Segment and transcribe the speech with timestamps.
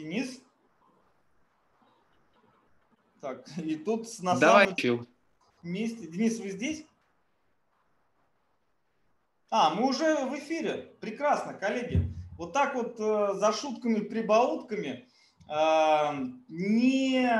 [0.00, 0.40] Денис?
[3.20, 5.06] Так, и тут на Давай, самом Чил.
[5.62, 6.06] месте...
[6.06, 6.86] Денис, вы здесь?
[9.50, 10.96] А, мы уже в эфире.
[11.02, 12.10] Прекрасно, коллеги.
[12.38, 15.06] Вот так вот э, за шутками, прибаутками,
[15.50, 16.10] э,
[16.48, 17.30] не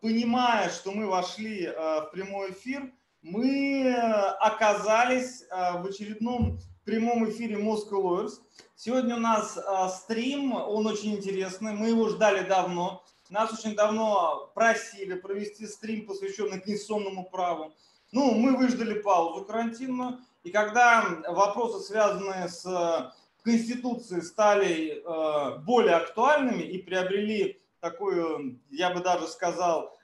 [0.00, 2.90] понимая, что мы вошли э, в прямой эфир,
[3.20, 3.92] мы
[4.40, 8.34] оказались э, в очередном прямом эфире Moscow Lawyers.
[8.76, 13.02] Сегодня у нас э, стрим, он очень интересный, мы его ждали давно.
[13.28, 17.74] Нас очень давно просили провести стрим, посвященный конституционному праву.
[18.12, 23.10] Ну, мы выждали паузу карантинную, и когда вопросы, связанные с э,
[23.42, 29.95] Конституцией, стали э, более актуальными и приобрели такой, я бы даже сказал,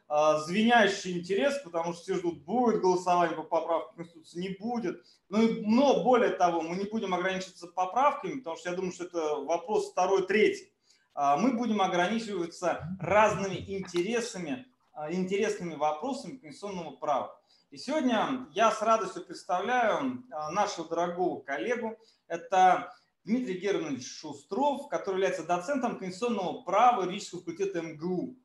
[0.44, 5.02] звенящий интерес, потому что все ждут, будет голосование по поправкам Конституции, не будет.
[5.28, 9.36] Ну, но более того, мы не будем ограничиваться поправками, потому что я думаю, что это
[9.36, 10.72] вопрос второй, третий.
[11.14, 14.66] А, мы будем ограничиваться разными интересами,
[15.10, 17.38] интересными вопросами конституционного права.
[17.72, 21.96] И сегодня я с радостью представляю а, нашего дорогого коллегу.
[22.28, 22.92] Это
[23.24, 28.36] Дмитрий Германович Шустров, который является доцентом конституционного права юридического факультета МГУ.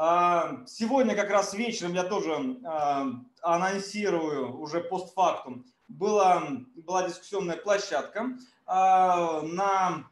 [0.00, 3.08] А, сегодня как раз вечером я тоже а,
[3.42, 5.66] анонсирую уже постфактум.
[5.88, 6.46] Была,
[6.76, 10.04] была дискуссионная площадка на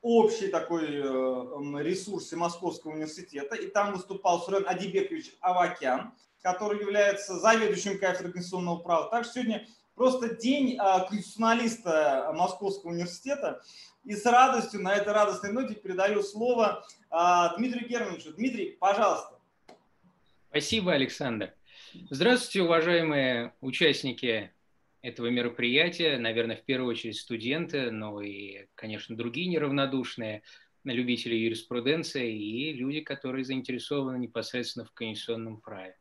[0.00, 0.86] общей такой
[1.82, 9.10] ресурсе Московского университета, и там выступал Сурен Адибекович Авакян, который является заведующим кафедрой конституционного права.
[9.10, 13.62] Так что сегодня просто день а, конституционалиста Московского университета.
[14.04, 18.34] И с радостью на этой радостной ноте передаю слово а, Дмитрию Германовичу.
[18.34, 19.38] Дмитрий, пожалуйста.
[20.50, 21.54] Спасибо, Александр.
[22.10, 24.52] Здравствуйте, уважаемые участники
[25.00, 26.18] этого мероприятия.
[26.18, 30.42] Наверное, в первую очередь студенты, но и, конечно, другие неравнодушные
[30.84, 35.96] любители юриспруденции и люди, которые заинтересованы непосредственно в конституционном праве.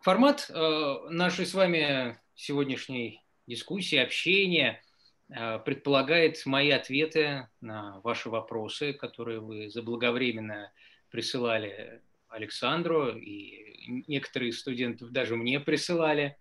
[0.00, 4.82] Формат э, нашей с вами сегодняшней дискуссии, общения
[5.28, 10.72] э, предполагает мои ответы на ваши вопросы, которые вы заблаговременно
[11.10, 16.36] присылали Александру, и некоторые студентов даже мне присылали.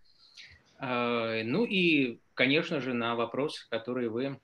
[0.79, 4.39] Э, ну и, конечно же, на вопросы, которые вы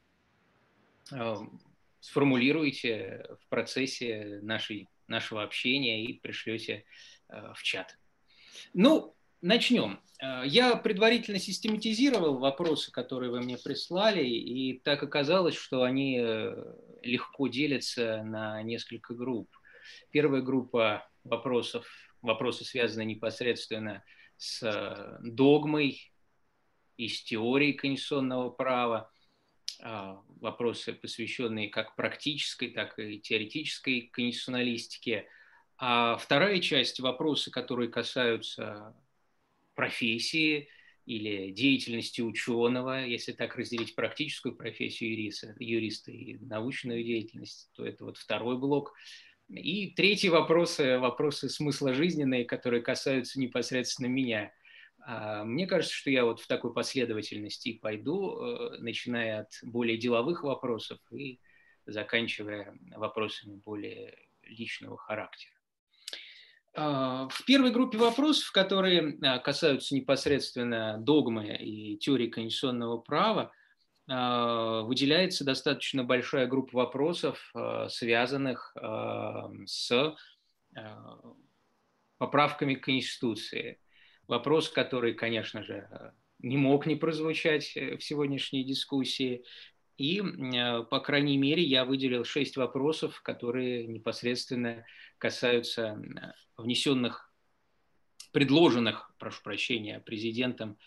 [2.02, 6.84] сформулируете в процессе нашей, нашего общения и пришлете
[7.30, 7.98] в чат.
[8.74, 10.00] Ну, начнем.
[10.22, 16.76] Э, я предварительно систематизировал вопросы, которые вы мне прислали, и так оказалось, что они э,
[17.04, 19.50] легко делятся на несколько групп.
[20.12, 21.88] Первая группа вопросов,
[22.22, 24.04] вопросы связаны непосредственно
[24.38, 26.12] с э, догмой
[26.98, 29.12] и с теорией конституционного права,
[29.80, 35.28] вопросы, посвященные как практической, так и теоретической конституционалистике–
[35.80, 38.96] а вторая часть– вопросы, которые касаются
[39.78, 40.68] профессии
[41.06, 48.04] или деятельности ученого, если так разделить практическую профессию юриста, юриста и научную деятельность, то это
[48.04, 48.94] вот второй блок.
[49.50, 54.52] И третий вопрос– вопросы смысла жизненные, которые касаются непосредственно меня.
[55.00, 60.44] А мне кажется, что я вот в такой последовательности пойду, э, начиная от более деловых
[60.44, 61.40] вопросов и
[61.86, 65.57] заканчивая вопросами более личного характера.
[66.80, 73.52] А, в первой группе вопросов, которые а, касаются непосредственно догмы и теории конституционного права,
[74.08, 77.52] а, выделяется достаточно большая группа вопросов,
[77.90, 78.76] связанных
[79.66, 80.16] с
[82.20, 83.80] поправками к Конституции.
[84.28, 89.44] Вопрос, который, конечно же, не мог не прозвучать в сегодняшней дискуссии.
[89.98, 90.22] И,
[90.92, 94.86] по крайней мере, я выделил шесть вопросов, которые непосредственно
[95.18, 96.00] касаются
[96.56, 97.32] внесенных,
[98.32, 100.78] предложенных, прошу прощения, президентом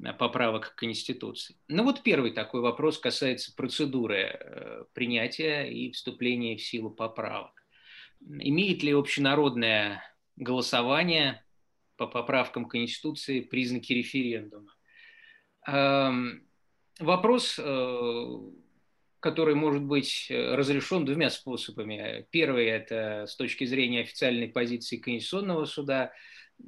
[0.00, 1.56] э, поправок к Конституции.
[1.66, 7.64] Ну вот первый такой вопрос касается процедуры э, принятия и вступления в силу поправок.
[8.20, 10.04] Имеет ли общенародное
[10.36, 11.44] голосование
[11.96, 14.72] по поправкам Конституции признаки референдума?
[17.02, 18.38] Вопрос э,
[19.22, 22.26] который может быть э, разрешен двумя способами.
[22.30, 26.12] Первый– это с точки зрения официальной позиции Конституционного суда,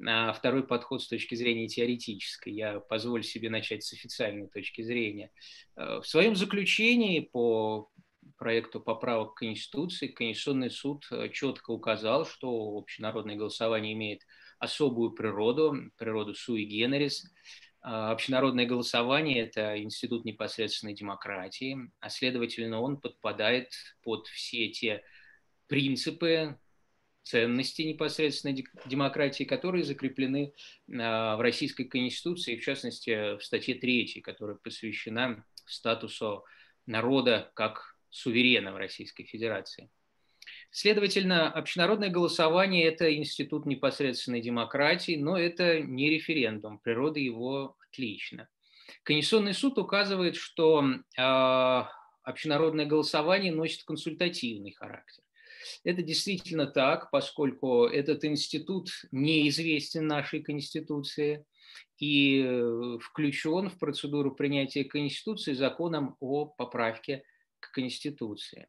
[0.07, 2.53] а второй подход с точки зрения теоретической.
[2.53, 5.33] Я позволю себе начать с официальной точки зрения.
[5.77, 7.91] Э, в своем заключении по
[8.37, 14.23] проекту поправок к Конституции Конституционный суд четко указал, что общенародное голосование имеет
[14.59, 17.29] особую природу, природу суи а,
[17.85, 23.73] общенародное голосование– это институт непосредственной демократии, а следовательно, он подпадает
[24.03, 25.05] под все те
[25.67, 26.59] принципы,
[27.25, 28.55] ценности непосредственно
[28.87, 30.53] демократии, которые закреплены
[30.87, 36.45] в Российской Конституции, в частности, в статье 3, которая посвящена статусу
[36.87, 39.91] народа как суверена в Российской Федерации.
[40.77, 48.49] Следовательно, общенародное голосование– это институт непосредственной демократии, но это не референдум, природа его отлична.
[49.05, 51.83] Конституционный суд указывает, что э,
[52.25, 55.23] общенародное голосование носит консультативный характер.
[55.85, 61.45] Это действительно так, поскольку этот институт неизвестен нашей Конституции
[61.99, 67.23] и э, включен в процедуру принятия Конституции законом о поправке
[67.61, 68.67] к Конституции.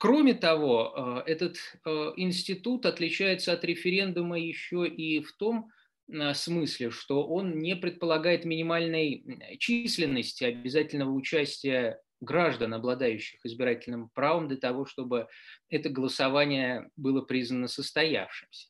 [0.00, 5.70] А, Кроме того, э, этот э, институт отличается от референдума еще и в том
[6.10, 9.22] э, смысле, что он не предполагает минимальной
[9.58, 15.26] численности обязательного участия граждан, обладающих избирательным правом, для того, чтобы
[15.68, 18.68] это голосование было признано состоявшимся.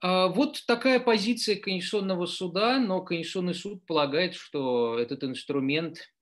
[0.00, 6.13] А вот такая позиция Конституционного суда, но Конституционный суд полагает, что этот инструмент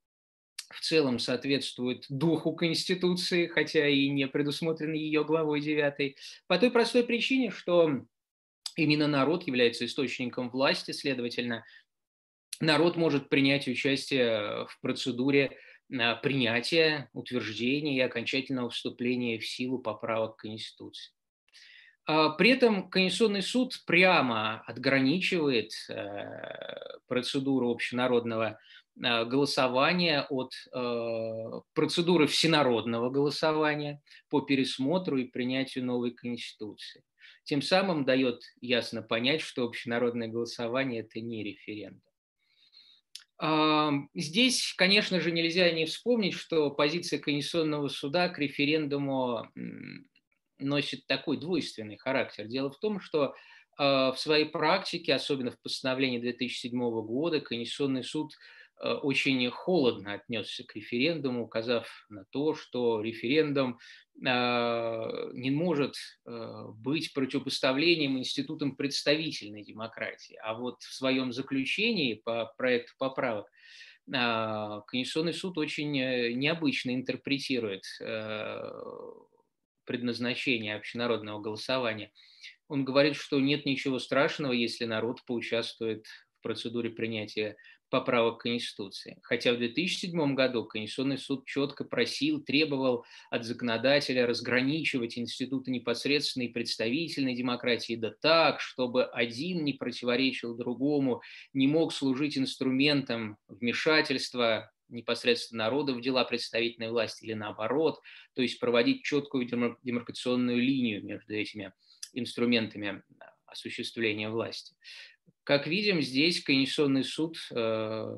[0.73, 6.17] в целом соответствует духу Конституции, хотя и не предусмотрен ее главой 9,
[6.47, 8.03] по той простой причине, что
[8.77, 11.65] именно народ является источником власти, следовательно,
[12.61, 15.59] народ может принять участие в процедуре
[15.99, 21.13] а, принятия, утверждения и окончательного вступления в силу поправок Конституции.
[22.07, 28.59] А, при этом Конституционный суд прямо отграничивает э, процедуру общенародного
[28.97, 37.03] голосования от э, процедуры всенародного голосования по пересмотру и принятию новой Конституции.
[37.45, 42.03] Тем самым дает ясно понять, что общенародное голосование– это не референдум.
[44.15, 49.49] Здесь, конечно же, нельзя не вспомнить, что позиция Конституционного суда к референдуму
[50.59, 52.47] носит такой двойственный характер.
[52.47, 53.33] Дело в том, что э,
[53.83, 60.75] в своей практике, особенно в постановлении 2007 года, Конституционный суд– Э, очень холодно отнесся к
[60.75, 63.79] референдуму, указав на то, что референдум
[64.27, 65.95] а, не может
[66.27, 70.37] э, быть противопоставлением институтам представительной демократии.
[70.43, 73.49] А вот в своем заключении по проекту поправок
[74.05, 77.85] Конституционный суд очень э, необычно интерпретирует
[79.85, 82.13] предназначение общенародного голосования.
[82.69, 87.57] Он говорит, что нет ничего страшного, если народ поучаствует в процедуре принятия
[87.93, 89.19] поправок к Конституции.
[89.23, 97.35] Хотя в 2007 году Конституционный суд четко просил, требовал от законодателя разграничивать институты непосредственной представительной
[97.35, 101.21] демократии да так, чтобы один не противоречил другому,
[101.53, 108.01] не мог служить инструментом вмешательства непосредственно народа в дела представительной власти или наоборот,
[108.35, 109.47] то есть проводить четкую
[109.83, 111.75] демаркационную линию между этими
[112.15, 113.03] инструментами
[113.45, 114.75] осуществления власти.
[115.45, 118.15] Как видим, здесь Конституционный суд э,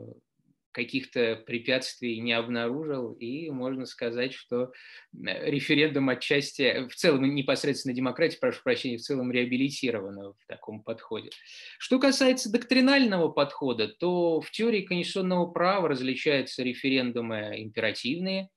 [0.75, 8.39] каких-то препятствий не обнаружил, и можно сказать, что э, референдум отчасти, в целом непосредственно демократия,
[8.39, 11.31] прошу прощения, в целом реабилитирована в таком подходе.
[11.79, 18.51] Что касается доктринального подхода, то в теории конституционного права различаются референдумы императивные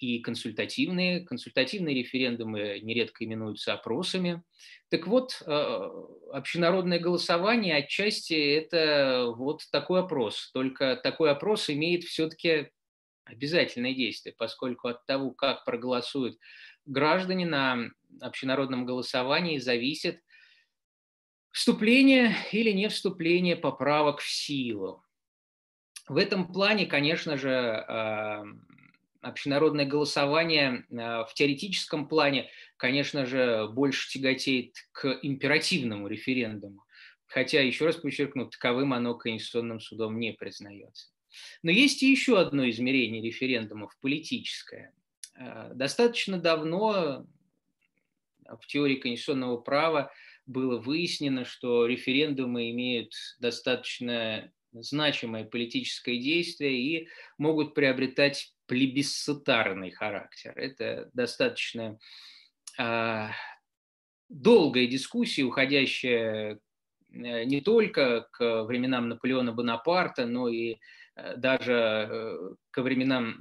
[0.00, 1.20] и консультативные.
[1.20, 4.42] Консультативные референдумы нередко именуются опросами.
[4.88, 5.90] Так вот, э,
[6.32, 10.50] общенародное голосование отчасти это вот такой опрос.
[10.52, 12.70] Только такой опрос имеет все-таки
[13.24, 16.38] обязательное действие, поскольку от того, как проголосуют
[16.86, 17.90] граждане на
[18.20, 20.20] общенародном голосовании, зависит
[21.50, 25.04] вступление или не вступление поправок в силу.
[26.08, 28.42] В этом плане, конечно же, э,
[29.20, 36.84] общенародное голосование э, в теоретическом плане, конечно же, больше тяготеет к императивному референдуму,
[37.26, 41.08] хотя, еще раз подчеркну, таковым оно Конституционным судом не признается.
[41.62, 44.94] Но есть и еще одно измерение референдумов– политическое.
[45.38, 47.26] Э, достаточно давно
[48.46, 50.10] в теории конституционного права
[50.46, 57.08] было выяснено, что референдумы имеют достаточно значимое политическое действие и
[57.38, 60.52] могут приобретать плебисцитарный характер.
[60.54, 61.98] Это достаточно
[62.78, 63.26] э,
[64.28, 66.60] долгая дискуссия, уходящая
[67.12, 70.76] э, не только к временам Наполеона Бонапарта, но и
[71.16, 73.36] э, даже э, ко временам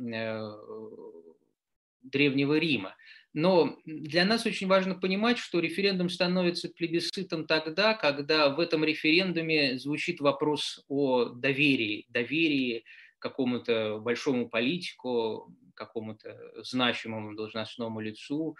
[2.01, 2.95] Древнего Рима.
[3.33, 9.77] Но для нас очень важно понимать, что референдум становится плебисцитом тогда, когда в этом референдуме
[9.77, 12.83] звучит вопрос о доверии, доверии
[13.19, 18.57] какому-то большому политику, какому-то значимому должностному лицу.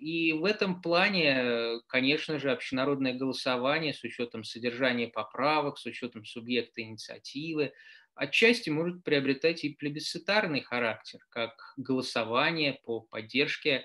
[0.00, 6.82] И в этом плане, конечно же, общенародное голосование с учетом содержания поправок, с учетом субъекта
[6.82, 7.72] инициативы,
[8.14, 13.84] отчасти может приобретать и плебисцитарный характер, как голосование по поддержке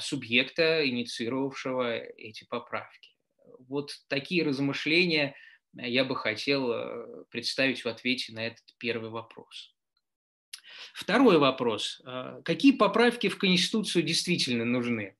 [0.00, 3.16] субъекта, инициировавшего эти поправки.
[3.68, 5.34] Вот такие размышления
[5.74, 9.74] я бы хотел э, представить в ответе на этот первый вопрос.
[10.94, 12.00] Второй вопрос.
[12.04, 15.16] Э, какие поправки в Конституцию действительно нужны?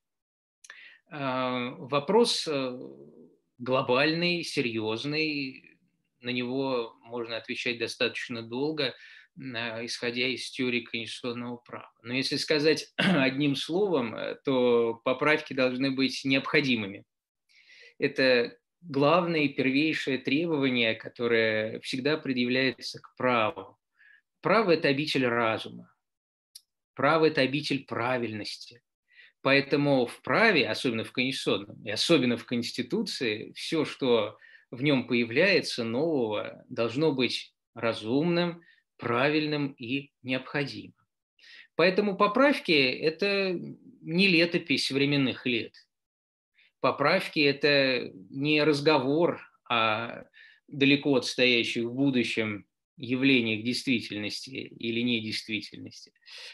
[1.11, 2.49] Э, вопрос
[3.59, 5.79] глобальный, серьезный,
[6.21, 8.95] на него можно отвечать достаточно долго,
[9.37, 11.93] исходя из теории конституционного права.
[12.03, 17.05] Но если сказать одним словом, то поправки должны быть необходимыми.
[17.99, 18.57] Это
[18.89, 23.79] главное и первейшее требование, которое всегда предъявляется к праву.
[24.41, 25.93] Право– это обитель разума.
[26.95, 28.83] Право– это обитель правильности.
[29.43, 34.39] Поэтому в праве, особенно в конституционном, и особенно в Конституции, все, что
[34.71, 38.63] в нем появляется нового, должно быть разумным,
[38.97, 40.95] правильным и необходимым.
[41.77, 43.53] Поэтому поправки– это
[44.01, 45.75] не летопись временных лет–
[46.81, 50.25] поправки– это не разговор о
[50.67, 52.67] далеко отстоящих в будущем
[52.97, 56.13] явлениях действительности или недействительности.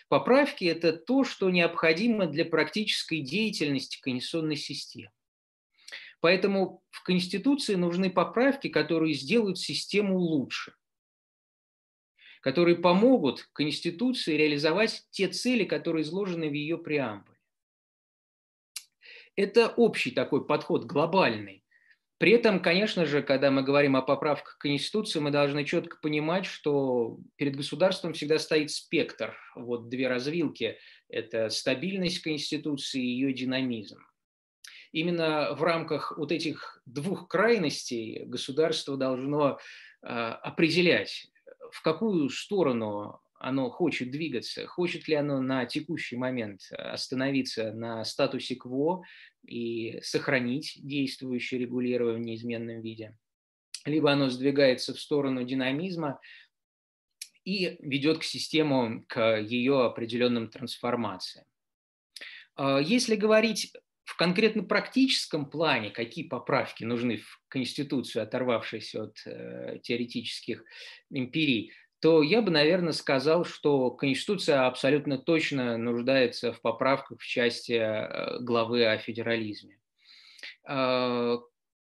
[0.08, 5.10] Поправки– это то, что необходимо для практической деятельности конституционной системы.
[6.20, 10.74] Поэтому в Конституции нужны поправки, которые сделают систему лучше,
[12.40, 17.33] которые помогут Конституции реализовать те цели, которые изложены в ее преамбуле.
[19.36, 21.64] Это общий такой подход, глобальный.
[22.18, 26.46] При этом, конечно же, когда мы говорим о поправках к Конституции, мы должны четко понимать,
[26.46, 29.36] что перед государством всегда стоит спектр.
[29.56, 33.98] Вот две развилки– это стабильность Конституции и ее динамизм.
[34.92, 39.58] Именно в рамках вот этих двух крайностей государство должно
[40.02, 41.26] а, определять,
[41.72, 48.54] в какую сторону оно хочет двигаться, хочет ли оно на текущий момент остановиться на статусе
[48.54, 49.04] КВО
[49.46, 53.14] и сохранить действующее регулирование в неизменном виде,
[53.84, 56.20] либо оно сдвигается в сторону динамизма
[57.44, 61.44] и ведет к систему, к ее определенным трансформациям.
[62.56, 63.74] А, если говорить
[64.04, 70.64] в конкретно практическом плане, какие поправки нужны в Конституцию, оторвавшись от э, теоретических
[71.10, 71.72] империй,
[72.04, 78.40] то я бы, наверное, сказал, что Конституция абсолютно точно нуждается в поправках в части э,
[78.40, 79.78] главы о федерализме.
[80.68, 81.38] Э,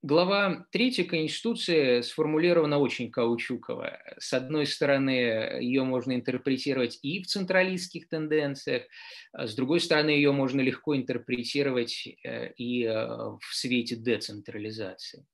[0.04, 3.98] глава 3 Конституции сформулирована очень каучуково.
[4.20, 5.10] С одной стороны,
[5.60, 8.84] ее можно интерпретировать и в централистских тенденциях,
[9.34, 15.26] а с другой стороны, ее можно легко интерпретировать э, и в свете децентрализации.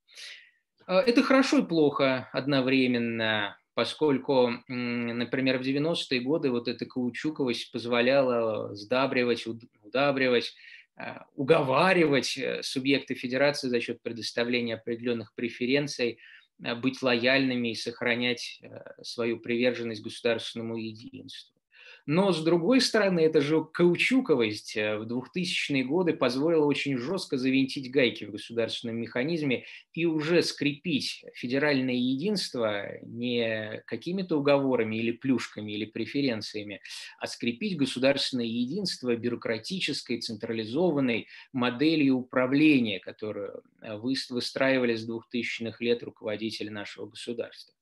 [0.86, 9.46] Это хорошо и плохо одновременно поскольку, например, в 90-е годы вот эта каучуковость позволяла сдабривать,
[9.82, 10.54] удабривать,
[10.94, 16.18] а, уговаривать э, субъекты федерации за счет предоставления определенных преференций
[16.62, 21.61] а, быть лояльными и сохранять э, свою приверженность государственному единству.
[22.06, 27.90] Но, с другой стороны, эта же каучуковость э, в 2000-е годы позволила очень жестко завинтить
[27.90, 35.84] гайки в государственном механизме и уже скрепить федеральное единство не какими-то уговорами или плюшками или
[35.84, 36.80] преференциями,
[37.18, 46.68] а скрепить государственное единство бюрократической, централизованной моделью управления, которую э, выстраивали с 2000-х лет руководители
[46.68, 47.74] нашего государства.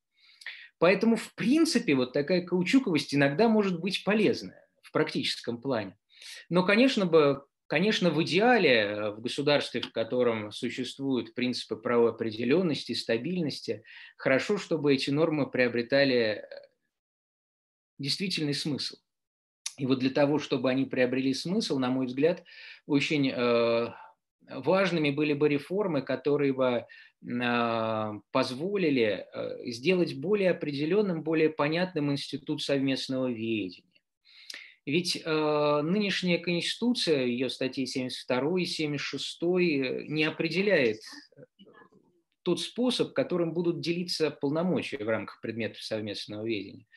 [0.81, 5.95] Поэтому, в принципе, вот такая каучуковость иногда может быть полезная в практическом плане.
[6.49, 13.83] Но, конечно, бы, конечно, в идеале э, в государстве, в котором существуют принципы правоопределенности, стабильности,
[14.17, 16.43] хорошо, чтобы эти нормы приобретали э,
[17.99, 18.95] действительный смысл.
[19.77, 22.43] И вот для того, чтобы они приобрели смысл, на мой взгляд,
[22.87, 23.93] очень э,
[24.49, 26.87] важными были бы реформы, которые бы
[27.23, 33.83] позволили э, сделать более определенным, более понятным институт совместного ведения.
[34.87, 39.47] Ведь э, нынешняя Конституция, ее статьи 72 и 76 э,
[40.07, 41.01] не определяет
[42.41, 46.87] тот способ, которым будут делиться полномочия в рамках предметов совместного ведения.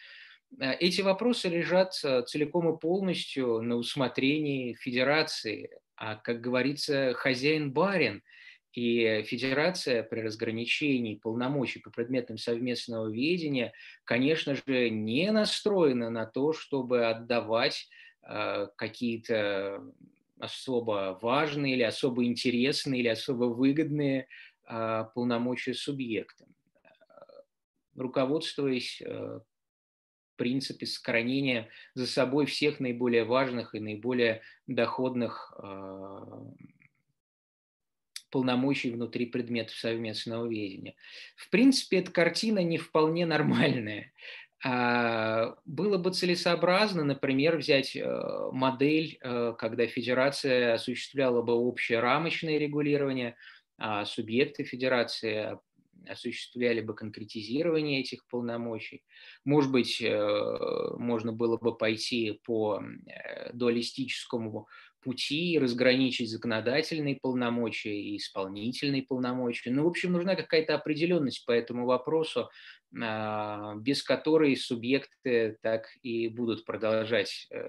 [0.58, 8.22] Эти вопросы лежат целиком и полностью на усмотрении федерации, а, как говорится, хозяин-барин–
[8.74, 16.52] И федерация при разграничении полномочий по предметам совместного ведения, конечно же, не настроена на то,
[16.52, 17.88] чтобы отдавать
[18.22, 19.80] э, какие-то
[20.40, 24.26] особо важные или особо интересные или особо выгодные
[24.68, 26.48] э, полномочия субъектам.
[27.94, 29.38] Руководствуясь э,
[30.36, 35.54] принципе сохранения за собой всех наиболее важных и наиболее доходных
[38.34, 40.96] полномочий внутри предметов совместного ведения.
[41.36, 44.12] В принципе, эта картина не вполне нормальная.
[44.64, 52.58] А, было бы целесообразно, например, взять э, модель, э, когда федерация осуществляла бы общее рамочное
[52.58, 53.36] регулирование,
[53.78, 55.56] а субъекты федерации
[56.08, 59.04] осуществляли бы конкретизирование этих полномочий.
[59.44, 62.82] Может быть, э, можно было бы пойти по
[63.52, 64.66] дуалистическому
[65.04, 69.70] пути разграничить законодательные полномочия и исполнительные полномочия.
[69.70, 72.50] Ну, в общем, нужна какая-то определенность по этому вопросу,
[73.00, 77.68] а, без которой субъекты так и будут продолжать э,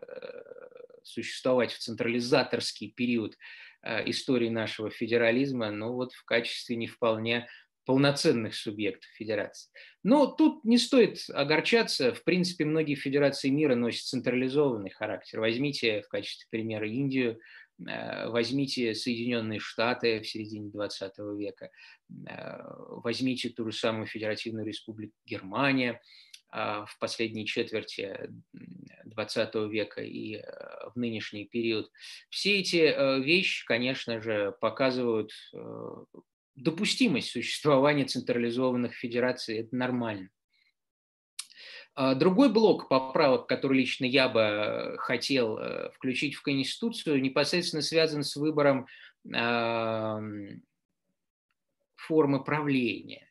[1.04, 3.36] существовать в централизаторский период
[3.84, 7.48] э, истории нашего федерализма, но вот в качестве не вполне
[7.86, 9.72] полноценных субъектов федерации.
[10.06, 12.14] Но тут не стоит огорчаться.
[12.14, 15.40] В принципе, многие федерации мира носят централизованный характер.
[15.40, 17.40] Возьмите в качестве примера Индию,
[17.80, 21.72] э, возьмите Соединенные Штаты в середине 20 века,
[22.30, 22.58] э,
[23.04, 26.00] возьмите ту же самую Федеративную Республику Германия
[26.54, 28.30] э, в последней четверти
[29.06, 30.40] 20 века и
[30.94, 31.90] в нынешний период.
[32.30, 35.32] Все эти вещи, конечно же, показывают
[36.56, 40.30] допустимость существования централизованных федераций, это нормально.
[41.96, 47.82] А другой блок поправок, который лично я бы э, хотел э, включить в Конституцию, непосредственно
[47.82, 48.88] связан с выбором
[51.96, 53.28] формы правления.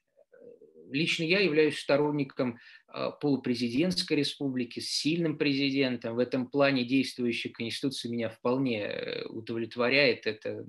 [0.90, 2.59] Лично я являюсь сторонником
[2.93, 6.16] э, полупрезидентской республики с сильным президентом.
[6.16, 10.26] В этом плане действующая Конституция меня вполне удовлетворяет.
[10.26, 10.66] Это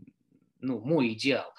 [0.60, 1.48] ну, мой идеал.
[1.48, 1.54] А,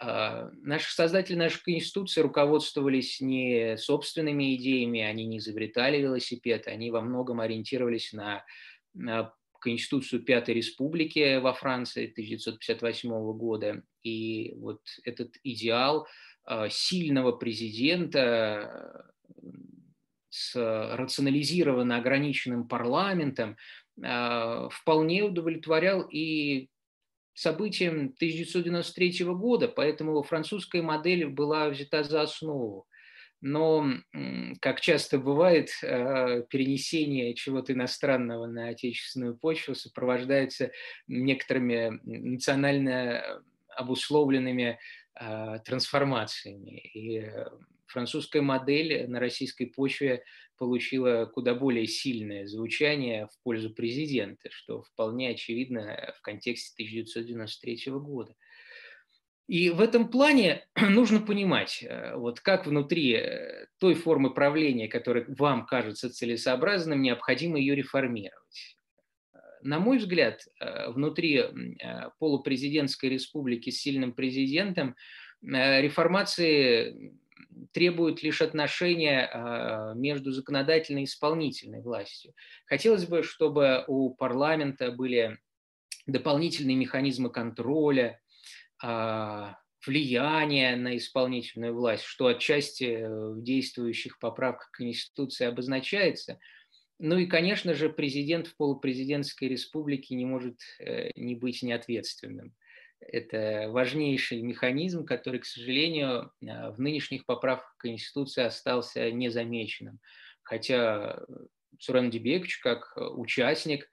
[0.00, 7.40] наши создатели нашей Конституции руководствовались не собственными идеями, они не изобретали велосипед, они во многом
[7.40, 8.44] ориентировались на,
[8.94, 13.82] на Конституцию Пятой Республики во Франции 1958 года.
[14.02, 16.08] И вот этот идеал
[16.44, 19.12] а, сильного президента
[20.30, 20.54] с
[20.96, 23.56] рационализированно ограниченным парламентом
[24.02, 26.68] а, вполне удовлетворял и
[27.34, 32.86] событиям 1993 года, поэтому французская модель была взята за основу.
[33.42, 33.86] Но,
[34.60, 40.72] как часто бывает, э, перенесение чего-то иностранного на отечественную почву сопровождается
[41.08, 44.78] некоторыми национально обусловленными
[45.18, 46.80] э, трансформациями.
[46.92, 47.46] И э,
[47.86, 50.22] французская модель на российской почве
[50.60, 58.34] получила куда более сильное звучание в пользу президента, что вполне очевидно в контексте 1993 года.
[59.48, 65.24] И в этом плане нужно понимать, э, вот как внутри э, той формы правления, которая
[65.26, 68.76] вам кажется целесообразным, необходимо ее реформировать.
[69.62, 71.42] На мой взгляд, э, внутри
[72.18, 74.94] полупрезидентской республики с сильным президентом
[75.40, 77.14] реформации
[77.72, 82.34] требует лишь отношения а, между законодательной и исполнительной властью.
[82.66, 85.38] Хотелось бы, чтобы у парламента были
[86.06, 88.20] дополнительные механизмы контроля,
[88.82, 96.38] а, влияния на исполнительную власть, что отчасти в действующих поправках Конституции обозначается.
[96.98, 102.54] Ну и, конечно же, президент в полупрезидентской республике не может э, не быть неответственным.
[103.00, 109.98] Это важнейший механизм, который, к сожалению, э, в нынешних поправках Конституции остался незамеченным.
[110.42, 111.20] Хотя
[111.78, 113.88] Сурен Дебекович, как участник э,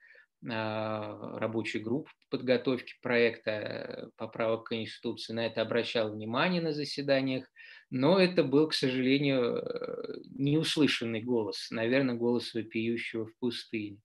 [0.50, 7.46] рабочей группы подготовки проекта поправок Конституции, на это обращал внимание на заседаниях
[7.90, 14.00] но это был, к сожалению, э, неуслышанный голос, наверное, голос вопиющего в пустыне.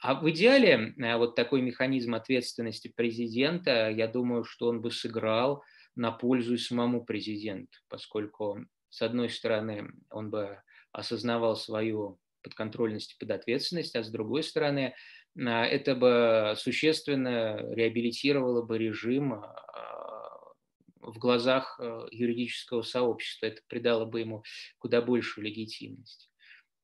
[0.00, 5.64] А в идеале э, вот такой механизм ответственности президента, я думаю, что он бы сыграл
[5.96, 8.58] на пользу и самому президенту, поскольку,
[8.90, 10.58] с одной стороны, он бы
[10.92, 14.94] осознавал свою подконтрольность и подответственность, а с другой стороны,
[15.36, 19.42] э, это бы существенно реабилитировало бы режим
[21.06, 23.46] в глазах э, юридического сообщества.
[23.46, 24.44] Это придало бы ему
[24.78, 26.30] куда большую легитимность.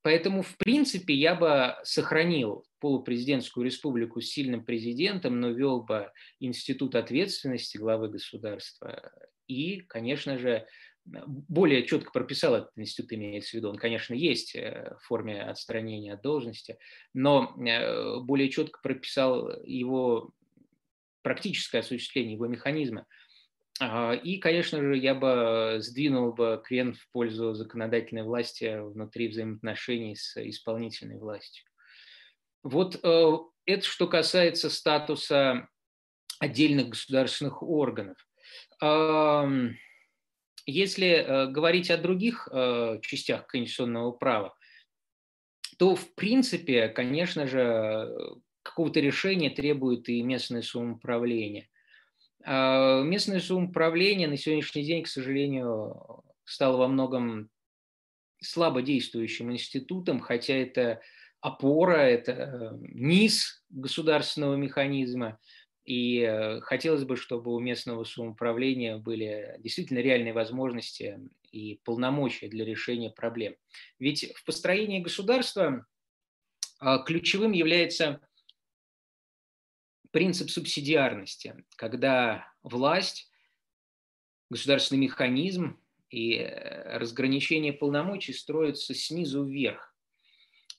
[0.03, 6.95] Поэтому, в принципе, я бы сохранил полупрезидентскую республику с сильным президентом, но вел бы институт
[6.95, 9.13] ответственности главы государства
[9.47, 10.67] и, конечно же,
[11.05, 13.69] более четко прописал этот институт, имеется в виду.
[13.71, 16.79] Он, конечно, есть в форме отстранения от должности,
[17.13, 17.55] но
[18.23, 20.33] более четко прописал его
[21.23, 23.07] практическое осуществление, его механизма.
[23.83, 30.37] И, конечно же, я бы сдвинул бы крен в пользу законодательной власти внутри взаимоотношений с
[30.37, 31.65] исполнительной властью.
[32.63, 35.69] Вот э, это что касается статуса
[36.39, 38.19] отдельных государственных органов.
[40.67, 44.55] Если э, говорить о других э, частях конституционного права,
[45.79, 48.09] то, в принципе, конечно же,
[48.63, 51.69] какого-то решения требует и местное самоуправление.
[52.45, 57.51] А, местное самоуправление на сегодняшний день, к сожалению, стало во многом
[58.43, 61.01] слабо действующим институтом, хотя это
[61.41, 65.39] опора, это э, низ государственного механизма.
[65.85, 71.19] И э, хотелось бы, чтобы у местного самоуправления были действительно реальные возможности
[71.51, 73.57] и полномочия для решения проблем.
[73.99, 75.87] Ведь в построении государства
[76.79, 78.21] а, ключевым является
[80.11, 83.31] принцип субсидиарности, когда власть,
[84.51, 85.79] государственный механизм
[86.11, 89.95] и э, разграничение полномочий строятся снизу вверх,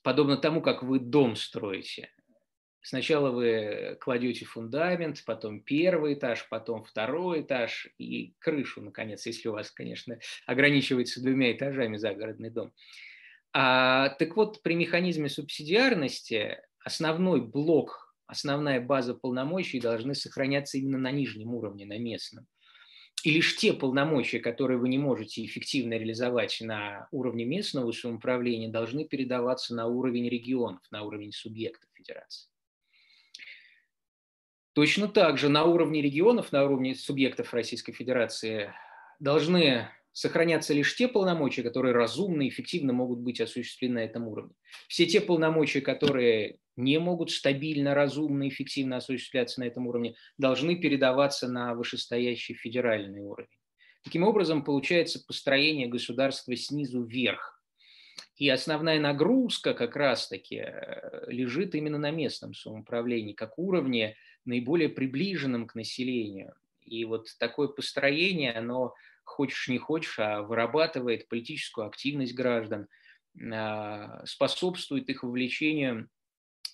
[0.02, 2.10] подобно тому, как вы дом строите.
[2.84, 9.52] Сначала вы кладете фундамент, потом первый этаж, потом второй этаж и крышу, наконец, если у
[9.52, 12.72] вас, конечно, ограничивается двумя этажами загородный дом.
[13.52, 18.01] А, так вот, при механизме субсидиарности основной блок
[18.32, 22.46] основная база полномочий должны сохраняться именно на нижнем уровне, на местном.
[23.22, 29.04] И лишь те полномочия, которые вы не можете эффективно реализовать на уровне местного самоуправления, должны
[29.04, 32.48] передаваться на уровень регионов, на уровень субъектов федерации.
[34.72, 38.72] Точно так же на уровне регионов, на уровне субъектов Российской Федерации
[39.20, 44.54] должны сохраняться лишь те полномочия, которые разумно и эффективно могут быть осуществлены на этом уровне.
[44.88, 51.48] Все те полномочия, которые не могут стабильно, разумно, эффективно осуществляться на этом уровне, должны передаваться
[51.48, 53.48] на вышестоящий федеральный уровень.
[54.04, 57.62] Таким образом, получается построение государства снизу вверх.
[58.36, 65.66] И основная нагрузка как раз-таки э, лежит именно на местном самоуправлении, как уровне наиболее приближенном
[65.66, 66.54] к населению.
[66.80, 68.94] И вот такое построение, оно
[69.24, 72.88] хочешь не хочешь, а вырабатывает политическую активность граждан,
[73.52, 76.08] а, способствует их вовлечению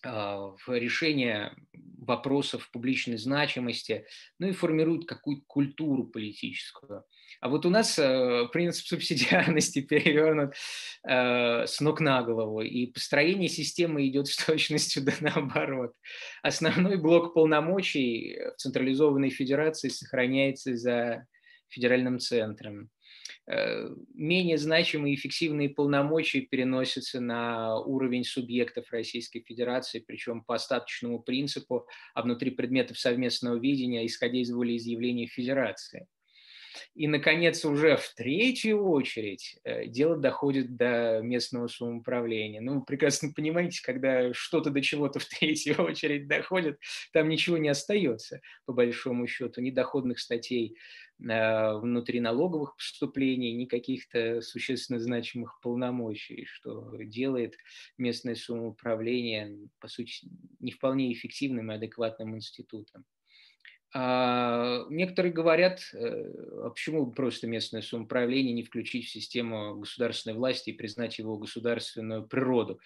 [0.04, 1.54] а, в решение
[2.08, 4.06] вопросов публичной значимости,
[4.38, 7.04] ну и формирует какую-то культуру политическую.
[7.40, 10.54] А вот у нас э, принцип субсидиарности перевернут
[11.06, 15.92] э, с ног на голову, и построение системы идет с точностью да наоборот.
[16.42, 21.26] Основной блок полномочий в централизованной федерации сохраняется за
[21.68, 22.90] федеральным центром.
[23.46, 31.20] Э, менее значимые и эффективные полномочия переносятся на уровень субъектов Российской Федерации, причем по остаточному
[31.20, 36.06] принципу, а внутри предметов совместного видения, исходя из волеизъявления Федерации.
[36.94, 42.60] И, наконец, уже в третью очередь э, дело доходит до местного самоуправления.
[42.60, 46.78] Ну, прекрасно понимаете, когда что-то до чего-то в третью очередь доходит,
[47.12, 50.76] там ничего не остается, по большому счету, ни доходных статей
[51.18, 57.54] внутри налоговых поступлений, ни каких-то существенно значимых полномочий, что делает
[57.96, 60.28] местное самоуправление, по сути,
[60.60, 63.04] не вполне эффективным и адекватным институтом.
[63.94, 66.24] А, некоторые говорят, э,
[66.64, 72.26] а почему просто местное самоуправление не включить в систему государственной власти и признать его государственную
[72.26, 72.80] природу.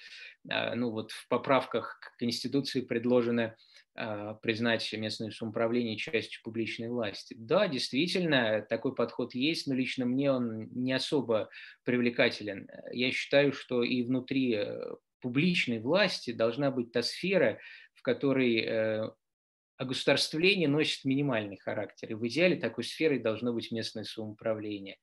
[0.48, 3.56] А, ну вот в поправках к Конституции предложено
[3.94, 7.34] признать местное самоуправление частью публичной власти.
[7.38, 11.50] Да, действительно, такой подход есть, но лично мне он не особо
[11.84, 12.68] привлекателен.
[12.90, 17.58] Я считаю, что и внутри э, публичной власти должна быть та сфера,
[17.94, 19.10] в которой э,
[19.76, 22.10] огосударствление носит минимальный характер.
[22.10, 24.98] И в идеале такой сферой должно быть местное самоуправление.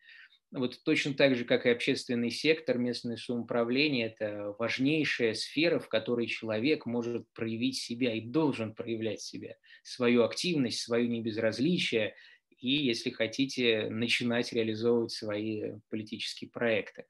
[0.52, 6.26] Вот точно так же, как и общественный сектор, местное самоуправление– это важнейшая сфера, в которой
[6.26, 12.16] человек может проявить себя и должен проявлять себя, свою активность, свое небезразличие
[12.58, 17.06] и, если хотите, начинать реализовывать свои политические проекты.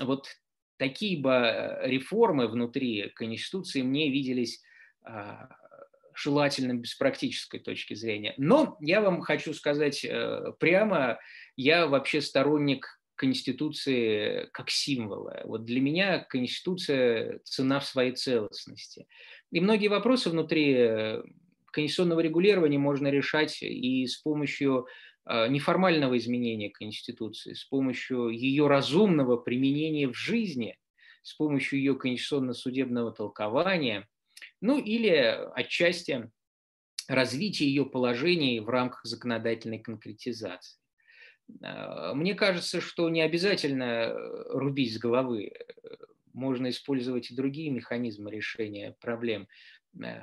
[0.00, 0.26] Вот
[0.76, 4.60] такие бы реформы внутри Конституции мне виделись
[5.04, 5.48] а,
[6.14, 8.34] желательным с практической точки зрения.
[8.36, 11.18] Но я вам хочу сказать э, прямо,
[11.56, 15.42] я вообще сторонник Конституции как символа.
[15.44, 19.06] Вот для меня Конституция– цена в своей целостности.
[19.50, 21.22] И многие вопросы внутри э,
[21.72, 24.86] конституционного регулирования можно решать и с помощью
[25.24, 30.76] неформального изменения Конституции, с помощью ее разумного применения в жизни,
[31.22, 34.08] с помощью ее конституционно-судебного толкования,
[34.62, 35.10] ну или
[35.54, 36.30] отчасти
[37.08, 40.78] развития ее положений в рамках законодательной конкретизации.
[41.48, 44.14] Мне кажется, что не обязательно
[44.48, 45.52] рубить с головы
[46.32, 49.48] можно использовать и другие механизмы решения проблем.
[50.00, 50.20] Э,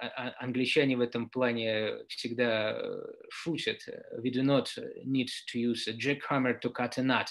[0.00, 3.80] а, а, англичане в этом плане всегда э, шутят.
[4.22, 4.66] We do not
[5.04, 7.28] need to use a jackhammer to cut a nut.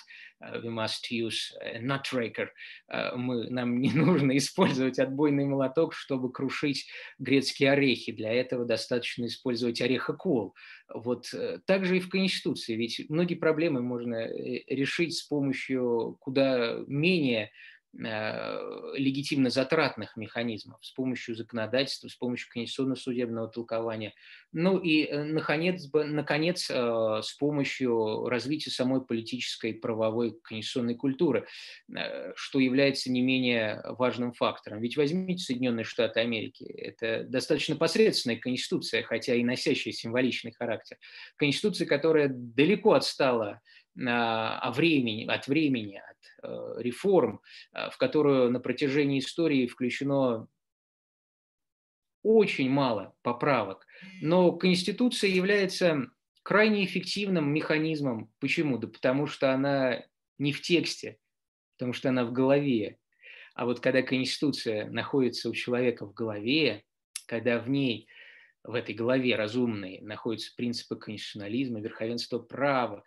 [0.63, 2.49] We must use a nutraker.
[2.91, 6.87] Uh, мы, нам не нужно использовать отбойный молоток, чтобы крушить
[7.19, 8.11] грецкие орехи.
[8.11, 10.53] Для этого достаточно использовать орехокол.
[10.93, 12.75] Вот э, так же и в Конституции.
[12.75, 14.27] Ведь многие проблемы можно
[14.67, 23.47] решить с помощью куда менее Э, легитимно затратных механизмов с помощью законодательства, с помощью конституционно-судебного
[23.47, 24.13] толкования.
[24.51, 31.47] Ну и, э, наконец, наконец, э, с помощью развития самой политической правовой конституционной культуры,
[32.35, 34.81] что является не менее важным фактором.
[34.81, 40.97] Ведь возьмите Соединенные Штаты Америки, это достаточно посредственная конституция, хотя и носящая символичный характер.
[41.37, 43.61] Конституция, которая далеко отстала
[43.97, 47.41] о времени, от времени, от э, реформ,
[47.73, 50.47] э, в которую на протяжении истории включено
[52.23, 53.85] очень мало поправок.
[54.21, 56.07] Но Конституция является
[56.43, 58.31] крайне эффективным механизмом.
[58.39, 58.77] Почему?
[58.77, 60.03] Да потому что она
[60.37, 61.17] не в тексте,
[61.77, 62.97] потому что она в голове.
[63.53, 66.83] А вот когда Конституция находится у человека в голове,
[67.25, 68.07] когда в ней,
[68.63, 73.03] в этой голове разумной, находятся принципы конституционализма, верховенства права,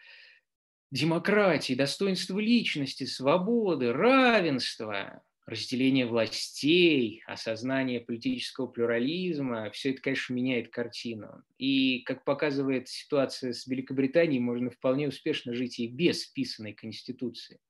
[0.91, 11.43] демократии, достоинства личности, свободы, равенства, разделение властей, осознание политического плюрализма, все это, конечно, меняет картину.
[11.57, 17.61] И, как показывает ситуация с Великобританией, можно вполне успешно жить и без писанной конституции,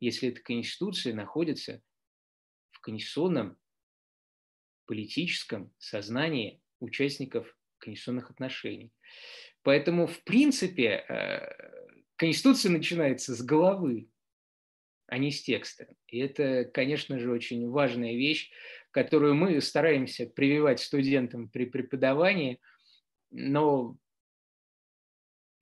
[0.00, 1.82] если эта конституция находится
[2.70, 3.58] в конституционном
[4.86, 8.92] политическом сознании участников конституционных отношений.
[9.62, 11.79] Поэтому, в принципе, э,
[12.20, 14.10] Конституция начинается с головы,
[15.06, 15.86] а не с текста.
[16.06, 18.50] И это, конечно же, очень важная вещь,
[18.90, 22.60] которую мы стараемся прививать студентам при преподавании,
[23.30, 23.96] но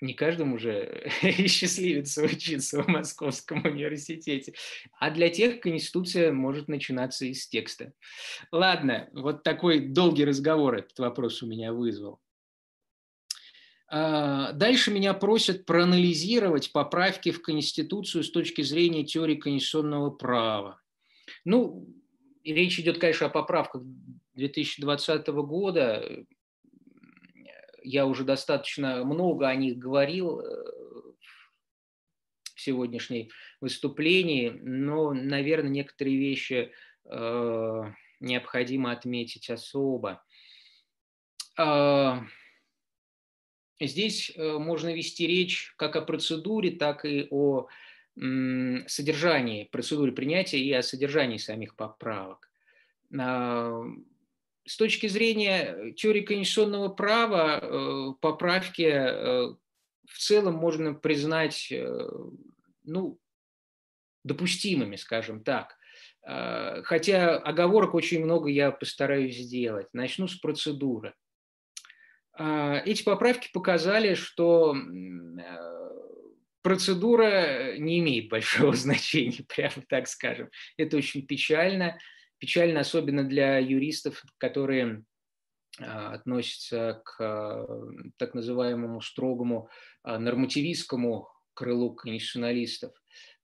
[0.00, 1.08] не каждому же
[1.46, 4.52] счастливится учиться в Московском университете.
[4.98, 7.92] А для тех Конституция может начинаться из текста.
[8.50, 12.20] Ладно, вот такой долгий разговор этот вопрос у меня вызвал.
[13.90, 20.80] А, дальше меня просят проанализировать поправки в Конституцию с точки зрения теории конституционного права.
[21.44, 21.88] Ну,
[22.44, 23.82] речь идет, конечно, о поправках
[24.34, 26.24] 2020 года.
[27.82, 30.44] Я уже достаточно много о них говорил э,
[32.54, 33.30] в сегодняшней
[33.62, 36.72] выступлении, но, наверное, некоторые вещи
[37.06, 37.82] э,
[38.20, 40.22] необходимо отметить особо.
[43.80, 47.68] Здесь э, можно вести речь как о процедуре, так и о
[48.88, 52.50] содержании процедуры принятия и о содержании самих поправок.
[53.16, 53.84] А,
[54.66, 59.54] с точки зрения теории конституционного права э, поправки э,
[60.04, 61.72] в целом можно признать
[62.82, 63.20] ну,
[64.24, 65.76] допустимыми, скажем так.
[66.22, 69.88] А, хотя оговорок очень много я постараюсь сделать.
[69.92, 71.14] Начну с процедуры.
[72.38, 75.98] А, эти поправки показали, что э,
[76.62, 80.48] процедура не имеет большого значения, прямо так скажем.
[80.76, 81.98] Это очень печально.
[82.38, 85.02] Печально особенно для юристов, которые
[85.80, 87.66] а, относятся к э,
[88.16, 89.68] так называемому строгому
[90.04, 92.92] а, нормативистскому крылу конституционалистов,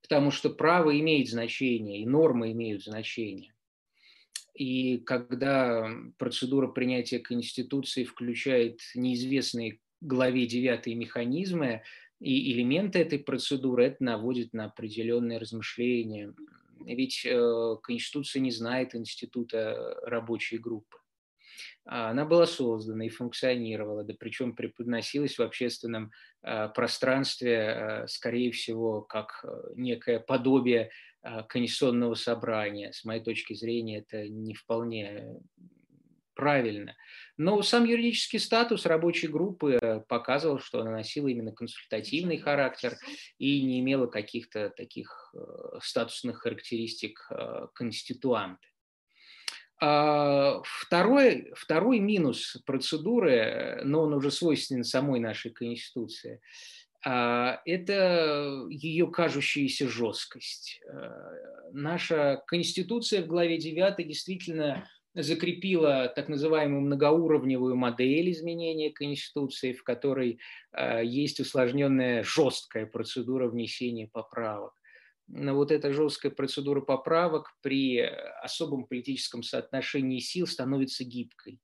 [0.03, 3.54] потому что право имеет значение, и нормы имеют значение.
[4.55, 11.83] И когда процедура принятия Конституции включает неизвестные главе 9 механизмы
[12.21, 16.35] и элементы этой процедуры, это наводит на определенные размышления.
[16.87, 20.99] Ведь э, Конституция не знает института рабочей группы.
[21.87, 26.13] А она была создана и функционировала, да причем преподносилась в общественном
[26.43, 30.91] э, пространстве, э, скорее всего, как некое подобие
[31.49, 32.93] конституционного собрания.
[32.93, 35.41] С моей точки зрения, это не вполне
[36.35, 36.95] правильно.
[37.37, 42.97] Но сам юридический статус рабочей группы э, показывал, что она носила именно консультативный характер
[43.39, 48.67] и не имела каких-то таких э, статусных характеристик э, конституанта.
[49.81, 59.07] А второй, второй минус процедуры, но он уже свойственен самой нашей Конституции, а, это ее
[59.09, 60.81] кажущаяся жесткость.
[61.73, 70.41] Наша Конституция в главе 9 действительно закрепила так называемую многоуровневую модель изменения Конституции, в которой
[70.73, 74.73] э, есть усложненная жесткая процедура внесения поправок.
[75.29, 77.99] Но вот эта жесткая процедура поправок при
[78.43, 81.61] особом политическом соотношении сил становится гибкой.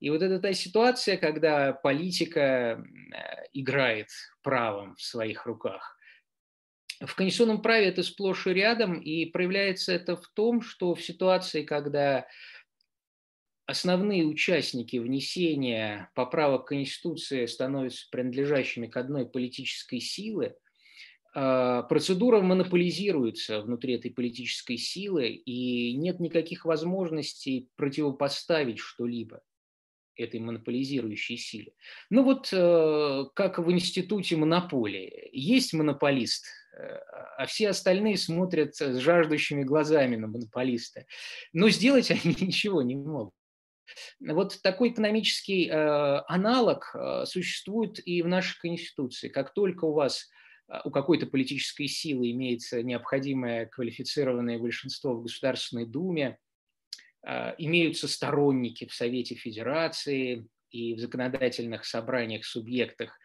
[0.00, 4.08] И вот это та ситуация, когда политика э, играет
[4.42, 5.96] правом в своих руках.
[7.00, 11.62] В конституционном праве это сплошь и рядом, и проявляется это в том, что в ситуации,
[11.62, 12.26] когда
[13.66, 20.56] основные участники внесения поправок Конституции становятся принадлежащими к одной политической силе,
[21.34, 29.42] а, процедура монополизируется внутри этой политической силы, и нет никаких возможностей противопоставить что-либо
[30.18, 31.72] этой монополизирующей силе.
[32.10, 35.30] Ну вот э, как в институте монополии.
[35.32, 36.98] Есть монополист, э,
[37.38, 41.06] а все остальные смотрят с жаждущими глазами на монополиста.
[41.52, 43.34] Но сделать они ничего не могут.
[44.20, 49.28] Вот такой экономический э, аналог существует и в нашей Конституции.
[49.28, 50.28] Как только у вас
[50.84, 56.38] у какой-то политической силы имеется необходимое квалифицированное большинство в Государственной Думе,
[57.24, 63.18] имеются сторонники в Совете Федерации и в законодательных собраниях, субъектах,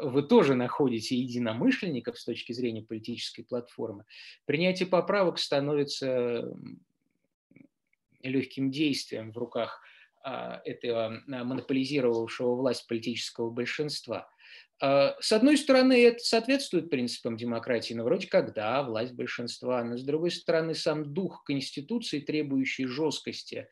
[0.00, 4.04] вы тоже находите единомышленников с точки зрения политической платформы,
[4.44, 6.52] принятие поправок становится
[8.22, 9.82] легким действием в руках
[10.22, 14.30] а, этого а, монополизировавшего власть политического большинства.
[14.80, 19.98] А, с одной стороны, это соответствует принципам демократии, но вроде как да, власть большинства, но
[19.98, 23.68] с другой стороны, сам дух Конституции, требующий жесткости,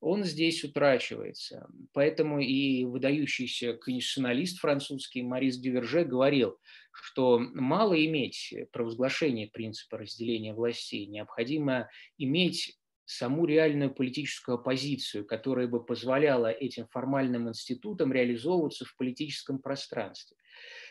[0.00, 1.68] он здесь утрачивается.
[1.92, 6.58] Поэтому и выдающийся конституционалист французский Марис Дюверже говорил,
[6.92, 12.78] что мало иметь провозглашение принципа разделения властей, необходимо иметь
[13.12, 20.36] саму реальную политическую оппозицию, которая бы позволяла этим формальным институтам реализовываться в политическом пространстве.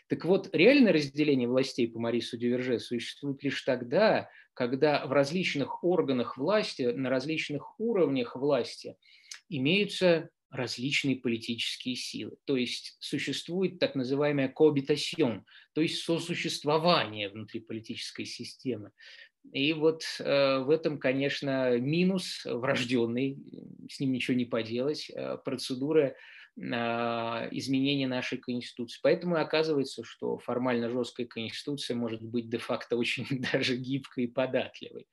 [0.08, 6.38] Так вот, реальное разделение властей по Марису Дюверже существует лишь тогда, когда в различных органах
[6.38, 8.98] власти, на различных уровнях власти
[9.50, 12.36] имеются различные политические силы.
[12.46, 18.92] То есть существует так называемая коабитасьон, то есть сосуществование внутри политической системы.
[19.52, 23.38] И вот э, в этом, конечно, минус врожденный,
[23.90, 26.16] с ним ничего не поделать, э, процедуры
[26.56, 29.00] э, изменения нашей Конституции.
[29.02, 35.08] Поэтому оказывается, что формально жесткая Конституция может быть де-факто очень даже гибкой и податливой.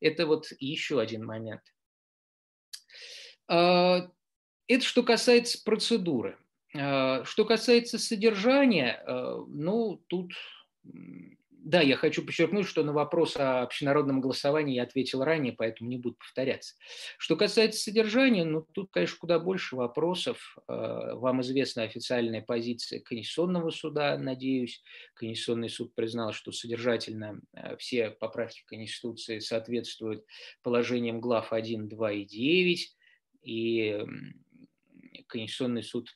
[0.00, 1.62] Это вот еще один момент.
[3.48, 4.08] Э,
[4.68, 6.38] это что касается процедуры.
[6.74, 10.32] Э, что касается содержания, э, ну, тут
[11.64, 15.96] да, я хочу подчеркнуть, что на вопрос о общенародном голосовании я ответил ранее, поэтому не
[15.96, 16.74] буду повторяться.
[17.18, 20.56] Что касается содержания, ну тут, конечно, куда больше вопросов.
[20.68, 24.82] Э, вам известна официальная позиция Конституционного суда, надеюсь.
[25.14, 30.24] Конституционный суд признал, что содержательно э, все поправки Конституции соответствуют
[30.62, 32.96] положениям глав 1, 2 и 9.
[33.44, 34.04] И
[35.28, 36.08] Конституционный суд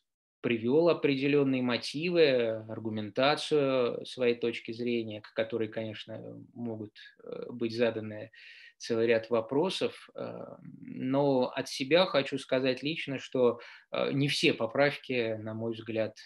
[0.47, 6.93] привел определенные мотивы, аргументацию своей точки зрения, к которой, конечно, могут
[7.25, 8.31] э, быть заданы
[8.79, 10.09] целый ряд вопросов.
[10.15, 13.59] Э, но от себя хочу сказать лично, что
[13.91, 16.17] э, не все поправки, на мой взгляд,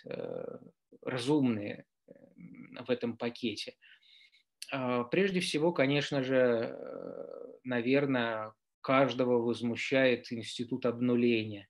[1.03, 3.77] разумные в этом пакете.
[5.11, 6.77] Прежде всего, конечно же,
[7.65, 8.53] наверное,
[8.83, 11.70] каждого возмущает институт обнуления.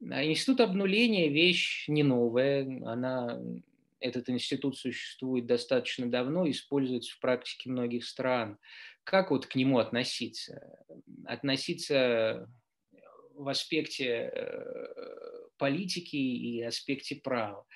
[0.00, 3.40] А институт обнуления– вещь не новая, она,
[4.00, 8.58] этот институт существует достаточно давно, используется в практике многих стран.
[9.02, 10.84] Как вот к нему относиться?
[11.24, 12.48] Относиться
[13.34, 17.66] в аспекте э, политики и аспекте права.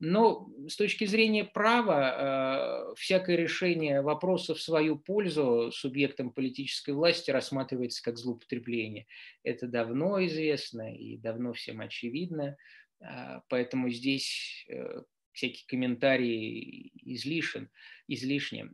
[0.00, 7.30] Но с точки зрения права, э, всякое решение вопроса в свою пользу субъектом политической власти
[7.30, 9.06] рассматривается как злоупотребление.
[9.42, 12.56] Это давно известно и давно всем очевидно,
[13.00, 17.70] э, поэтому здесь э, всякие комментарии излишен,
[18.08, 18.68] излишне.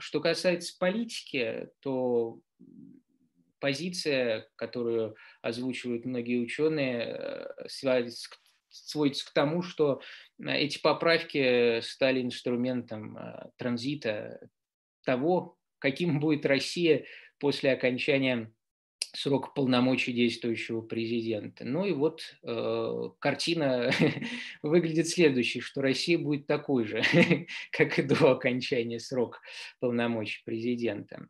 [0.00, 2.40] Что касается политики, то
[3.64, 7.68] позиция, которую озвучивают многие ученые, э,
[8.68, 10.02] сводится к тому, что
[10.38, 14.50] э, эти поправки стали инструментом э, транзита
[15.02, 17.06] того, каким будет Россия
[17.38, 18.52] после окончания
[19.14, 21.64] срок полномочий действующего президента.
[21.64, 23.90] Ну и вот э, картина
[24.62, 27.02] выглядит следующей, что Россия будет такой же,
[27.72, 29.38] как и до окончания срока
[29.80, 31.28] полномочий президента.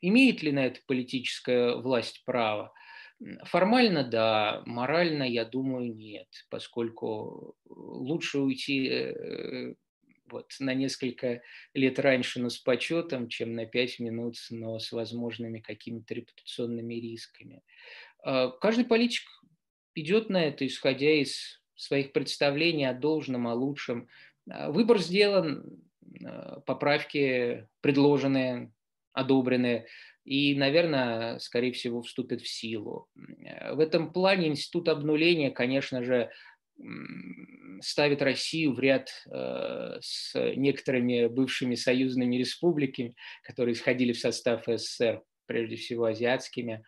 [0.00, 2.72] Имеет ли на это политическая власть право?
[3.44, 9.74] Формально да, морально, я думаю, нет, поскольку лучше уйти э,
[10.34, 11.42] вот, на несколько
[11.74, 17.62] лет раньше, но с почетом, чем на пять минут, но с возможными какими-то репутационными рисками.
[18.22, 19.22] А, каждый политик
[19.94, 24.08] идет на это, исходя из своих представлений о должном, о лучшем.
[24.50, 25.82] А, выбор сделан,
[26.24, 28.73] а, поправки предложены,
[29.14, 29.86] одобрены,
[30.24, 33.08] и, наверное, скорее всего, вступят в силу.
[33.72, 36.30] В этом плане институт обнуления, конечно же,
[37.80, 45.22] ставит Россию в ряд э, с некоторыми бывшими союзными республиками, которые входили в состав СССР,
[45.46, 46.84] прежде всего азиатскими,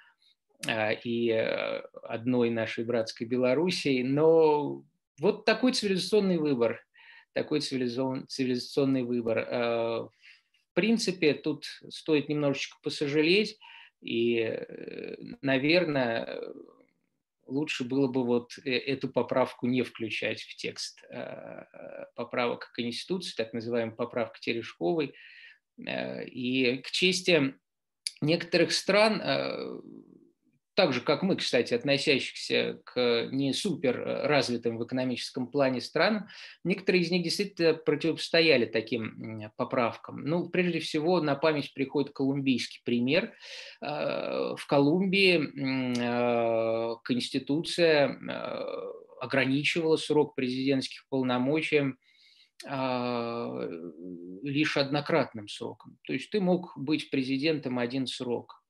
[0.67, 4.03] э, и э, одной нашей братской Белоруссии.
[4.03, 4.83] Но
[5.21, 6.85] вот такой цивилизационный выбор,
[7.33, 9.47] такой цивилизационный выбор.
[9.49, 10.11] В
[10.77, 13.59] принципе, тут стоит немножечко посожалеть,
[14.01, 14.61] и,
[15.43, 16.41] наверное,
[17.47, 21.65] лучше было бы вот э, эту поправку не включать в текст э,
[22.15, 25.15] поправок Конституции, так называемая поправка Терешковой.
[25.87, 27.55] Э, и к чести
[28.21, 29.23] некоторых стран
[30.77, 36.29] так же, как мы, кстати, относящихся к не супер развитым в экономическом плане странам,
[36.65, 40.21] некоторые из них действительно противостояли таким поправкам.
[40.27, 43.33] Ну, прежде всего, на память приходит колумбийский пример.
[43.81, 51.95] Э, в Колумбии э, Конституция э, ограничивала срок президентских полномочий
[54.43, 55.99] лишь однократным сроком.
[56.07, 58.63] То есть ты мог быть президентом один срок.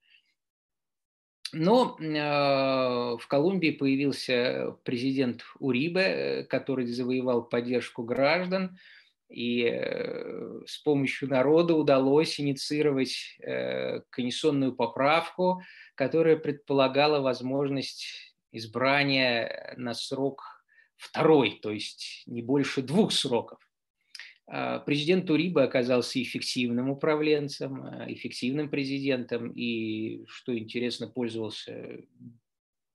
[1.59, 8.77] Но э, в Колумбии появился президент Урибе, э, который завоевал поддержку граждан,
[9.31, 15.63] и э, с помощью народа удалось инициировать э, конституционную поправку,
[15.95, 20.43] которая предполагала возможность избрания на срок
[20.97, 23.66] второй, то есть не больше двух сроков.
[24.49, 32.01] А, президент Урибы оказался эффективным управленцем, а, эффективным президентом и, что интересно, пользовался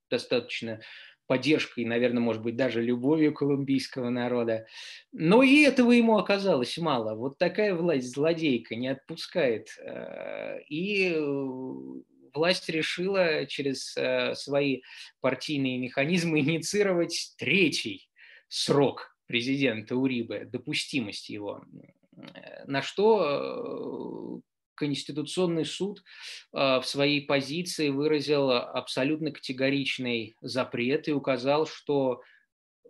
[0.10, 0.82] достаточно
[1.28, 4.66] поддержкой, наверное, может быть, даже любовью колумбийского народа.
[5.14, 7.16] Но и этого ему оказалось мало.
[7.16, 9.78] Вот такая власть злодейка не отпускает.
[9.80, 11.16] А, и
[12.34, 13.93] власть решила через
[14.39, 14.84] свои
[15.20, 18.10] партийные механизмы инициировать третий
[18.47, 21.64] срок президента Урибы, допустимость его,
[22.66, 24.42] на что э,
[24.76, 26.04] Конституционный суд
[26.52, 32.22] э, в своей позиции выразил абсолютно категоричный запрет и указал, что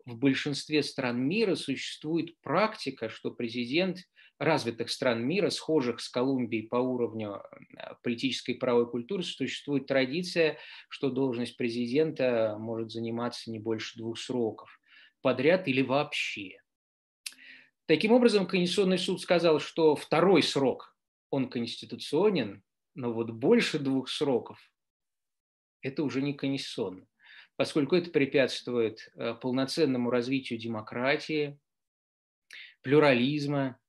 [0.07, 3.99] в большинстве стран мира существует практика, что президент
[4.39, 7.43] развитых стран мира, схожих с Колумбией по уровню
[7.77, 10.57] э, политической и правовой культуры, существует традиция,
[10.89, 14.80] что должность президента может заниматься не больше двух сроков
[15.21, 16.57] подряд или вообще.
[17.85, 20.95] Таким образом, Конституционный суд сказал, что второй срок,
[21.29, 22.63] он конституционен,
[22.93, 24.59] но вот больше двух сроков–
[25.81, 27.07] это уже не конституционно,
[27.55, 31.59] поскольку это препятствует э, полноценному развитию демократии,
[32.81, 33.79] плюрализма,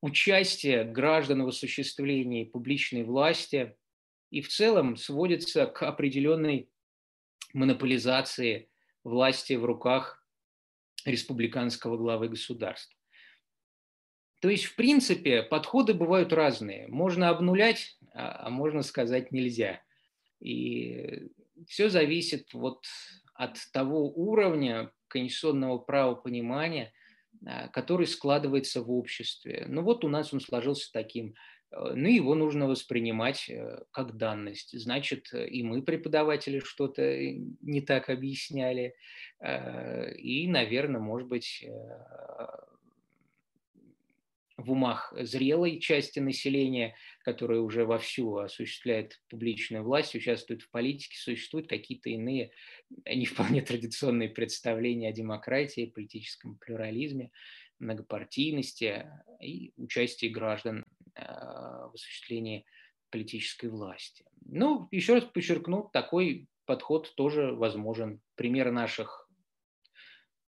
[0.00, 3.76] участия граждан в осуществлении публичной власти
[4.30, 6.70] и в целом сводится к определенной
[7.52, 8.68] монополизации
[9.10, 10.24] власти в руках
[11.04, 12.98] республиканского главы государства.
[14.40, 16.88] То есть, в принципе, подходы бывают разные.
[16.88, 19.80] Можно обнулять, а, а можно сказать нельзя.
[20.40, 21.28] И
[21.66, 22.84] все зависит вот
[23.34, 26.92] от того уровня конституционного правопонимания,
[27.46, 29.64] а, который складывается в обществе.
[29.68, 31.34] Ну вот у нас он сложился таким–
[31.72, 34.78] ну, его нужно воспринимать э, как данность.
[34.78, 37.02] Значит, э, и мы, преподаватели, что-то
[37.60, 38.94] не так объясняли.
[40.18, 41.62] И, наверное, может быть,
[44.56, 51.68] в умах зрелой части населения, которая уже вовсю осуществляет публичную власть, участвует в политике, существуют
[51.68, 52.50] какие-то иные,
[53.04, 57.30] не вполне традиционные представления о демократии, политическом плюрализме,
[57.78, 59.06] многопартийности
[59.42, 62.66] и участии граждан Э, в осуществлении
[63.10, 64.24] политической власти.
[64.44, 68.20] Ну, еще раз подчеркну, такой подход тоже возможен.
[68.34, 69.26] Пример наших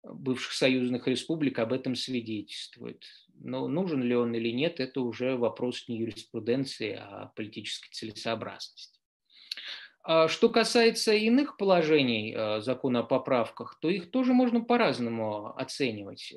[0.03, 3.03] бывших союзных республик об этом свидетельствует.
[3.33, 8.99] Но нужен ли он или нет, это уже вопрос не юриспруденции, а политической целесообразности.
[10.03, 16.33] А что касается иных положений э, закона о поправках, то их тоже можно по-разному оценивать.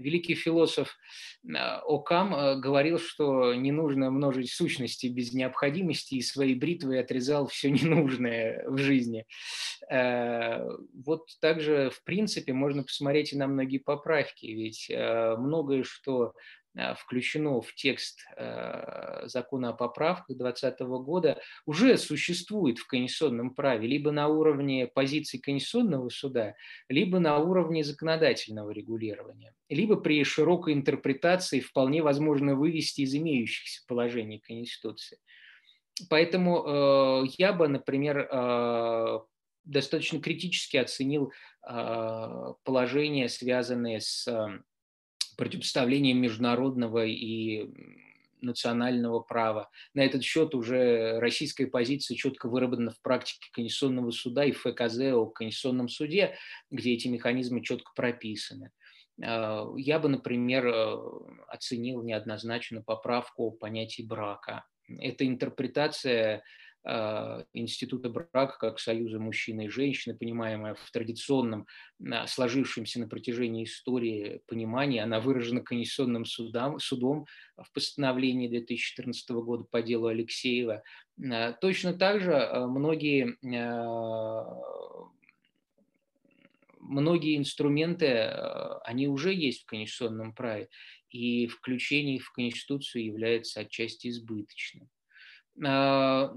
[0.00, 0.96] Э, великий философ
[1.44, 7.70] э, Окам говорил, что не нужно множить сущности без необходимости, и своей бритвой отрезал все
[7.70, 9.26] ненужное в жизни.
[9.90, 17.60] Вот также, в принципе, можно посмотреть и на многие поправки, ведь многое, что Э, включено
[17.60, 24.28] в текст э, закона о поправках 2020 года, уже существует в конституционном праве, либо на
[24.28, 26.54] уровне позиции Конституционного суда,
[26.88, 34.38] либо на уровне законодательного регулирования, либо при широкой интерпретации вполне возможно вывести из имеющихся положений
[34.38, 35.18] Конституции.
[36.08, 38.28] Поэтому э, я бы, например,
[39.64, 44.26] достаточно критически оценил положения, связанные с
[45.40, 47.66] противопоставлением международного и
[48.42, 49.70] национального права.
[49.94, 55.24] На этот счет уже российская позиция четко выработана в практике Конституционного суда и ФКЗ о
[55.26, 56.36] Конституционном суде,
[56.70, 58.70] где эти механизмы четко прописаны.
[59.22, 60.96] А, я бы, например, э,
[61.48, 64.66] оценил неоднозначно поправку о понятии брака.
[64.98, 66.42] Эта интерпретация
[66.84, 71.66] института брака как союза мужчины и женщины, понимаемая в традиционном,
[72.10, 77.26] а, сложившемся на протяжении истории понимании, она выражена Конституционным судом, судом
[77.56, 80.82] в постановлении 2014 года по делу Алексеева.
[81.22, 83.36] А, точно так же многие
[86.80, 88.08] многие инструменты,
[88.84, 90.68] они уже есть в конституционном праве,
[91.10, 94.88] и включение их в Конституцию является отчасти избыточным.
[95.64, 96.34] А,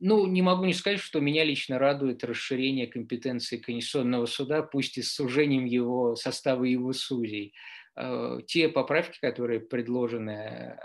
[0.00, 5.02] ну, не могу не сказать, что меня лично радует расширение компетенции Конституционного суда, пусть и
[5.02, 7.54] с сужением его состава его судей.
[7.94, 10.76] А, те поправки, которые предложены э,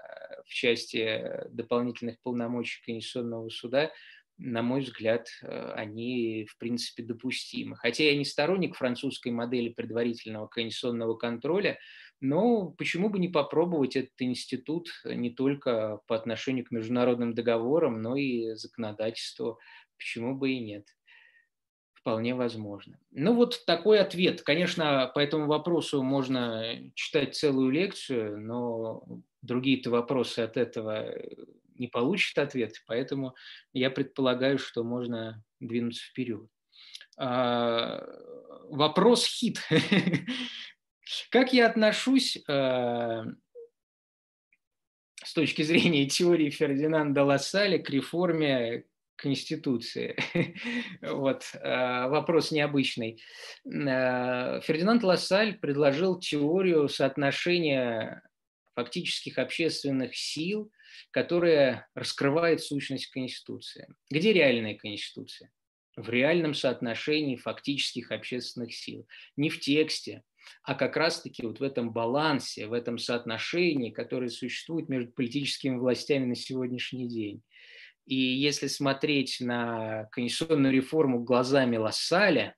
[0.46, 3.92] в части дополнительных полномочий Конституционного суда,
[4.38, 7.76] на мой взгляд, э, они, в принципе, допустимы.
[7.76, 11.80] Хотя я не сторонник французской модели предварительного конституционного контроля,
[12.20, 18.16] но почему бы не попробовать этот институт не только по отношению к международным договорам, но
[18.16, 19.60] и законодательству,
[19.98, 20.88] почему бы и нет.
[21.94, 23.00] Вполне возможно.
[23.12, 24.42] Ну вот такой ответ.
[24.42, 29.04] Конечно, по этому вопросу можно читать целую лекцию, но
[29.42, 31.14] другие-то вопросы от этого
[31.76, 33.36] не получат ответ, поэтому
[33.74, 36.48] я предполагаю, что можно двинуться вперед.
[37.18, 38.04] А,
[38.70, 39.60] вопрос хит.
[41.30, 43.24] Как я отношусь э,
[45.24, 48.86] с точки зрения теории Фердинанда Лассаля к реформе
[49.18, 50.16] Конституции.
[51.02, 53.22] вот, э, вопрос необычный.
[53.66, 58.22] Э, Фердинанд Лассаль предложил теорию соотношения
[58.76, 60.72] фактических общественных сил,
[61.12, 63.88] которая раскрывает сущность Конституции.
[64.10, 65.52] Где реальная Конституция?
[65.96, 69.08] В реальном соотношении фактических общественных сил.
[69.36, 70.24] Не в тексте,
[70.64, 76.26] а как раз-таки вот в этом балансе, в этом соотношении, которое существует между политическими властями
[76.26, 77.42] на сегодняшний день.
[78.06, 82.56] И если смотреть на конституционную реформу глазами Лассаля,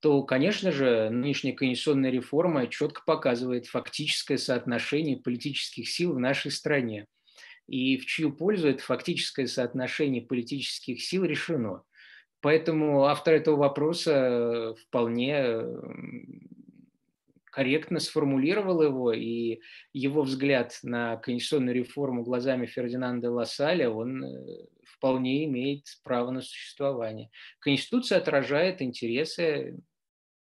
[0.00, 7.06] то, конечно же, нынешняя конституционная реформа четко показывает фактическое соотношение политических сил в нашей стране.
[7.66, 11.82] И в чью пользу это фактическое соотношение политических сил решено.
[12.40, 15.64] Поэтому автор этого вопроса вполне
[17.56, 19.60] корректно сформулировал его, и
[19.94, 27.30] его взгляд на конституционную реформу глазами Фердинанда Лассаля, он э, вполне имеет право на существование.
[27.60, 29.78] Конституция отражает интересы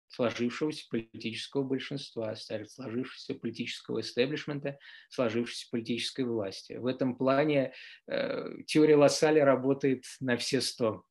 [0.10, 4.78] сложившегося политического большинства, сложившегося политического истеблишмента,
[5.10, 6.74] сложившейся политической власти.
[6.74, 7.72] В этом плане
[8.08, 11.06] э, теория Лассаля работает на все сто.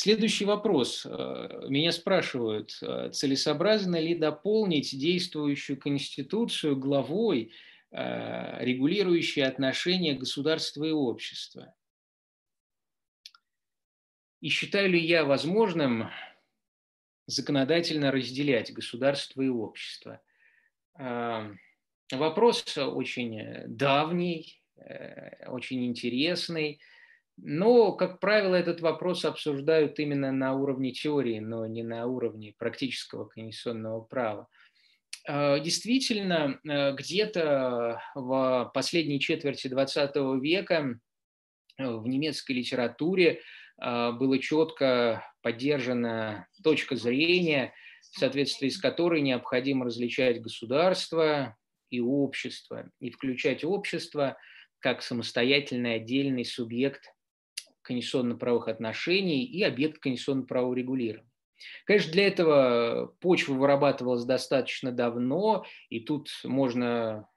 [0.00, 1.04] Следующий вопрос.
[1.04, 7.50] Э, меня спрашивают, э, целесообразно ли дополнить действующую Конституцию главой,
[7.90, 11.74] э, регулирующей отношения государства и общества?
[14.40, 16.08] И считаю ли я возможным
[17.26, 20.20] законодательно разделять государство и общество?
[22.12, 24.62] Вопрос очень давний,
[25.48, 26.80] очень интересный–
[27.40, 33.26] но, как правило, этот вопрос обсуждают именно на уровне теории, но не на уровне практического
[33.26, 34.48] конституционного права.
[35.26, 40.98] А, действительно, э, где-то в последней четверти XX века
[41.78, 43.40] э, в немецкой литературе
[43.80, 47.72] было четко поддержана точка зрения,
[48.10, 51.56] в соответствии с которой необходимо различать государство
[51.88, 54.36] и общество, и включать общество
[54.80, 57.04] как самостоятельный отдельный субъект
[57.88, 61.30] конституционно-правовых отношений и объект конституционно-правового регулирования.
[61.86, 67.28] Конечно, для этого почва вырабатывалась достаточно давно, и тут можно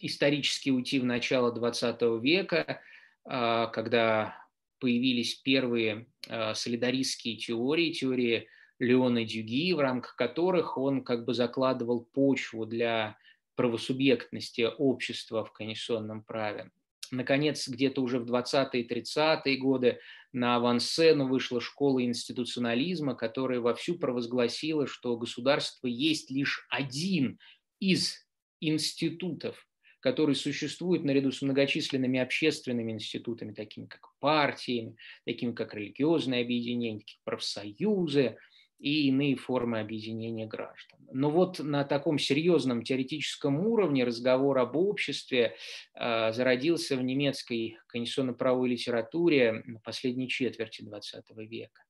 [0.00, 2.80] исторически уйти в начало XX века,
[3.24, 4.36] а, когда
[4.80, 8.48] появились первые а, солидаристские теории, теории
[8.80, 13.16] Леона Дюги, в рамках которых он как бы закладывал почву для
[13.54, 16.72] правосубъектности общества в конституционном праве.
[17.12, 20.00] Наконец, где-то уже в 20-е 30-е годы
[20.32, 27.38] на авансцену вышла школа институционализма, которая вовсю провозгласила, что государство есть лишь один
[27.80, 28.26] из
[28.60, 29.68] институтов,
[30.00, 34.96] который существует наряду с многочисленными общественными институтами, такими как партиями,
[35.26, 38.38] такими как религиозные объединения, такие профсоюзы–
[38.82, 40.98] и иные формы объединения граждан.
[41.12, 45.54] Но вот на таком серьезном теоретическом уровне разговор об обществе
[45.94, 51.82] э, зародился в немецкой конституционно-правовой литературе на последней четверти XX века.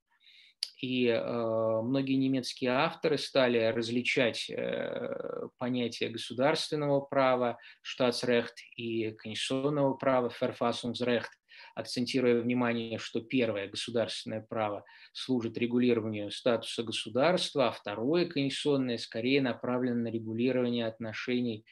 [0.83, 10.29] И э, многие немецкие авторы стали различать э, понятия государственного права, Staatsrecht, и конституционного права,
[10.29, 11.31] Verfassungsrecht,
[11.75, 20.03] акцентируя внимание, что первое государственное право служит регулированию статуса государства, а второе конституционное скорее направлено
[20.03, 21.65] на регулирование отношений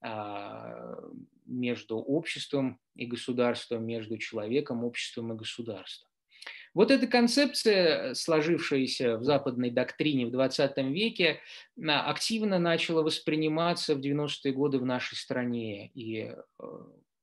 [0.00, 0.96] а,
[1.46, 6.08] между обществом и государством, между человеком, обществом и государством.
[6.74, 11.40] Вот эта концепция, сложившаяся в западной доктрине в 20 веке,
[11.86, 15.90] активно начала восприниматься в 90-е годы в нашей стране.
[15.94, 16.34] И э,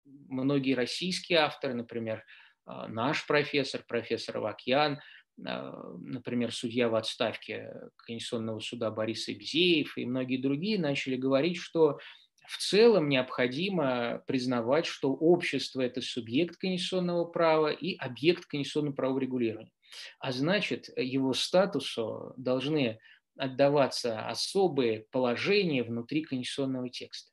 [0.06, 2.24] многие российские авторы, например,
[2.66, 4.99] а, наш профессор, профессор Авакьян,
[5.45, 11.99] а, например, судья в отставке Конституционного суда Борис Ибзеев и многие другие начали говорить, что
[12.47, 19.72] в целом необходимо признавать, что общество– это субъект конституционного права и объект конституционного права регулирования.
[20.20, 22.99] А значит, его статусу должны
[23.38, 27.30] отдаваться особые положения внутри конституционного текста.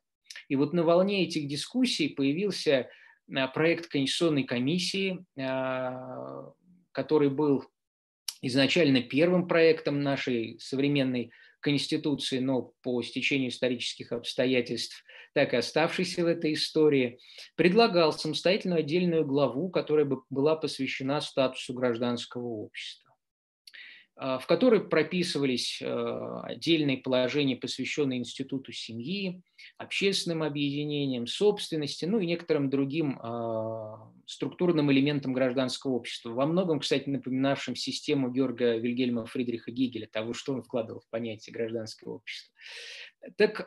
[0.49, 2.89] И вот на волне этих дискуссий появился
[3.35, 6.53] а, проект Конституционной комиссии, а,
[6.93, 7.65] который был
[8.43, 16.27] изначально первым проектом нашей современной Конституции, но по стечению исторических обстоятельств так и оставшийся в
[16.27, 17.19] этой истории,
[17.55, 23.08] предлагал самостоятельную отдельную главу, которая бы была посвящена статусу гражданского общества.
[24.21, 29.43] А, в которой прописывались а, отдельные положения, посвященные институту семьи,
[29.77, 37.09] общественным объединениям, собственности, ну и некоторым другим а, структурным элементам гражданского общества, во многом, кстати,
[37.09, 42.53] напоминавшим систему Георга Вильгельма Фридриха Гегеля, того, что он вкладывал в понятие гражданского общества.
[43.37, 43.61] Так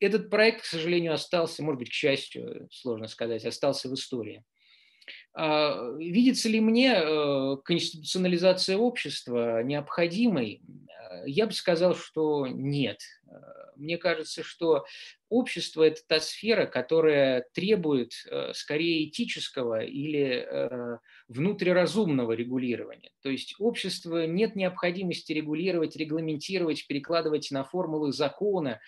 [0.00, 4.44] этот проект, к сожалению, остался, может быть, к счастью, сложно сказать, остался в истории.
[5.36, 10.62] А, видится ли мне э, конституционализация общества необходимой?
[10.88, 13.00] Э, я бы сказал, что нет.
[13.26, 13.32] Э,
[13.74, 14.84] мне кажется, что
[15.28, 18.12] общество– это та сфера, которая требует
[18.52, 20.48] скорее этического или
[21.26, 23.10] внутриразумного регулирования.
[23.20, 28.80] То есть общество нет необходимости регулировать, регламентировать, перекладывать на формулы закона.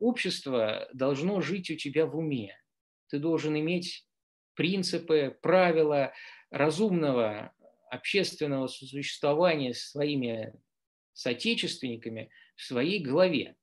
[0.00, 2.58] Общество должно жить у тебя в уме.
[3.10, 4.04] Ты должен иметь
[4.54, 6.12] принципы, правила
[6.50, 7.52] разумного
[7.90, 10.52] общественного сосуществования с своими
[11.12, 13.56] соотечественниками в своей голове.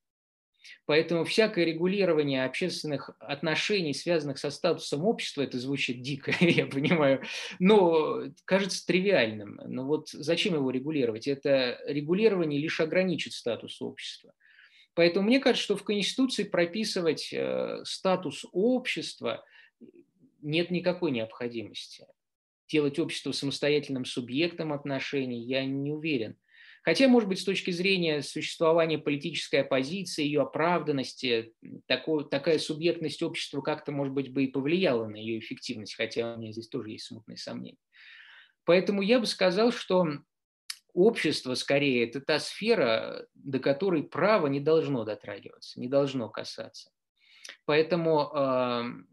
[0.86, 7.24] Поэтому всякое регулирование общественных отношений, связанных со статусом общества, это звучит дико, я понимаю,
[7.60, 9.62] но кажется тривиальным.
[9.66, 11.28] Но вот зачем его регулировать?
[11.28, 14.34] Это регулирование лишь ограничит статус общества.
[14.94, 19.46] Поэтому мне кажется, что в Конституции прописывать э, статус общества–
[20.42, 22.06] нет никакой необходимости.
[22.70, 26.38] Делать общество самостоятельным субъектом отношений я не уверен.
[26.84, 31.54] Хотя, может быть, с точки зрения существования политической оппозиции, ее оправданности,
[31.86, 36.38] такой, такая субъектность общества как-то, может быть, бы и повлияла на ее эффективность, хотя у
[36.38, 37.78] меня здесь тоже есть смутные сомнения.
[38.64, 40.08] Поэтому я бы сказал, что
[40.94, 46.92] общество, скорее, это та сфера, до которой право не должно дотрагиваться, не должно касаться.
[47.66, 48.30] Поэтому,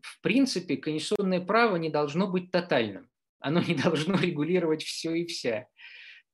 [0.00, 3.08] в принципе, конституционное право не должно быть тотальным.
[3.40, 5.66] Оно не должно регулировать все и вся.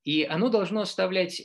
[0.04, 1.42] И оно должно оставлять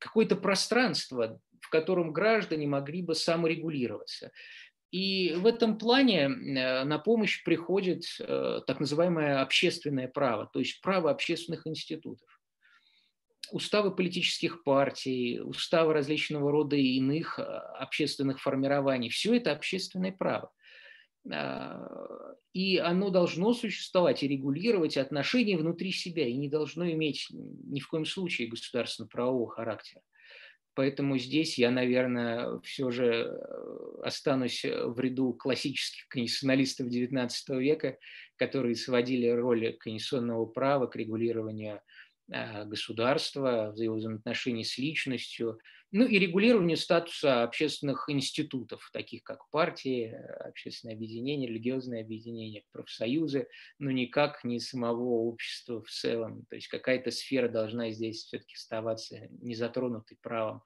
[0.00, 4.30] какое-то пространство, в котором граждане могли бы саморегулироваться.
[4.92, 10.80] И в этом плане э, на помощь приходит э, так называемое общественное право, то есть
[10.80, 12.35] право общественных институтов.
[13.52, 20.52] Уставы политических партий, уставы различного рода иных общественных формирований– все это общественное право.
[22.52, 27.88] И оно должно существовать и регулировать отношения внутри себя, и не должно иметь ни в
[27.88, 30.02] коем случае государственно-правового характера.
[30.76, 37.96] Поэтому здесь я, наверное, все же э, останусь в ряду классических конституционалистов XIX века,
[38.36, 41.80] которые сводили роль конституционного права к регулированию
[42.28, 45.60] Э, государства, взаимоотношений с личностью,
[45.92, 53.46] ну и регулированию статуса общественных институтов, таких как партии, общественные объединения, религиозные объединения, профсоюзы,
[53.78, 56.44] но никак не самого общества в целом.
[56.50, 60.62] То есть какая-то сфера должна здесь все-таки оставаться незатронутой правом.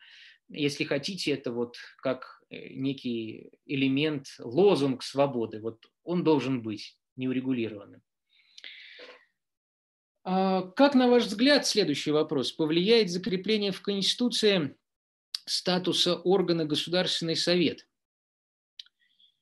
[0.49, 8.01] Если хотите, это вот как э, некий элемент, лозунг свободы, вот он должен быть неурегулированным.
[10.23, 14.77] А как, на ваш взгляд, следующий вопрос, повлияет закрепление в Конституции
[15.47, 17.87] статуса органа Государственный Совет?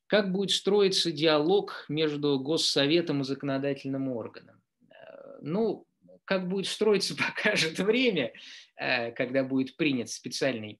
[0.07, 4.61] Как будет строиться диалог между Госсоветом и законодательным органом?
[4.89, 5.85] Э, ну,
[6.25, 8.33] как будет строиться, покажет время,
[8.75, 10.79] э, когда будет принят специальный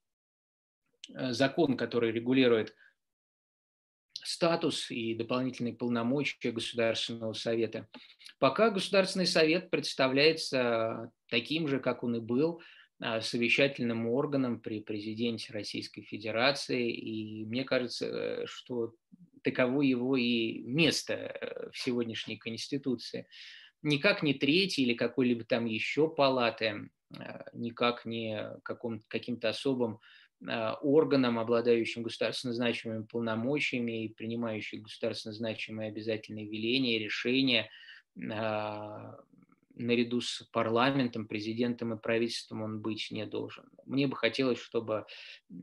[1.14, 2.74] э, закон, который регулирует
[4.14, 7.88] статус и дополнительные полномочия Государственного совета.
[8.40, 12.62] Пока Государственный совет представляется таким же, как он и был,
[13.02, 18.94] а, совещательным органом при президенте Российской Федерации, и мне кажется, что
[19.44, 23.28] таково его и место э, в сегодняшней Конституции.
[23.82, 30.00] Никак не третий или какой-либо там еще палаты, а, никак не каком, каким-то особым
[30.48, 37.68] Э, органам, обладающим государственно значимыми полномочиями и принимающим государственно значимые обязательные веления, решения, а,
[39.80, 43.66] наряду с парламентом, президентом и правительством он быть не должен.
[43.86, 45.06] Мне бы хотелось, чтобы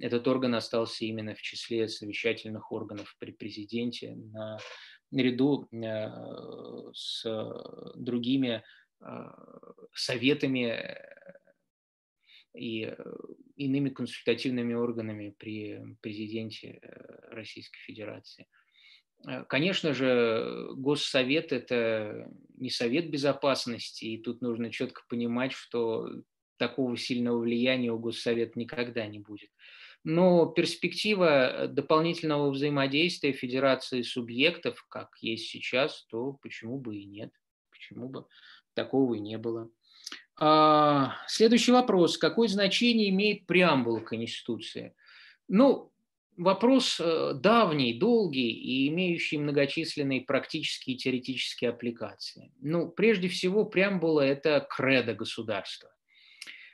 [0.00, 4.58] этот орган остался именно в числе совещательных органов при президенте на,
[5.10, 6.08] наряду э,
[6.94, 7.24] с
[7.94, 8.64] другими
[9.00, 9.04] э,
[9.92, 10.96] советами
[12.54, 12.90] и
[13.56, 18.46] иными консультативными органами при президенте э, Российской Федерации.
[19.26, 26.08] Э, конечно же, Госсовет– это не Совет Безопасности, и тут нужно четко понимать, что
[26.58, 29.50] такого сильного влияния у Госсовета никогда не будет.
[30.04, 37.32] Но перспектива дополнительного взаимодействия Федерации субъектов, как есть сейчас, то почему бы и нет,
[37.70, 38.26] почему бы
[38.74, 39.68] такого и не было.
[40.38, 42.18] А, следующий вопрос.
[42.18, 44.94] Какое значение имеет преамбула Конституции?
[45.48, 45.92] Ну,
[46.36, 52.52] вопрос э, давний, долгий и имеющий многочисленные практические и теоретические аппликации.
[52.60, 55.90] Ну, прежде всего, преамбула– это кредо государства.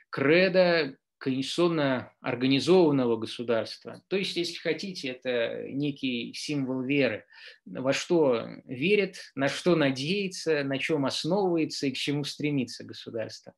[0.09, 4.03] Кредо конституционно организованного государства.
[4.09, 7.25] То есть, если хотите, это некий символ веры,
[7.65, 13.53] во что верит, на что надеется, на чем основывается и к чему стремится государство.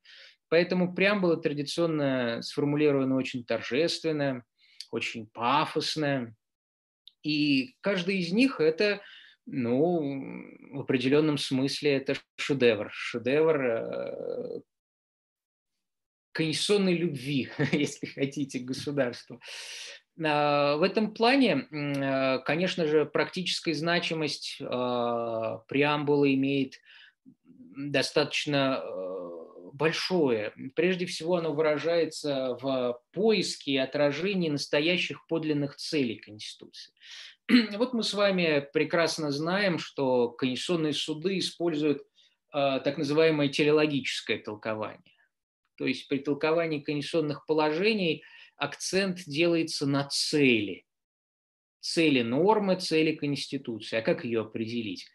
[0.50, 4.44] Поэтому преамбула традиционно сформулирована очень торжественно,
[4.92, 6.36] очень пафосно,
[7.24, 9.02] и каждый из них– это
[9.46, 12.90] ну, в определенном смысле это шедевр.
[12.92, 14.62] Шедевр э,
[16.32, 19.40] конституционной любви, если хотите, к государству.
[20.24, 26.80] А, в этом плане, а, конечно же, практическая значимость а, преамбулы имеет
[27.78, 28.84] достаточно
[29.76, 30.54] большое.
[30.76, 36.94] Прежде всего, оно выражается в поиске и отражении настоящих подлинных целей Конституции.
[37.78, 42.04] Вот мы с вами прекрасно знаем, что конституционные суды используют
[42.52, 45.14] так называемое телеологическое толкование.
[45.78, 48.24] То есть при толковании конституционных положений
[48.56, 50.86] акцент делается на цели.
[51.82, 53.98] Цели нормы, цели Конституции.
[53.98, 55.06] А как ее определить?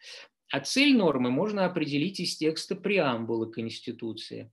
[0.50, 4.52] А цель нормы можно определить из текста преамбулы Конституции.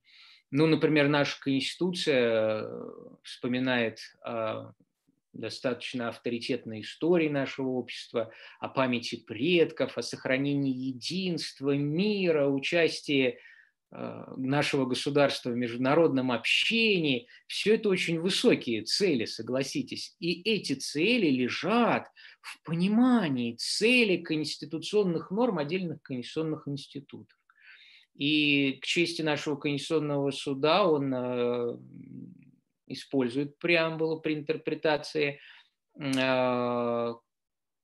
[0.52, 2.90] Ну, например, наша Конституция э,
[3.24, 4.74] вспоминает о
[5.34, 13.40] достаточно авторитетной истории нашего общества, о памяти предков, о сохранении единства, мира, участии
[13.92, 20.16] нашего государства в международном общении, все это очень высокие цели, согласитесь.
[20.20, 22.08] И эти цели лежат
[22.42, 27.38] в понимании цели конституционных норм отдельных конституционных институтов.
[28.16, 31.78] И к чести нашего конституционного суда он э,
[32.88, 35.40] использует преамбулу при интерпретации
[36.00, 37.14] э,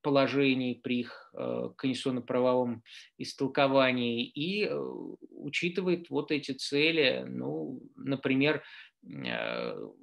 [0.04, 1.34] положений при их
[1.78, 2.84] конституционно-правовом
[3.18, 4.70] истолковании и
[5.32, 8.62] учитывает вот эти цели, ну, например,
[9.01, 9.95] в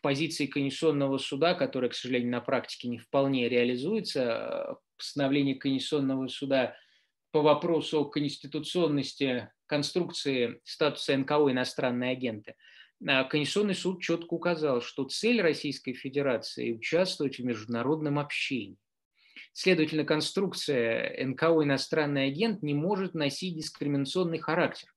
[0.00, 6.76] позиции Конституционного суда, которая, к сожалению, на практике не вполне реализуется, постановление Конституционного суда
[7.30, 12.54] по вопросу о конституционности конструкции статуса НКО «Иностранные агенты»,
[13.00, 18.76] Конституционный суд четко указал, что цель Российской Федерации– участвовать в международном общении.
[19.52, 24.92] Следовательно, конструкция НКО «Иностранный агент» не может носить дискриминационный характер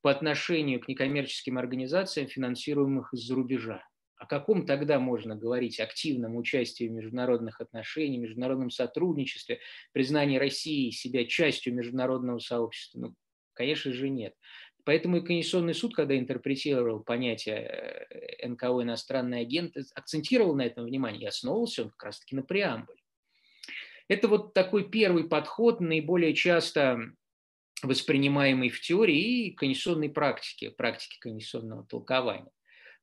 [0.00, 3.82] по отношению к некоммерческим организациям, финансируемых из-за рубежа.
[4.16, 9.60] О каком тогда можно говорить активном участии в международных отношениях, международном сотрудничестве,
[9.92, 12.98] признании России себя частью международного сообщества?
[13.00, 13.14] Ну,
[13.54, 14.34] конечно же, нет.
[14.84, 18.06] Поэтому и Конституционный суд, когда интерпретировал понятие
[18.40, 22.98] э, НКО «иностранный агент», акцентировал на этом внимание и основывался он как раз-таки на преамбуле.
[24.08, 26.98] Это вот такой первый подход, наиболее часто
[27.82, 32.50] воспринимаемый в теории и конституционной практике, практике конституционного толкования.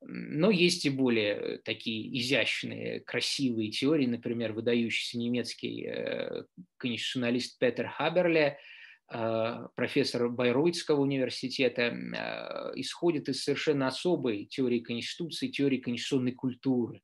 [0.02, 6.44] Но есть и более такие изящные, красивые теории, например, выдающийся немецкий э,
[6.78, 8.77] конституционалист Петер Хаберле, э,
[9.08, 17.02] профессор Байройтского университета, э, исходит из совершенно особой теории конституции, теории конституционной культуры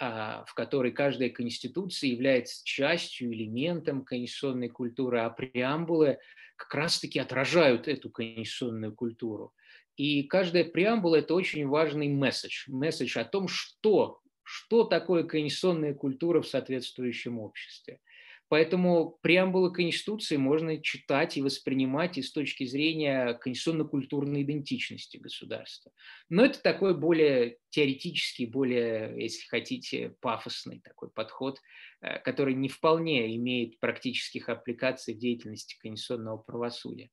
[0.00, 6.18] в которой каждая конституция является частью, элементом конституционной культуры, а преамбулы
[6.54, 9.52] как раз-таки отражают эту конституционную культуру.
[9.96, 16.40] И каждая преамбула– это очень важный месседж, месседж о том, что, что такое конституционная культура
[16.40, 18.00] в соответствующем обществе.
[18.48, 25.92] Поэтому преамбулы Конституции можно читать и воспринимать и с точки зрения конституционно-культурной идентичности государства.
[26.30, 31.60] Но это такой более теоретический, более, если хотите, пафосный такой подход,
[32.00, 37.10] э, который не вполне имеет практических аппликаций в деятельности конституционного правосудия.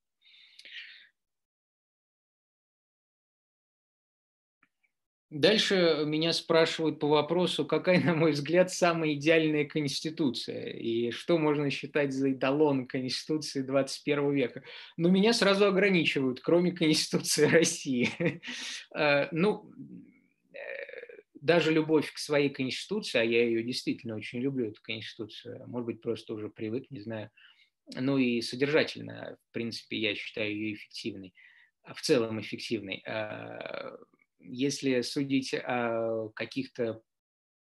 [5.35, 11.69] Дальше меня спрашивают по вопросу, какая, на мой взгляд, самая идеальная конституция и что можно
[11.69, 14.63] считать за эталон конституции 21 века.
[14.95, 18.41] Но меня сразу ограничивают, кроме конституции России.
[18.95, 19.73] Э, ну,
[20.53, 20.57] э,
[21.41, 26.01] даже любовь к своей конституции, а я ее действительно очень люблю, эту конституцию, может быть,
[26.01, 27.29] просто уже привык, не знаю,
[27.93, 31.33] ну и содержательно, в принципе, я считаю ее эффективной,
[31.93, 33.97] в целом эффективной э,
[34.47, 37.01] если судить о каких-то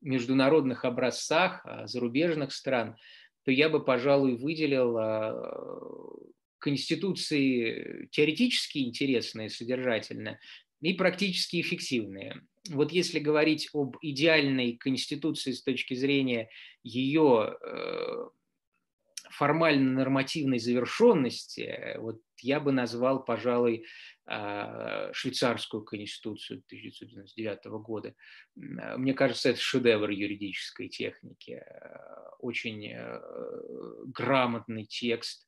[0.01, 2.95] международных образцах зарубежных стран,
[3.43, 5.33] то я бы, пожалуй, выделил а,
[6.59, 10.39] конституции теоретически интересные, содержательные
[10.81, 12.41] и практически эффективные.
[12.69, 16.49] Вот если говорить об идеальной конституции с точки зрения
[16.83, 18.29] ее э,
[19.29, 23.85] формально-нормативной завершенности, вот я бы назвал, пожалуй,
[24.27, 28.15] а, швейцарскую конституцию 1999 года.
[28.79, 31.53] А, мне кажется, это шедевр юридической техники.
[31.53, 33.21] А, очень э,
[34.07, 35.47] грамотный текст,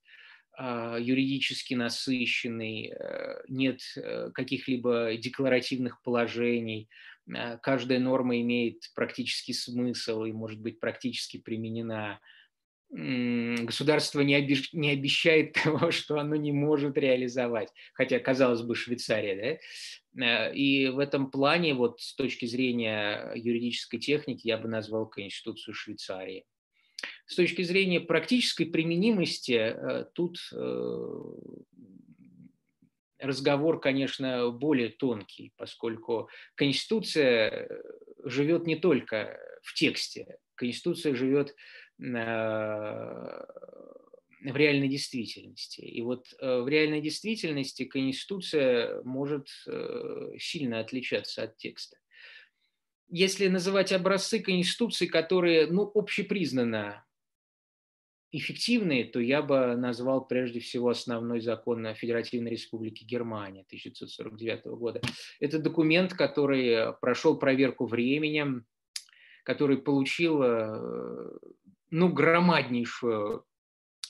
[0.60, 6.90] юридически насыщенный, э, нет э, каких-либо декларативных положений,
[7.62, 12.20] каждая норма имеет практический смысл и может быть практически применена
[12.90, 17.70] государство не, обещ, не обещает того, что оно не может реализовать.
[17.94, 19.60] Хотя, казалось бы, Швейцария,
[20.16, 20.26] да?
[20.26, 25.74] Э, и в этом плане, вот с точки зрения юридической техники, я бы назвал Конституцию
[25.74, 26.46] Швейцарии.
[27.26, 31.22] С точки зрения практической применимости, э, тут э,
[33.20, 37.70] разговор, конечно, более тонкий, поскольку Конституция
[38.24, 41.56] живет не только в тексте, Конституция живет
[44.42, 45.82] в реальной действительности.
[45.82, 51.98] И вот э, в реальной действительности Конституция может э, сильно отличаться от текста.
[53.10, 57.06] Если называть образцы Конституции, которые ну, общепризнанно
[58.32, 65.02] эффективные, то я бы назвал прежде всего основной закон Федеративной Республики Германия 1949 года.
[65.40, 68.66] Это документ, который прошел проверку временем,
[69.46, 70.44] который получил
[71.90, 73.46] ну, громаднейшую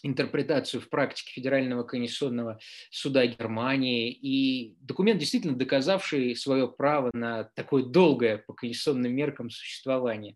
[0.04, 2.60] интерпретацию в практике Федерального конституционного
[2.92, 10.36] суда Германии и документ, действительно доказавший свое право на такое долгое по конституционным меркам существование.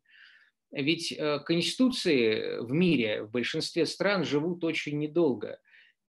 [0.71, 5.59] Ведь э, конституции в мире, в большинстве стран живут очень недолго.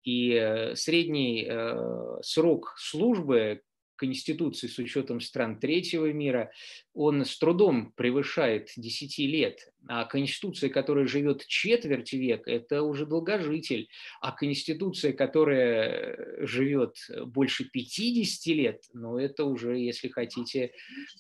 [0.05, 3.63] И э, средний э, срок службы
[4.03, 6.51] Конституции с учетом стран третьего мира,
[6.93, 9.73] он с трудом превышает 10 лет.
[9.87, 13.89] А Конституция, которая живет четверть века, это уже долгожитель.
[14.21, 16.97] А Конституция, которая живет
[17.27, 20.73] больше 50 лет, ну это уже, если хотите,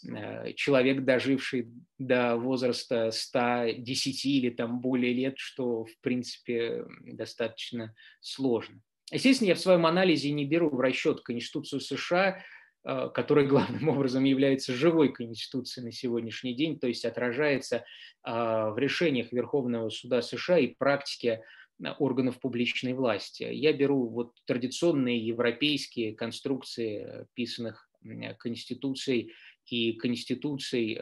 [0.05, 1.69] э, человек, доживший
[1.99, 8.83] до возраста 110 или там более лет, что в принципе достаточно сложно.
[9.13, 12.41] Естественно, я в своем анализе не беру в расчет Конституцию США, э,
[12.85, 17.83] которая главным образом является живой конституцией на сегодняшний день, то есть отражается э,
[18.25, 21.43] в решениях Верховного суда США и практике
[21.83, 23.45] э, органов публичной власти.
[23.45, 27.89] Я беру вот традиционные европейские конструкции писанных
[28.39, 29.33] конституций
[29.67, 31.01] и конституций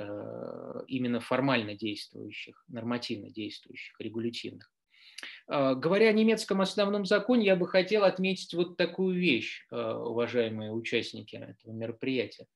[0.86, 4.70] именно формально действующих, нормативно действующих, регулятивных.
[5.46, 10.72] А, говоря о немецком основном законе, я бы хотел отметить вот такую вещь, а, уважаемые
[10.72, 12.46] участники этого мероприятия.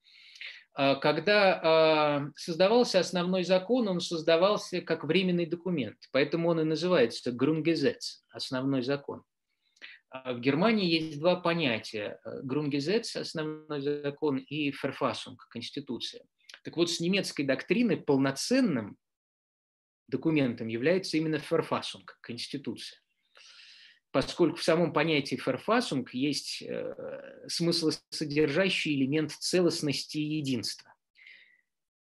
[0.73, 8.23] А, когда создавался основной закон, он создавался как временный документ, поэтому он и называется Grundgesetz,
[8.31, 9.23] основной закон.
[10.11, 16.23] В Германии есть два понятия– Grundgesetz, основной закон, и Verfassung, конституция.
[16.63, 18.97] Так вот, с немецкой доктриной полноценным
[20.07, 22.99] документом является именно ферфасунг, конституция.
[24.11, 30.93] Поскольку в самом понятии ферфасунг есть э, смысл содержащий элемент целостности и единства.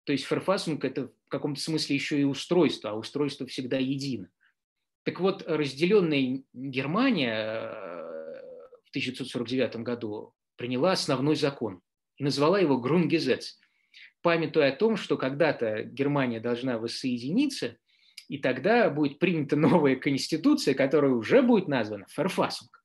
[0.04, 4.30] То есть ферфасунг– это в каком-то смысле еще и устройство, а устройство всегда едино.
[5.02, 8.04] Так вот, разделенная Германия э,
[8.84, 11.82] в 1949 году приняла основной закон
[12.16, 13.58] и назвала его Грунгезец,
[14.22, 17.76] памятуя о том, что когда-то Германия должна воссоединиться,
[18.28, 22.84] и тогда будет принята новая конституция, которая уже будет названа Ферфасунг.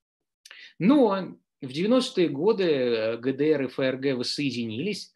[0.78, 5.12] Но в 90-е годы э, ГДР и ФРГ воссоединились,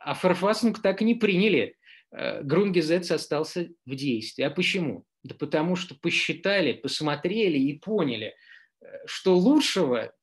[0.00, 1.76] а Ферфасунг так и не приняли.
[2.10, 4.44] Э, Грунгезец остался в действии.
[4.44, 5.04] А почему?
[5.24, 8.34] Да потому что посчитали, посмотрели и поняли,
[8.80, 10.14] э, что лучшего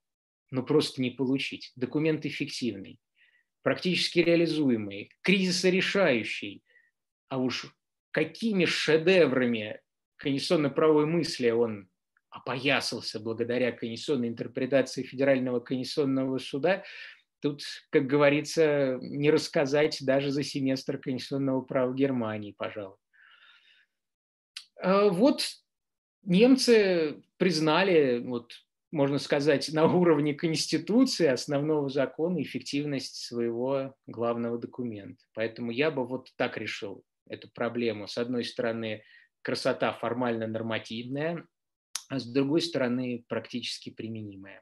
[0.52, 1.72] ну, просто не получить.
[1.76, 3.00] Документ эффективный,
[3.62, 6.64] практически реализуемый, кризисорешающий,
[7.28, 7.76] а уж
[8.16, 9.82] какими шедеврами
[10.16, 11.90] конституционно-правовой мысли он
[12.30, 16.86] опоясался благодаря конституционной интерпретации Федерального конституционного суда,
[17.42, 22.96] тут, как говорится, не рассказать даже за семестр конституционного права Германии, пожалуй.
[24.82, 25.44] А вот
[26.24, 28.54] немцы признали, вот,
[28.92, 35.22] можно сказать, на уровне Конституции, основного закона, эффективность своего главного документа.
[35.34, 38.08] Поэтому я бы вот так решил эту проблему.
[38.08, 39.04] С одной стороны,
[39.42, 41.46] красота формально нормативная,
[42.10, 44.62] а с другой стороны, практически применимая.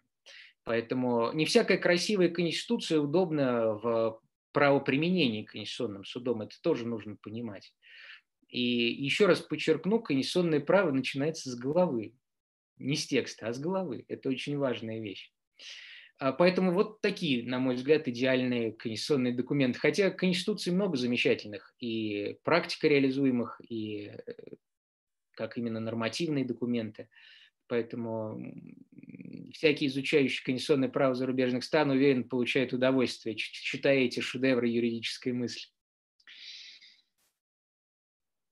[0.65, 4.21] Поэтому не всякая красивая конституция удобна в
[4.53, 6.41] правоприменении конституционным судом.
[6.41, 7.73] Это тоже нужно понимать.
[8.47, 12.13] И еще раз подчеркну, конституционное право начинается с головы.
[12.77, 14.05] Не с текста, а с головы.
[14.07, 15.31] Это очень важная вещь.
[16.23, 19.77] А, поэтому вот такие, на мой взгляд, идеальные конституционные документы.
[19.77, 24.33] Хотя Конституции много замечательных, и практика реализуемых, и э,
[25.31, 27.09] как именно нормативные документы.
[27.67, 28.41] Поэтому
[29.51, 35.72] всякие изучающие конституционное право зарубежных стран, уверен, получают удовольствие, читая эти шедевры юридической мысли.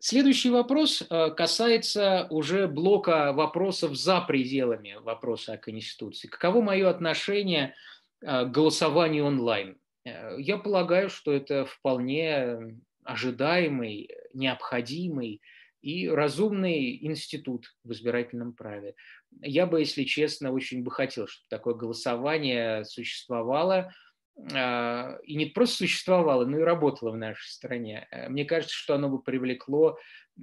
[0.03, 6.27] Следующий вопрос э, касается уже блока вопросов за пределами вопроса о Конституции.
[6.27, 7.75] Каково мое отношение
[8.19, 9.77] э, к голосованию онлайн?
[10.03, 15.39] Э, я полагаю, что это вполне ожидаемый, необходимый
[15.83, 18.95] и разумный институт в избирательном праве.
[19.39, 23.93] Я бы, если честно, очень бы хотел, чтобы такое голосование существовало–
[24.37, 28.07] и не просто существовало, но и работало в нашей стране.
[28.11, 29.97] Э, мне кажется, что оно бы привлекло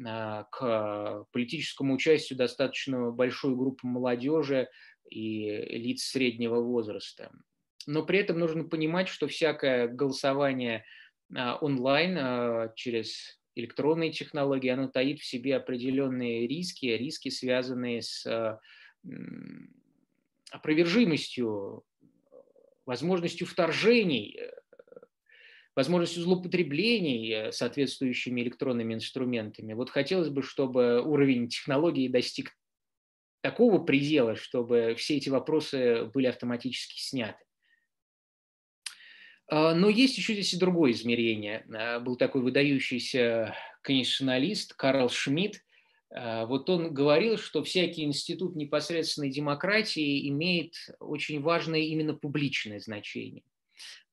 [0.04, 4.68] а, к политическому участию достаточно большую группу молодежи
[5.10, 7.32] и лиц среднего возраста.
[7.86, 10.84] Но при этом нужно понимать, что всякое голосование
[11.34, 18.60] а, онлайн через электронные технологии, оно таит в себе определенные риски, риски, связанные с
[20.50, 21.84] опровержимостью
[22.88, 24.50] возможностью вторжений, э,
[25.76, 29.74] возможностью злоупотреблений э, соответствующими электронными инструментами.
[29.74, 32.56] Вот хотелось бы, чтобы уровень технологий достиг
[33.42, 37.44] такого предела, чтобы все эти вопросы были автоматически сняты.
[39.48, 41.66] А, но есть еще здесь и другое измерение.
[41.70, 45.62] А, был такой выдающийся конституционалист Карл Шмидт,
[46.10, 53.44] вот он говорил, что всякий институт непосредственной демократии имеет очень важное именно публичное значение.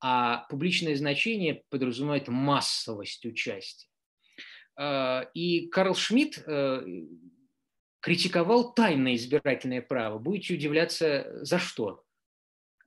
[0.01, 3.87] А публичное значение подразумевает массовость участия.
[4.75, 6.85] А, и Карл Шмидт э,
[8.01, 10.19] критиковал тайное избирательное право.
[10.19, 12.03] Будете удивляться, за что?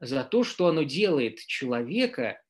[0.00, 2.40] За то, что оно делает человека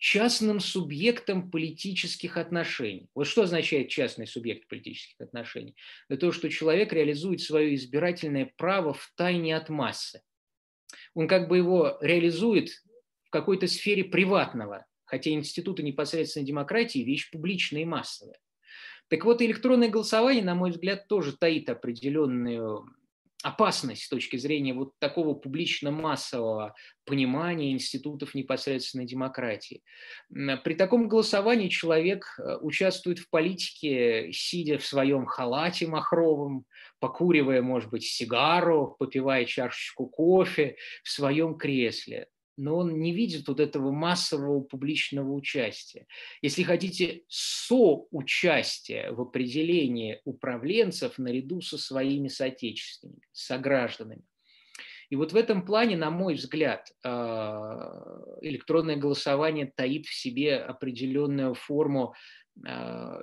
[0.00, 3.10] частным субъектом политических отношений.
[3.14, 5.76] Вот что означает частный субъект политических отношений?
[6.08, 10.22] Это то, что человек реализует свое избирательное право в тайне от массы.
[11.14, 12.70] Он как бы его реализует
[13.24, 18.38] в какой-то сфере приватного, хотя институты непосредственной демократии– вещь публичная и массовая.
[19.08, 22.86] Так вот, электронное голосование, на мой взгляд, тоже таит определенную
[23.42, 26.74] опасность с точки зрения вот такого публично-массового
[27.04, 29.82] понимания институтов непосредственной демократии.
[30.28, 36.66] При таком голосовании человек э, участвует в политике, сидя в своем халате махровом,
[36.98, 42.28] покуривая, может быть, сигару, попивая чашечку кофе в своем кресле
[42.60, 46.06] но он не видит вот этого массового публичного участия.
[46.42, 54.24] Если хотите, соучастие в определении управленцев наряду со своими соотечественниками, согражданами.
[55.08, 61.54] И вот в этом плане, на мой взгляд, а, электронное голосование таит в себе определенную
[61.54, 62.14] форму
[62.66, 63.20] а,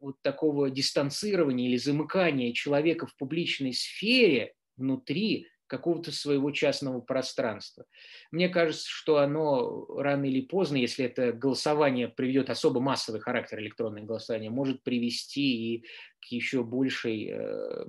[0.00, 7.84] вот такого дистанцирования или замыкания человека в публичной сфере внутри какого-то своего частного пространства.
[8.30, 14.02] Мне кажется, что оно рано или поздно, если это голосование приведет особо массовый характер электронное
[14.02, 15.84] голосование, может привести и
[16.20, 17.86] к еще большей э,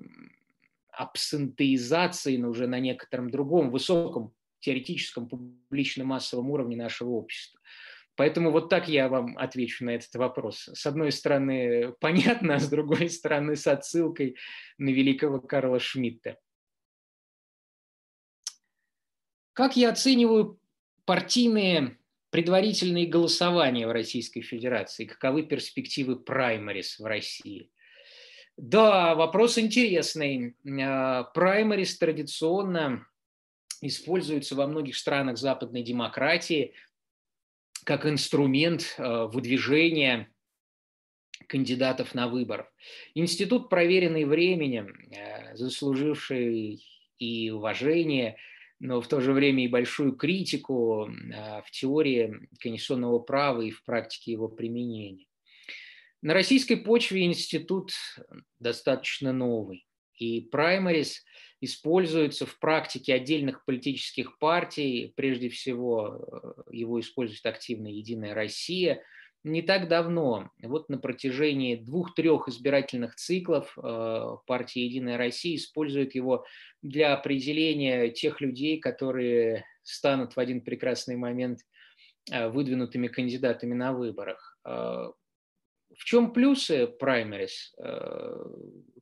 [0.91, 7.59] абсентеизации, но уже на некотором другом, высоком теоретическом публичном массовом уровне нашего общества.
[8.15, 10.69] Поэтому вот так я вам отвечу на этот вопрос.
[10.73, 14.37] С одной стороны, понятно, а с другой стороны, с отсылкой
[14.77, 16.37] на великого Карла Шмидта.
[19.55, 20.59] Как я оцениваю
[21.05, 21.97] партийные
[22.29, 25.05] предварительные голосования в Российской Федерации?
[25.05, 27.71] Каковы перспективы праймарис в России?
[28.57, 30.57] Да, вопрос интересный.
[30.81, 33.07] А, праймарис традиционно
[33.79, 36.73] используются во многих странах западной демократии
[37.85, 40.29] как инструмент а, выдвижения
[41.47, 42.69] кандидатов на выбор.
[43.13, 46.83] Институт, проверенный временем, а, заслуживший
[47.19, 48.35] и уважение–
[48.79, 53.83] но в то же время и большую критику а, в теории конституционного права и в
[53.83, 55.27] практике его применения.
[56.21, 57.91] На российской почве институт
[58.59, 59.85] достаточно новый,
[60.17, 61.23] и праймарис
[61.61, 66.25] используется в практике отдельных политических партий, прежде всего
[66.67, 69.01] э, его использует активно «Единая Россия»,
[69.45, 76.45] не так давно, вот на протяжении двух-трех избирательных циклов э, партия «Единая Россия» использует его
[76.81, 81.59] для определения тех людей, которые станут в один прекрасный момент
[82.31, 84.57] э, выдвинутыми кандидатами на выборах.
[84.65, 85.11] Э,
[85.95, 87.73] в чем плюсы праймерис?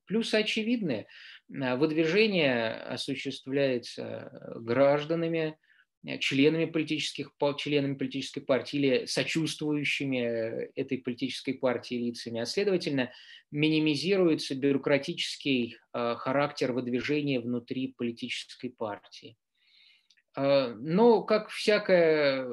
[0.05, 1.07] Плюсы очевидные.
[1.47, 5.57] Выдвижение осуществляется гражданами,
[6.19, 13.11] членами, политических, членами политической партии или сочувствующими э, этой политической партии лицами, а следовательно
[13.51, 19.37] минимизируется бюрократический э, характер выдвижения внутри политической партии.
[20.35, 22.47] Но, как всякое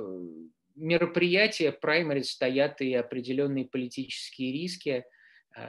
[0.74, 5.18] мероприятие, праймари стоят и определенные политические риски– Э,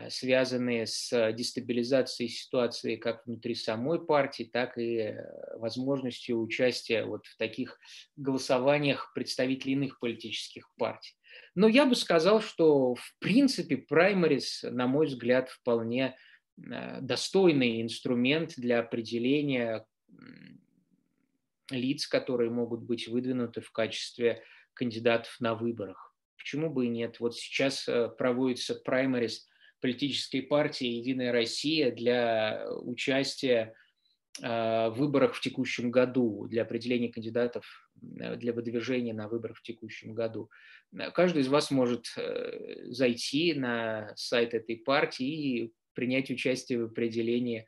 [0.09, 7.35] связанные с дестабилизацией ситуации как внутри самой партии, так и э, возможностью участия вот в
[7.37, 7.79] таких
[8.15, 11.15] голосованиях представителей иных политических партий.
[11.55, 16.15] Но я бы сказал, что в принципе праймарис, на мой взгляд, вполне
[16.57, 19.85] э, достойный инструмент для определения
[21.71, 24.43] лиц, которые могут быть выдвинуты в качестве
[24.73, 26.15] кандидатов на выборах.
[26.37, 27.19] Почему бы и нет?
[27.19, 27.87] Вот сейчас
[28.17, 29.47] проводится праймарис
[29.81, 33.73] политической партии «Единая Россия» для участия
[34.41, 37.65] э, в выборах в текущем году, для определения кандидатов
[38.01, 40.49] э, для выдвижения на выборах в текущем году.
[41.13, 47.67] Каждый из вас может э, зайти на сайт этой партии и принять участие в определении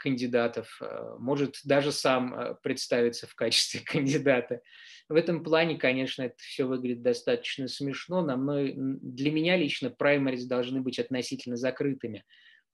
[0.00, 0.80] кандидатов,
[1.18, 4.62] может даже сам представиться в качестве кандидата.
[5.10, 8.22] В этом плане, конечно, это все выглядит достаточно смешно.
[8.22, 12.24] На мной, для меня лично праймарис должны быть относительно закрытыми.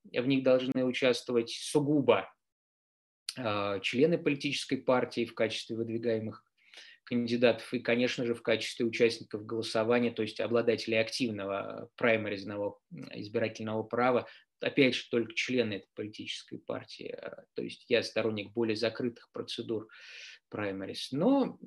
[0.05, 2.31] В них должны участвовать сугубо
[3.39, 6.45] э, члены политической партии в качестве выдвигаемых
[7.05, 12.79] кандидатов и, конечно же, в качестве участников голосования, то есть обладателей активного праймаризного
[13.13, 14.27] избирательного права,
[14.61, 17.17] опять же, только члены этой политической партии.
[17.55, 19.89] То есть я сторонник более закрытых процедур
[20.49, 21.13] праймарис.
[21.13, 21.59] Но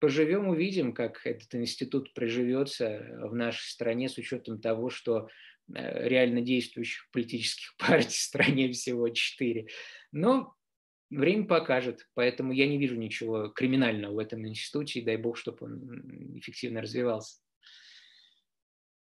[0.00, 5.28] поживем, увидим, как этот институт приживется в нашей стране с учетом того, что
[5.72, 9.68] э, реально действующих политических партий в стране всего четыре.
[10.10, 10.54] Но
[11.10, 15.66] время покажет, поэтому я не вижу ничего криминального в этом институте, и дай бог, чтобы
[15.66, 17.40] он эффективно развивался.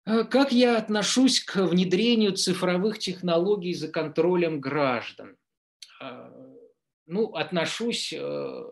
[0.03, 5.37] А как я отношусь к внедрению цифровых технологий за контролем граждан?
[5.99, 6.33] А,
[7.05, 8.63] ну, отношусь э,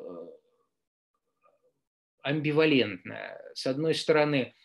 [2.23, 3.38] амбивалентно.
[3.53, 4.56] С одной стороны,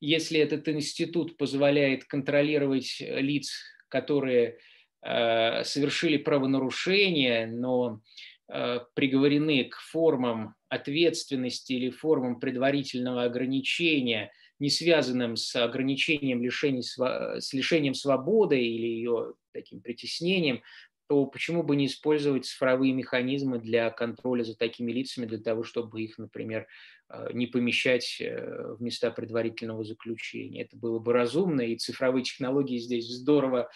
[0.00, 3.52] если этот институт позволяет контролировать лиц,
[3.88, 4.58] которые
[5.02, 8.00] э, совершили правонарушение, но
[8.48, 14.32] э, приговорены к формам ответственности или формам предварительного ограничения,
[14.62, 20.62] не связанным с ограничением лишений, с лишением свободы или ее таким притеснением,
[21.08, 26.00] то почему бы не использовать цифровые механизмы для контроля за такими лицами, для того, чтобы
[26.00, 26.68] их, например,
[27.08, 30.62] э, не помещать э, в места предварительного заключения.
[30.62, 33.68] Это было бы разумно, и цифровые технологии здесь здорово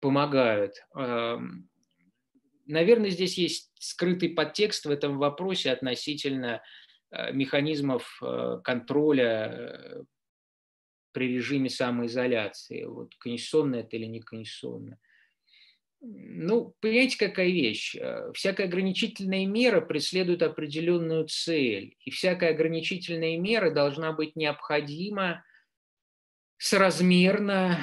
[0.00, 0.72] помогают.
[2.66, 6.62] Наверное, здесь есть скрытый подтекст в этом вопросе относительно
[7.10, 8.18] э, механизмов
[8.64, 10.06] контроля
[11.14, 12.84] при режиме самоизоляции.
[12.84, 14.98] Вот конституционно это или не конституционно.
[16.00, 17.96] Ну, понимаете, какая вещь?
[17.96, 25.42] Э, всякая ограничительная мера преследует определенную цель, и всякая ограничительная мера должна быть необходима
[26.58, 27.78] соразмерно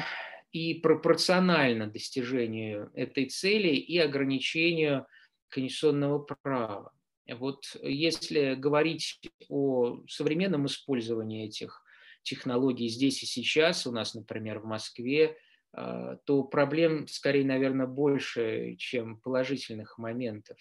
[0.51, 5.07] и пропорционально достижению этой цели и ограничению
[5.49, 6.91] конституционного права.
[7.27, 11.83] Вот если говорить о современном использовании этих
[12.23, 15.37] технологий здесь и сейчас, у нас, например, в Москве–
[15.73, 20.57] а, то проблем скорее, наверное, больше, чем положительных моментов.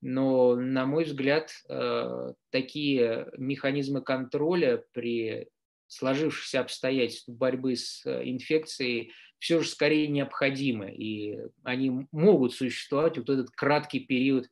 [0.00, 5.48] Но, на мой взгляд, а, такие механизмы контроля при
[5.86, 13.30] сложившихся обстоятельствах борьбы с э, инфекцией все же скорее необходимы, и они могут существовать вот
[13.30, 14.50] этот краткий период,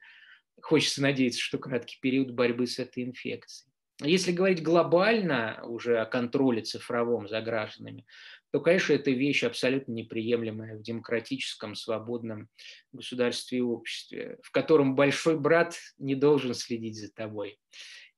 [0.63, 3.71] хочется надеяться, что краткий период борьбы с этой инфекцией.
[4.03, 8.05] Если говорить глобально уже о контроле цифровом за гражданами,
[8.53, 12.49] то, конечно, это вещь абсолютно неприемлемая в демократическом, свободном
[12.93, 17.59] государстве и обществе, в котором большой брат не должен следить за тобой.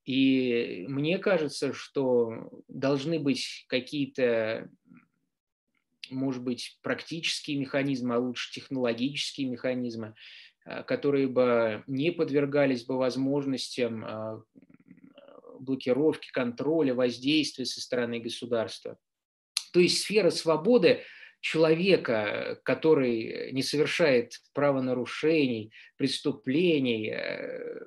[0.04, 4.70] И мне кажется, что должны быть какие-то,
[6.10, 10.14] может быть, практические механизмы, а лучше технологические механизмы,
[10.64, 14.42] э, которые бы не подвергались бы возможностям э,
[15.60, 18.98] блокировки, контроля, воздействия со стороны государства.
[19.72, 21.02] То есть сфера свободы
[21.40, 27.80] человека, который не совершает правонарушений, преступлений, э,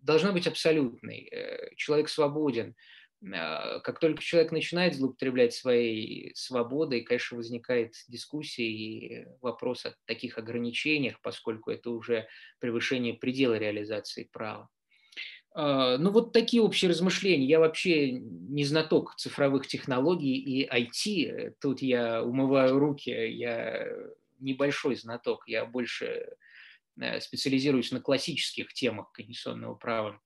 [0.00, 1.28] должна быть абсолютной.
[1.30, 2.74] Э, человек свободен.
[3.22, 10.38] Э, как только человек начинает злоупотреблять своей свободой, конечно, возникает дискуссия и вопрос о таких
[10.38, 12.28] ограничениях, поскольку это уже
[12.60, 14.68] превышение предела реализации права.
[15.58, 17.46] А, ну, вот такие общие размышления.
[17.46, 21.54] Я вообще не знаток цифровых технологий и IT.
[21.62, 23.88] Тут я умываю руки, я
[24.38, 25.48] небольшой знаток.
[25.48, 26.36] Я больше
[27.00, 30.20] э, специализируюсь на классических темах конституционного права.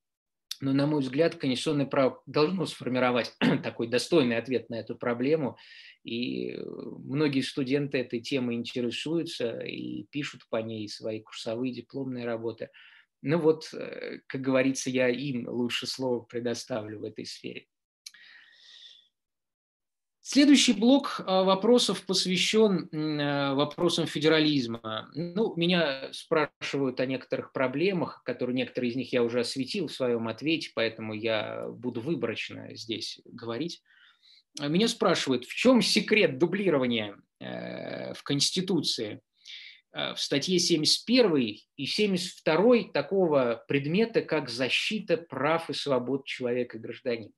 [0.60, 3.32] Но, на мой взгляд, конституционное право должно сформировать
[3.62, 5.56] такой достойный ответ на эту проблему.
[6.02, 12.70] И многие студенты этой темой интересуются и пишут по ней свои курсовые дипломные работы–
[13.22, 17.66] ну вот, э, как говорится, я им лучше слово предоставлю в этой сфере.
[20.22, 25.10] Следующий блок а, вопросов посвящен э, вопросам федерализма.
[25.14, 30.28] Ну, меня спрашивают о некоторых проблемах, которые некоторые из них я уже осветил в своем
[30.28, 33.82] ответе, поэтому я буду выборочно здесь говорить.
[34.60, 39.22] Меня спрашивают, в чем секрет дублирования э, в Конституции
[39.92, 47.32] в статье 71 и 72 такого предмета, как защита прав и свобод человека и гражданина.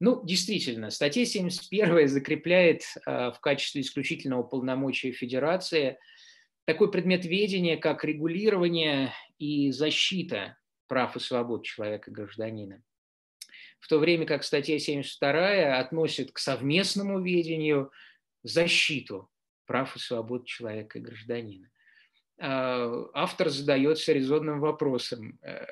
[0.00, 5.98] Ну, действительно, статья 71 закрепляет э, в качестве исключительного полномочия Федерации
[6.64, 10.56] такой предмет ведения, как регулирование и защита
[10.88, 12.82] прав и свобод человека и гражданина.
[13.78, 17.92] В то время как статья 72 относит к совместному ведению
[18.42, 19.29] защиту
[19.70, 21.70] прав и свобод человека и гражданина.
[22.40, 25.64] А, автор задается резонным вопросом, э,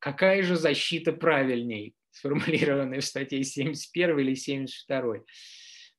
[0.00, 5.18] какая же защита правильней, сформулированная в статье 71 или 72?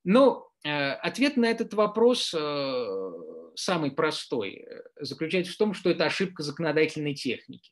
[0.03, 3.11] Ну, э, ответ на этот вопрос э,
[3.55, 4.67] самый простой,
[4.99, 7.71] заключается в том, что это ошибка законодательной техники.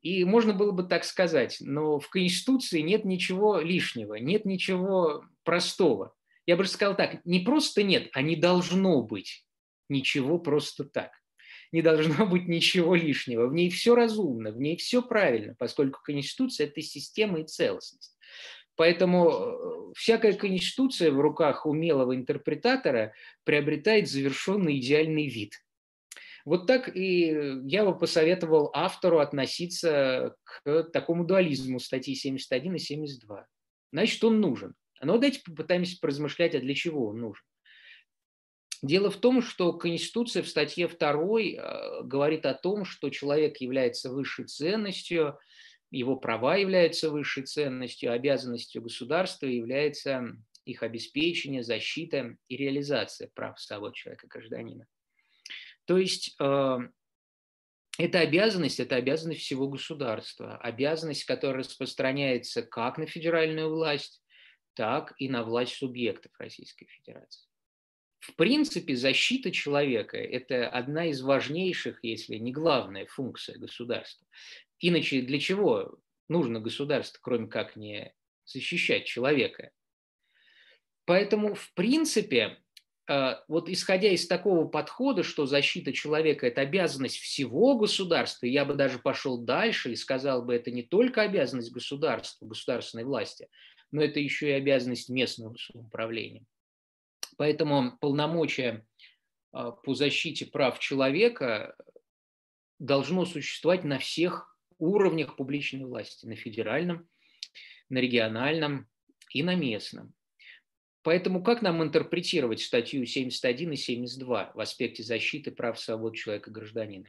[0.00, 6.15] И можно было бы так сказать, но в Конституции нет ничего лишнего, нет ничего простого.
[6.46, 9.44] Я бы сказал так, не просто нет, а не должно быть
[9.88, 11.10] ничего просто так.
[11.72, 13.48] Не должно быть ничего лишнего.
[13.48, 18.16] В ней все разумно, в ней все правильно, поскольку Конституция– это система и целостность.
[18.76, 23.14] Поэтому э, всякая конституция в руках умелого интерпретатора
[23.44, 25.54] приобретает завершенный идеальный вид.
[26.44, 33.46] Вот так и я бы посоветовал автору относиться к такому дуализму статьи 71 и 72.
[33.92, 34.74] Значит, он нужен.
[35.00, 37.44] Но давайте попытаемся поразмышлять, а для чего он нужен.
[38.82, 44.10] Дело в том, что Конституция в статье 2 э, говорит о том, что человек является
[44.10, 45.38] высшей ценностью,
[45.90, 53.94] его права являются высшей ценностью, обязанностью государства является их обеспечение, защита и реализация прав самого
[53.94, 54.86] человека, гражданина.
[55.86, 56.78] То есть э,
[57.98, 64.22] это обязанность, это обязанность всего государства, обязанность, которая распространяется как на федеральную власть,
[64.76, 67.48] так и на власть субъектов Российской Федерации.
[68.20, 74.26] В принципе, защита человека– это одна из важнейших, если не главная функция государства.
[74.78, 75.98] Иначе для чего
[76.28, 78.12] нужно государство, кроме как не
[78.44, 79.70] защищать человека?
[81.04, 82.58] Поэтому, в принципе,
[83.08, 88.74] э, вот исходя из такого подхода, что защита человека– это обязанность всего государства, я бы
[88.74, 93.48] даже пошел дальше и сказал бы, это не только обязанность государства, государственной власти,
[93.90, 96.44] но это еще и обязанность местного самоуправления.
[97.36, 98.86] Поэтому полномочия
[99.52, 101.76] э, по защите прав человека
[102.78, 107.08] должно существовать на всех уровнях публичной власти, на федеральном,
[107.88, 108.88] на региональном
[109.32, 110.14] и на местном.
[111.02, 117.06] Поэтому как нам интерпретировать статью 71 и 72 в аспекте защиты прав свобод человека гражданина?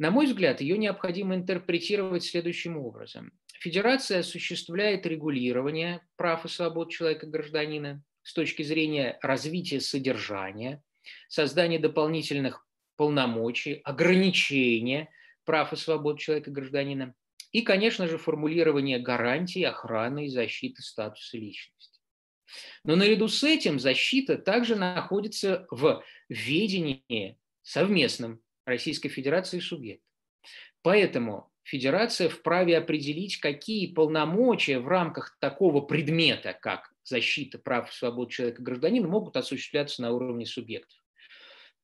[0.00, 3.32] На мой взгляд, ее необходимо интерпретировать следующим образом.
[3.60, 10.82] Федерация осуществляет регулирование прав и свобод человека гражданина с точки зрения развития содержания,
[11.28, 12.66] создания дополнительных
[12.96, 15.10] полномочий, ограничения
[15.44, 17.14] прав и свобод человека и гражданина,
[17.52, 22.00] и, конечно же, формулирование гарантий охраны и защиты статуса личности.
[22.84, 28.40] Но наряду с этим защита также находится в ведении совместном
[28.70, 30.06] Российской Федерации и субъекта.
[30.82, 38.30] Поэтому Федерация вправе определить, какие полномочия в рамках такого предмета, как защита прав и свобод
[38.30, 40.99] человека и гражданина, могут осуществляться на уровне субъектов.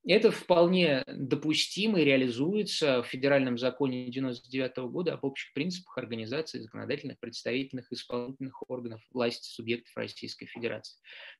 [0.05, 7.19] Это вполне допустимо и реализуется в федеральном законе 1999 года об общих принципах организации законодательных,
[7.19, 10.97] представительных, исполнительных органов власти субъектов Российской Федерации.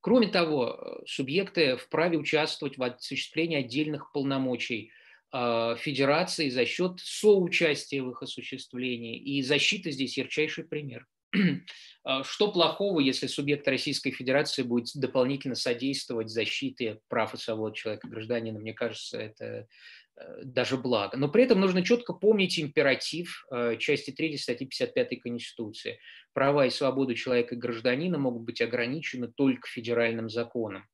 [0.00, 4.92] Кроме того, субъекты вправе участвовать в осуществлении отдельных полномочий–
[5.32, 9.18] федерации за счет соучастия в их осуществлении.
[9.18, 11.06] И защита здесь ярчайший пример.
[12.04, 18.08] А, что плохого, если субъект Российской Федерации будет дополнительно содействовать защите прав и свобод человека,
[18.08, 18.58] гражданина?
[18.58, 19.68] Мне кажется, это
[20.16, 21.16] э, даже благо.
[21.16, 26.00] Но при этом нужно четко помнить императив э, части 3 статьи 55 Конституции.
[26.32, 30.88] Права и свободы человека и гражданина могут быть ограничены только федеральным законом.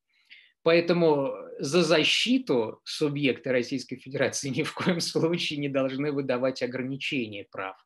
[0.63, 7.77] Поэтому за защиту субъекты Российской Федерации ни в коем случае не должны выдавать ограничения прав.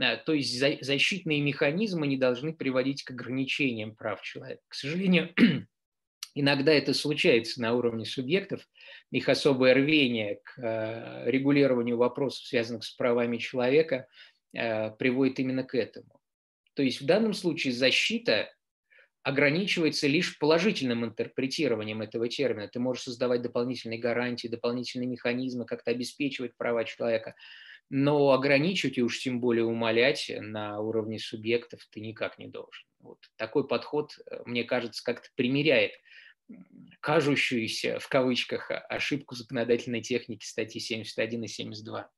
[0.00, 4.62] Э, то есть защитные механизмы не должны приводить к ограничениям прав человека.
[4.68, 5.32] К сожалению,
[6.34, 8.66] иногда это случается на уровне субъектов,
[9.10, 14.06] их особое рвение к э, регулированию вопросов, связанных с правами человека,
[14.52, 16.20] э, приводит именно к этому.
[16.74, 18.50] То есть в данном случае защита
[19.26, 22.68] ограничивается лишь положительным интерпретированием этого термина.
[22.68, 27.34] Ты можешь создавать дополнительные гарантии, дополнительные механизмы, как-то обеспечивать права человека,
[27.90, 32.86] но ограничивать и уж тем более умолять на уровне субъектов ты никак не должен.
[33.00, 33.18] Вот.
[33.34, 35.90] Такой подход, э, мне кажется, как-то примеряет
[37.00, 42.08] кажущуюся, в кавычках, ошибку законодательной техники статьи 71 и 72.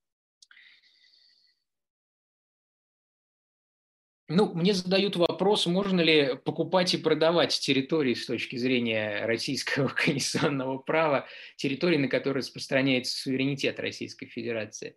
[4.31, 10.77] Ну, мне задают вопрос, можно ли покупать и продавать территории с точки зрения российского конституционного
[10.77, 11.27] права,
[11.57, 14.97] территории, на которые распространяется суверенитет Российской Федерации.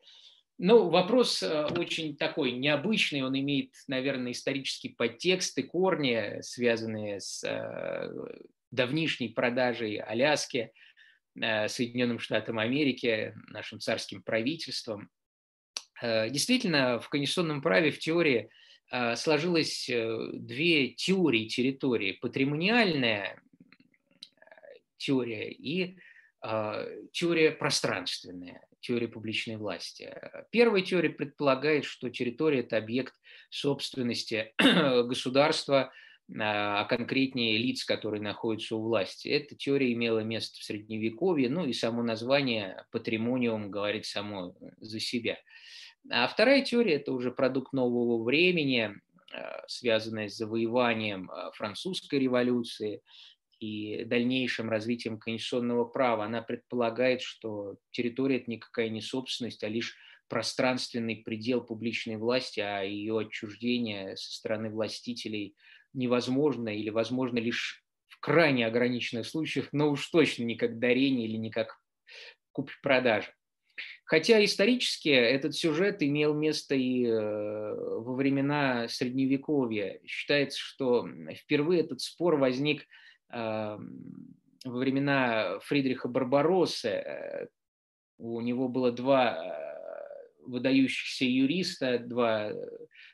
[0.58, 7.42] Ну, вопрос э, очень такой необычный, он имеет, наверное, исторический подтекст и корни, связанные с
[7.46, 8.10] э,
[8.70, 10.74] давнишней продажей Аляски
[11.42, 15.10] э, Соединенным Штатам Америки, нашим царским правительством.
[16.04, 18.50] Действительно, в конституционном праве в теории–
[19.16, 22.14] сложилось две теории территории.
[22.14, 23.42] Патримониальная
[24.98, 25.98] теория и
[27.12, 30.14] теория пространственная, теория публичной власти.
[30.50, 33.14] Первая теория предполагает, что территория– это объект
[33.50, 35.92] собственности государства–
[36.40, 39.28] а конкретнее лиц, которые находятся у власти.
[39.28, 45.38] Эта теория имела место в Средневековье, ну и само название патримониум говорит само за себя.
[46.10, 48.94] А вторая теория– это уже продукт нового времени,
[49.34, 53.02] а, связанная с завоеванием а, французской революции
[53.60, 56.26] и дальнейшим развитием конституционного права.
[56.26, 59.96] Она предполагает, что территория– это никакая не собственность, а лишь
[60.28, 65.56] пространственный предел публичной власти, а ее отчуждение со стороны властителей–
[65.94, 71.38] невозможно или возможно лишь в крайне ограниченных случаях, но уж точно не как дарение или
[71.38, 71.80] не как
[72.52, 73.34] купь-продажа.
[74.12, 80.02] Хотя исторически этот сюжет имел место и э, во времена Средневековья.
[80.06, 83.80] Считается, что впервые этот спор возник э, во
[84.66, 86.90] времена Фридриха Барбароссы.
[86.90, 87.48] Э,
[88.18, 89.58] у него было два
[90.46, 92.52] выдающихся юриста, два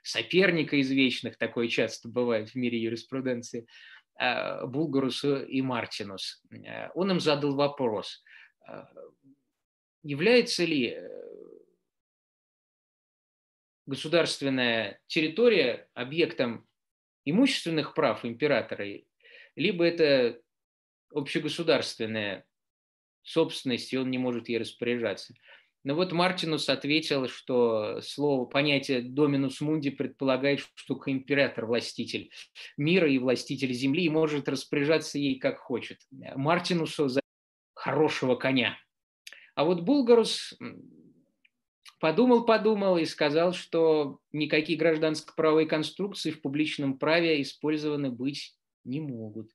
[0.02, 3.68] соперника извечных, такое часто бывает в мире юриспруденции,
[4.16, 6.42] а, Булгарус и Мартинус.
[6.96, 8.24] Он им задал вопрос,
[10.08, 11.10] является ли э,
[13.86, 16.66] государственная территория объектом
[17.26, 18.86] имущественных прав императора,
[19.58, 20.42] либо это
[21.14, 22.46] общегосударственная
[23.22, 25.34] собственность, и он не может ей распоряжаться.
[25.84, 32.32] Но вот Мартинус ответил, что слово, понятие «доминус мунди» предполагает, что император– властитель
[32.78, 36.00] мира и властитель земли, и может распоряжаться ей как хочет.
[36.12, 37.20] Мартинусу за
[37.74, 38.78] хорошего коня.
[39.58, 40.54] А вот Булгарус
[42.00, 49.50] подумал-подумал и сказал, что никакие гражданско-правовые конструкции в публичном праве использованы быть не могут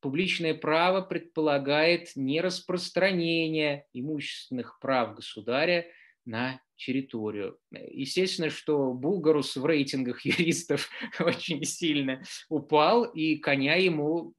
[0.00, 5.86] публичное право предполагает нераспространение имущественных прав государя
[6.24, 7.58] на территорию.
[7.70, 10.90] Естественно, что Булгарус в рейтингах юристов
[11.20, 14.34] очень сильно упал, и коня ему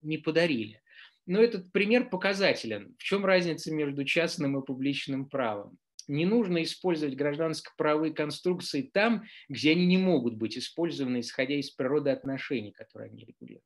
[0.00, 0.81] не подарили.
[1.26, 2.94] Но этот пример показателен.
[2.98, 5.78] В чем разница между частным и публичным правом?
[6.08, 12.10] Не нужно использовать гражданско-правовые конструкции там, где они не могут быть использованы, исходя из природы
[12.10, 13.64] отношений, которые они регулируют.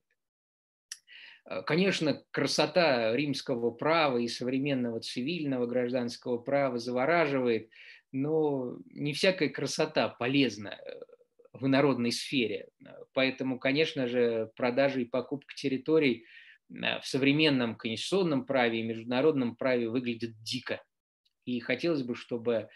[1.47, 7.70] Э, конечно, красота римского права и современного цивильного гражданского права завораживает,
[8.12, 11.01] но не всякая красота полезна э,
[11.55, 12.69] в народной сфере.
[13.15, 16.27] Поэтому, конечно же, продажа и покупка территорий э,
[16.68, 20.82] в современном конституционном праве и международном праве выглядят дико.
[21.44, 22.68] И хотелось бы, чтобы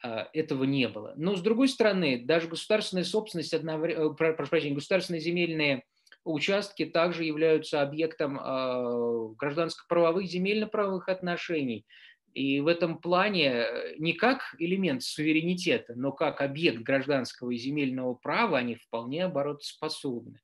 [0.00, 1.14] этого не было.
[1.16, 5.84] Но, с другой стороны, даже государственная собственность, одновременно, прошу прощения, государственные земельные
[6.24, 11.86] участки также являются объектом а, гражданско-правовых, земельно-правовых отношений.
[12.32, 18.14] И в этом плане э, не как элемент суверенитета, но как объект гражданского и земельного
[18.14, 20.40] права они вполне оборотоспособны.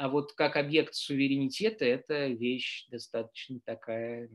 [0.00, 4.30] А вот как объект суверенитета это вещь достаточно такая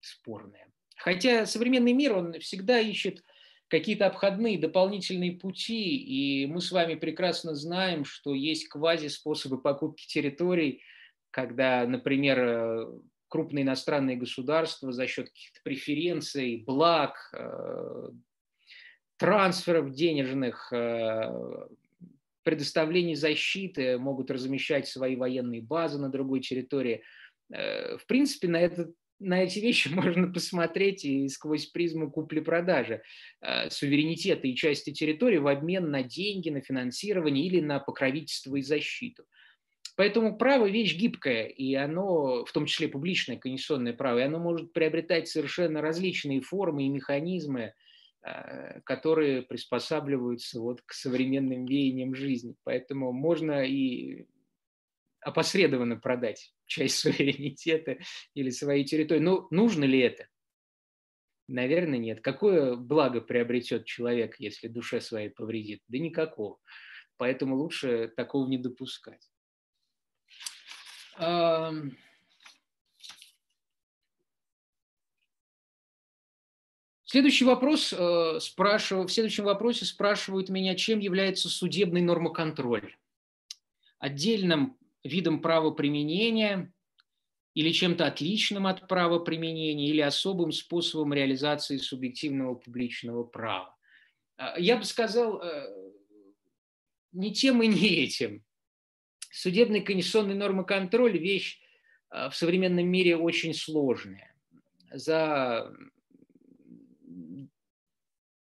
[0.00, 0.72] спорная.
[0.96, 3.22] Хотя современный мир, он всегда ищет
[3.68, 10.82] какие-то обходные дополнительные пути, и мы с вами прекрасно знаем, что есть квази-способы покупки территорий,
[11.30, 12.86] когда, например, э,
[13.28, 18.08] крупные иностранные государства за счет каких-то преференций, благ, э,
[19.16, 20.72] трансферов денежных,
[22.48, 27.02] э, предоставлений защиты могут размещать свои военные базы на другой территории.
[27.50, 33.02] В принципе, на этот на эти вещи можно посмотреть и сквозь призму купли-продажи
[33.40, 38.62] э, суверенитета и части территории в обмен на деньги, на финансирование или на покровительство и
[38.62, 39.24] защиту.
[39.96, 44.72] Поэтому право– вещь гибкая, и оно, в том числе публичное конституционное право, и оно может
[44.72, 47.72] приобретать совершенно различные формы и механизмы, э,
[48.84, 52.56] которые приспосабливаются вот к современным веяниям жизни.
[52.64, 54.26] Поэтому можно и
[55.20, 57.98] опосредованно продать часть суверенитета
[58.34, 59.20] или своей территории.
[59.20, 60.28] Но ну, нужно ли это?
[61.48, 62.20] Наверное, нет.
[62.20, 65.82] Какое благо приобретет человек, если душе своей повредит?
[65.88, 66.58] Да никакого.
[67.16, 69.30] Поэтому лучше такого не допускать.
[77.10, 82.94] Следующий вопрос, э, спрашиваю, в следующем вопросе спрашивают меня, чем является судебный нормоконтроль.
[83.98, 86.70] Отдельным видом правоприменения
[87.54, 93.74] или чем-то отличным от правоприменения или особым способом реализации субъективного публичного права.
[94.36, 95.92] А, я бы сказал, э,
[97.12, 98.44] ни тем и не этим.
[99.30, 101.58] Судебный конституционный нормоконтроль– вещь
[102.10, 104.34] в современном мире очень сложная.
[104.92, 105.72] За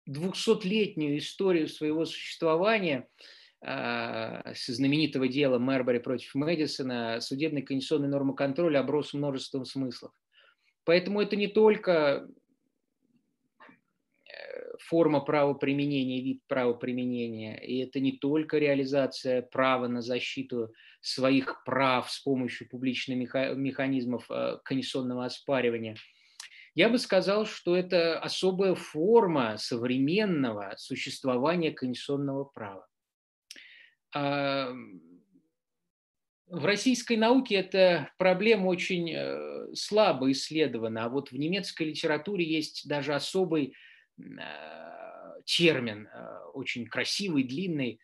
[0.07, 3.07] 200-летнюю историю своего существования
[3.61, 10.11] э, с знаменитого дела Мэрбери против Мэдисона судебный конституционный нормоконтроль оброс множеством смыслов.
[10.85, 12.27] Поэтому это не только
[14.25, 22.09] э, форма правоприменения, вид правоприменения, и это не только реализация права на защиту своих прав
[22.09, 25.97] с помощью публичных механизмов э, конституционного оспаривания–
[26.77, 32.87] я бы сказал, что это особая форма современного существования конституционного права.
[34.13, 34.71] А,
[36.45, 42.87] в российской науке эта проблема очень э, слабо исследована, а вот в немецкой литературе есть
[42.87, 43.73] даже особый
[44.19, 44.23] э,
[45.45, 47.99] термин, э, очень красивый, длинный,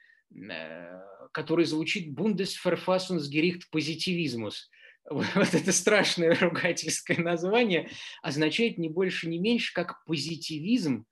[1.32, 4.56] который звучит Bundesverfassungsgericht Positivismus–
[5.10, 7.90] вот это страшное ругательское название
[8.22, 11.06] означает не больше, не меньше, как позитивизм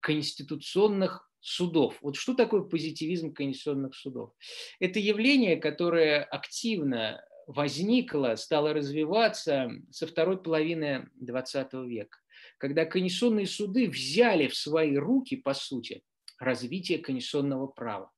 [0.00, 1.96] конституционных судов.
[2.02, 4.32] Вот что такое позитивизм конституционных судов?
[4.78, 12.18] Это явление, которое активно возникло, стало развиваться со второй половины XX века,
[12.58, 16.02] когда конституционные суды взяли в свои руки, по сути,
[16.38, 18.12] развитие конституционного права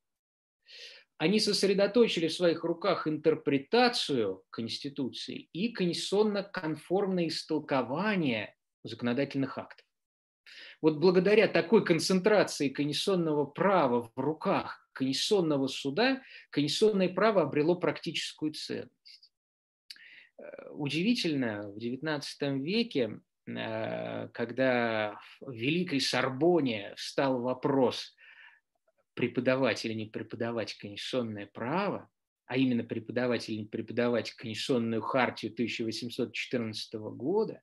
[1.19, 8.55] они сосредоточили в своих руках интерпретацию Конституции и конституционно-конформное истолкование
[8.85, 9.85] законодательных актов.
[10.81, 19.33] Вот благодаря такой концентрации конституционного права в руках конституционного суда, конституционное право обрело практическую ценность.
[20.39, 22.23] Э, удивительно, в XIX
[22.61, 28.15] веке, э, когда в Великой Сорбоне встал вопрос–
[29.19, 32.09] преподавать или не преподавать конституционное право,
[32.47, 37.61] а именно преподавать или не преподавать конституционную хартию 1814 года,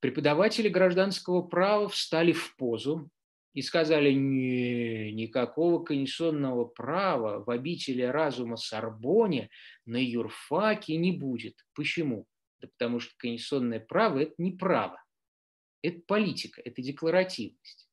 [0.00, 3.08] преподаватели гражданского права встали в позу
[3.54, 9.48] и сказали, не, никакого конституционного права в обители разума Сорбоне
[9.86, 11.54] на юрфаке не будет.
[11.72, 12.26] Почему?
[12.60, 15.02] Да потому что конституционное право– это не право,
[15.80, 17.89] это политика, это декларативность.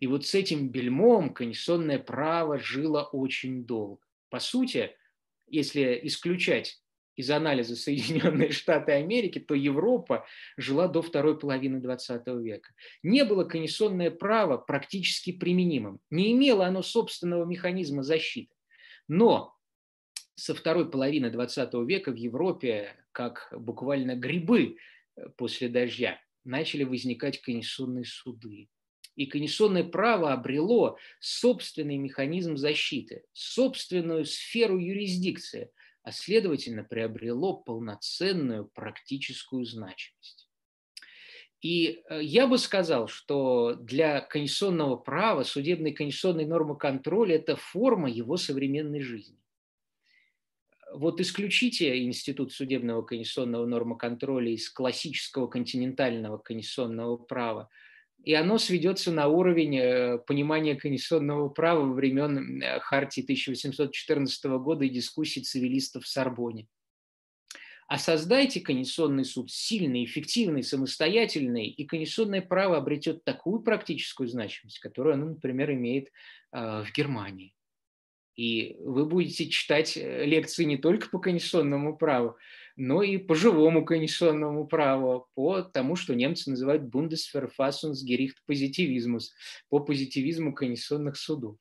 [0.00, 4.00] И вот с этим бельмом конституционное право жило очень долго.
[4.30, 4.96] По сути,
[5.46, 6.82] если исключать
[7.16, 12.72] из анализа Соединенные Штаты Америки, то Европа жила до второй половины XX века.
[13.02, 16.00] Не было конституционное право практически применимым.
[16.08, 18.54] Не имело оно собственного механизма защиты.
[19.06, 19.54] Но
[20.34, 24.76] со второй половины XX века в Европе, как буквально грибы
[25.16, 28.70] э, после дождя, начали возникать конституционные суды,
[29.20, 35.70] и конституционное право обрело собственный механизм защиты, собственную сферу юрисдикции,
[36.02, 40.48] а следовательно приобрело полноценную практическую значимость.
[41.60, 48.08] И э, я бы сказал, что для конституционного права судебный конституционный нормы контроля– это форма
[48.08, 49.36] его современной жизни.
[50.94, 57.68] Вот исключите институт судебного конституционного нормоконтроля из классического континентального конституционного права–
[58.24, 64.90] и оно сведется на уровень э, понимания конституционного права времен э, Хартии 1814 года и
[64.90, 66.68] дискуссий цивилистов в Сорбоне.
[67.88, 75.14] А создайте конституционный суд сильный, эффективный, самостоятельный, и конституционное право обретет такую практическую значимость, которую
[75.14, 76.08] оно, например, имеет
[76.52, 77.54] э, в Германии.
[78.36, 82.36] И вы будете читать лекции не только по конституционному праву,
[82.80, 89.24] но и по живому конституционному праву, по тому, что немцы называют Bundesverfassungsgericht Positivismus,
[89.68, 91.56] по позитивизму конституционных судов.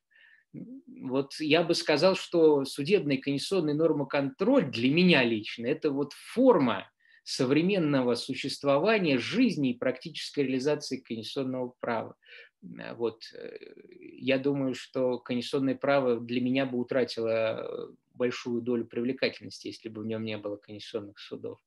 [0.54, 6.90] Вот я бы сказал, что судебный конституционный нормоконтроль для меня лично– это вот форма
[7.26, 12.16] современного существования, жизни и практической реализации конституционного права.
[12.62, 13.24] Вот.
[13.34, 13.58] Э,
[14.20, 20.06] я думаю, что конституционное право для меня бы утратило большую долю привлекательности, если бы в
[20.06, 21.60] нем не было конституционных судов.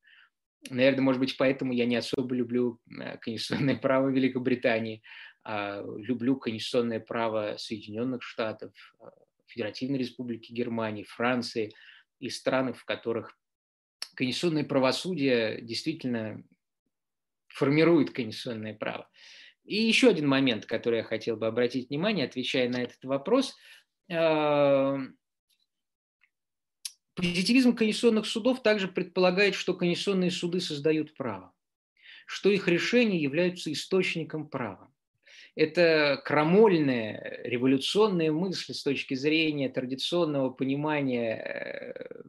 [0.71, 5.03] Наверное, может быть, поэтому я не особо люблю э, конституционное право Великобритании,
[5.43, 9.07] а люблю конституционное право Соединенных Штатов, э,
[9.47, 11.73] Федеративной Республики Германии, Франции
[12.21, 13.37] и стран, в которых
[14.15, 16.45] конституционное правосудие действительно
[17.49, 19.09] формирует конституционное право.
[19.65, 23.57] И еще один момент, который я хотел бы обратить внимание, отвечая на этот вопрос.
[27.15, 31.53] Позитивизм конституционных судов также предполагает, что конституционные суды создают право,
[32.27, 34.91] что их решения являются источником права.
[35.55, 42.23] это крамольная революционная мысль с точки зрения традиционного понимания э,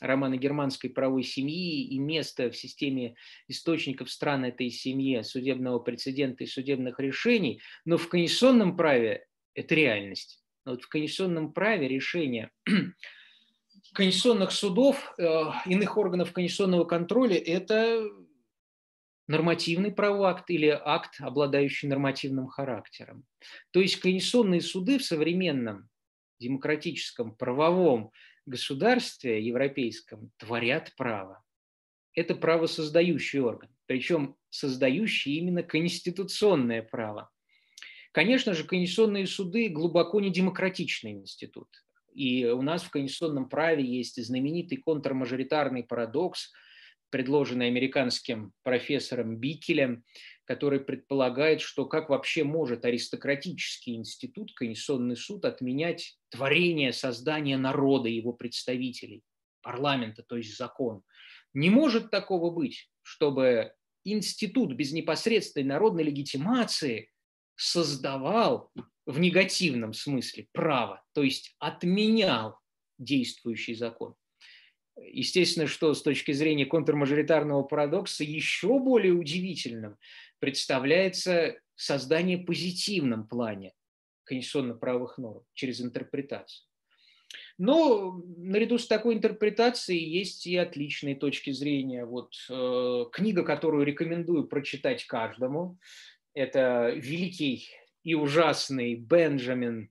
[0.00, 3.14] романа германской правовой семьи и места в системе
[3.48, 10.42] источников стран этой семьи, судебного прецедента и судебных решений, но в конституционном праве это реальность.
[10.66, 12.50] Вот в конституционном праве решения
[13.94, 15.24] конституционных судов, э,
[15.66, 18.06] иных органов конституционного контроля– это
[19.26, 23.24] нормативный правовой акт или акт, обладающий нормативным характером.
[23.70, 25.88] То есть конституционные суды в современном
[26.38, 28.10] демократическом правовом
[28.44, 31.42] государстве европейском творят право.
[32.14, 37.30] Это правосоздающий орган, причем создающий именно конституционное право.
[38.12, 41.83] Конечно же, конституционные суды глубоко не демократичный институт.
[42.14, 46.52] И у нас в конституционном праве есть знаменитый контрмажоритарный парадокс,
[47.10, 50.04] предложенный американским профессором Бикелем,
[50.44, 58.32] который предполагает, что как вообще может аристократический институт, Конституционный суд, отменять творение, создание народа, его
[58.32, 59.22] представителей,
[59.62, 61.02] парламента, то есть закон.
[61.52, 63.72] Не может такого быть, чтобы
[64.04, 67.10] институт без непосредственной народной легитимации
[67.56, 68.72] создавал
[69.06, 72.58] в негативном смысле право, то есть отменял
[72.98, 74.14] действующий закон.
[74.96, 79.96] Естественно, что с точки зрения контрмажоритарного парадокса еще более удивительным
[80.38, 83.72] представляется создание позитивном плане
[84.24, 86.66] конституционно-правовых норм через интерпретацию.
[87.58, 92.04] Но наряду с такой интерпретацией есть и отличные точки зрения.
[92.04, 95.78] Вот э, книга, которую рекомендую прочитать каждому,
[96.34, 97.68] это великий
[98.04, 99.90] и ужасный Бенджамин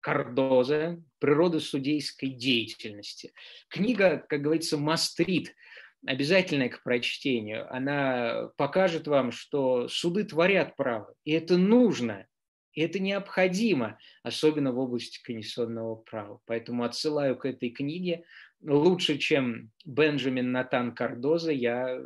[0.00, 3.32] Кардозе «Природа судейской деятельности».
[3.68, 5.54] Книга, как говорится, мастрит–
[6.06, 7.72] обязательная к прочтению.
[7.74, 12.26] Она покажет вам, что суды творят право, и это нужно,
[12.72, 16.40] и это необходимо, особенно в области конституционного права.
[16.46, 18.24] Поэтому отсылаю к этой книге.
[18.62, 22.00] Лучше, чем Бенджамин Натан Кардоза, я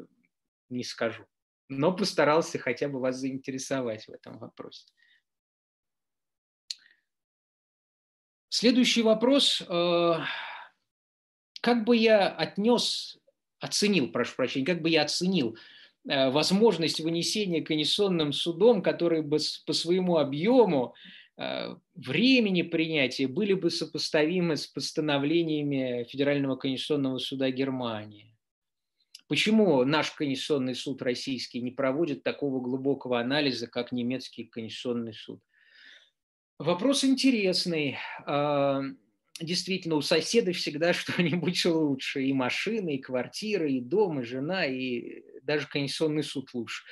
[0.70, 1.26] не скажу.
[1.68, 4.86] Но постарался хотя бы вас заинтересовать в этом вопросе.
[8.54, 9.62] Следующий вопрос.
[9.66, 10.18] Э,
[11.62, 13.18] как бы я отнес
[13.60, 15.56] оценил, прошу прощения, как бы я оценил
[16.06, 20.94] э, возможность вынесения конституционным судом, которые бы по своему объему
[21.38, 28.36] э, времени принятия были бы сопоставимы с постановлениями Федерального конституционного суда Германии.
[29.28, 35.40] Почему наш конституционный суд российский не проводит такого глубокого анализа, как немецкий конституционный суд?
[36.62, 37.98] Вопрос интересный.
[38.24, 38.82] А,
[39.40, 42.22] действительно у соседа всегда что-нибудь лучше.
[42.22, 46.84] И машины, и квартиры, и дом, и жена, и даже конституционный суд лучше.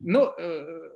[0.00, 0.90] Но, э,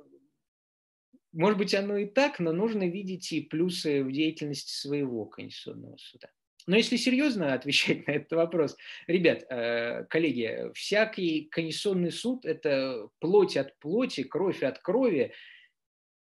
[1.32, 6.30] может быть, оно и так, но нужно видеть и плюсы в деятельности своего конституционного суда.
[6.66, 8.78] Но если серьезно отвечать на этот вопрос,
[9.08, 15.34] ребят, э, коллеги, всякий конституционный суд– это плоть от плоти, кровь от крови,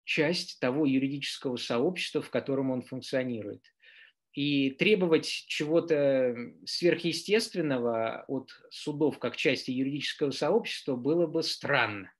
[0.07, 3.61] часть того юридического сообщества, в котором он функционирует.
[4.31, 6.35] И требовать чего-то
[6.65, 12.13] сверхъестественного от судов как части юридического сообщества было бы странно.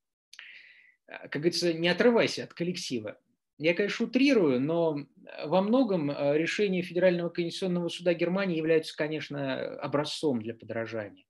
[1.06, 3.18] Как говорится, не отрывайся от коллектива.
[3.58, 4.98] Я, конечно, утрирую, но
[5.46, 11.26] во многом а, решения Федерального конституционного суда Германии являются, конечно, образцом для подражания.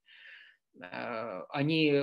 [0.81, 2.01] А, они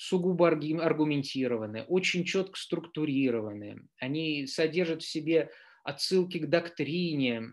[0.00, 3.82] сугубо аргументированы, очень четко структурированы.
[3.98, 5.50] Они содержат в себе
[5.84, 7.52] отсылки к доктрине.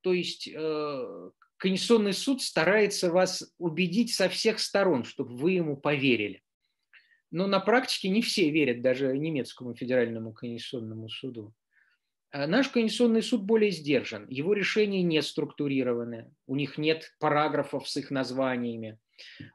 [0.00, 6.42] То есть э, Конституционный суд старается вас убедить со всех сторон, чтобы вы ему поверили.
[7.32, 11.52] Но на практике не все верят даже немецкому федеральному конституционному суду.
[12.30, 17.96] А наш конституционный суд более сдержан, его решения не структурированы, у них нет параграфов с
[17.96, 18.98] их названиями.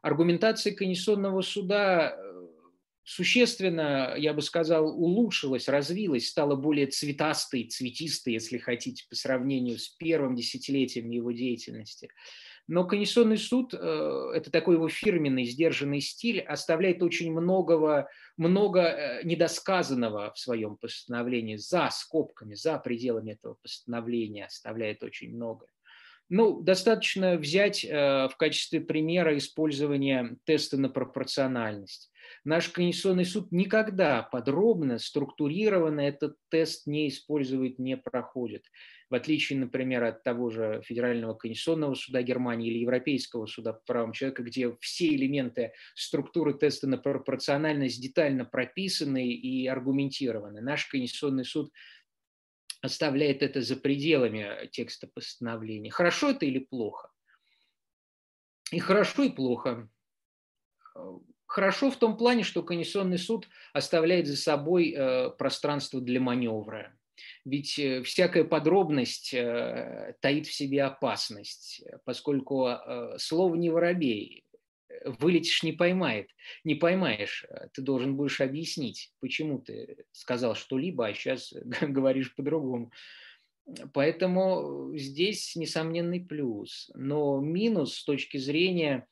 [0.01, 2.24] Аргументация конституционного суда э,
[3.05, 9.87] существенно, я бы сказал, улучшилась, развилась, стала более цветастой, цветистой, если хотите, по сравнению с
[9.89, 12.09] первым десятилетием его деятельности.
[12.67, 19.23] Но Конституционный суд, э, это такой его фирменный, сдержанный стиль, оставляет очень многого, много э,
[19.23, 25.67] недосказанного в своем постановлении, за скобками, за пределами этого постановления оставляет очень много.
[26.27, 32.11] Ну, достаточно взять э, в качестве примера использование теста на пропорциональность.
[32.45, 38.65] Наш Конституционный суд никогда подробно, структурированно этот тест не использует, не проходит.
[39.09, 44.13] В отличие, например, от того же Федерального конституционного суда Германии или Европейского суда по правам
[44.13, 50.61] человека, где все элементы структуры теста на пропорциональность детально прописаны и аргументированы.
[50.61, 51.73] Наш Конституционный суд
[52.83, 55.89] оставляет это за пределами текста постановления.
[55.89, 57.09] Хорошо это или плохо?
[58.71, 59.89] И хорошо, и плохо.
[61.55, 66.93] Хорошо в том плане, что Конституционный суд оставляет за собой э, пространство для маневра.
[67.45, 72.71] Ведь э, всякая подробность э, таит в себе опасность, поскольку
[73.17, 74.43] слово не воробей,
[75.05, 76.27] вылетишь не поймает,
[76.65, 82.91] не поймаешь, ты должен будешь объяснить, почему ты сказал что-либо, а сейчас говоришь по-другому.
[83.93, 86.91] Поэтому здесь несомненный плюс.
[86.95, 89.07] Но минус с точки зрения,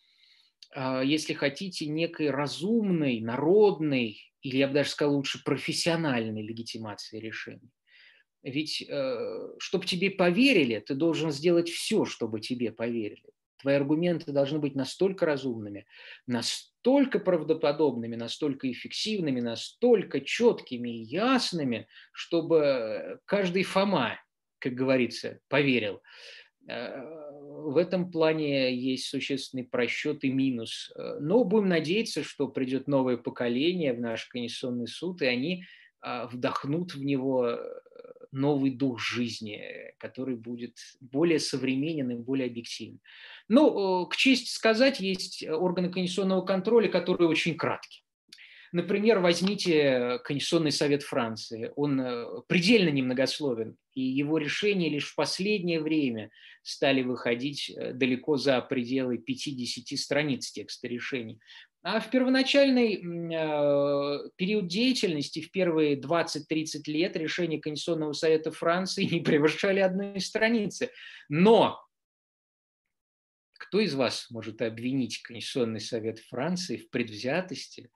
[1.04, 7.72] если хотите, некой разумной, народной, или я бы даже сказал лучше профессиональной легитимации решений.
[8.44, 13.24] Ведь, э, чтобы тебе поверили, ты должен сделать все, чтобы тебе поверили.
[13.62, 15.86] Твои аргументы должны быть настолько разумными,
[16.28, 24.20] настолько правдоподобными, настолько эффективными, настолько четкими и ясными, чтобы каждый Фома,
[24.60, 26.02] как говорится, поверил.
[26.68, 27.02] Э,
[27.65, 30.91] в этом плане есть существенный просчет и минус.
[31.19, 35.64] Но будем надеяться, что придет новое поколение в наш Конституционный суд, и они
[36.02, 37.57] а, вдохнут в него
[38.34, 39.64] новый дух жизни,
[39.99, 42.99] который будет более современен и более объективен.
[43.48, 48.02] Ну, к чести сказать, есть органы конституционного контроля, которые очень краткие.
[48.74, 51.72] Например, возьмите Конституционный совет Франции.
[51.76, 56.32] Он э, предельно немногословен, и его решения лишь в последнее время
[56.64, 61.40] стали выходить э, далеко за пределы 50 страниц текста решений.
[61.84, 69.20] А в первоначальный э, период деятельности, в первые 20-30 лет, решения Конституционного совета Франции не
[69.20, 70.90] превышали одной страницы.
[71.30, 71.80] Но
[73.60, 77.91] кто из вас может обвинить Конституционный совет Франции в предвзятости,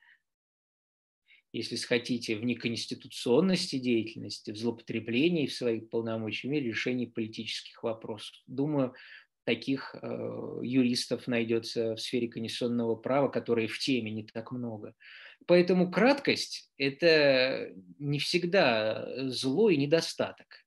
[1.54, 8.36] если хотите, в неконституционности деятельности, в злоупотреблении в своих полномочиями решении политических вопросов?
[8.48, 8.94] Думаю,
[9.48, 14.94] таких э, юристов найдется в сфере конституционного права, которые в теме не так много.
[15.46, 20.66] Поэтому краткость– это не всегда зло и недостаток.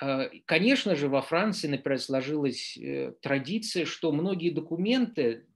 [0.00, 5.46] Э, конечно же, во Франции, например, сложилась э, традиция, что многие документы,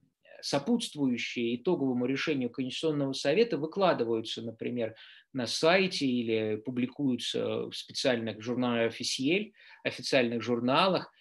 [0.42, 4.94] сопутствующие итоговому решению Конституционного совета, выкладываются, например,
[5.32, 9.52] на сайте или публикуются в специальных журналах официель,
[9.84, 11.12] официальных журналах.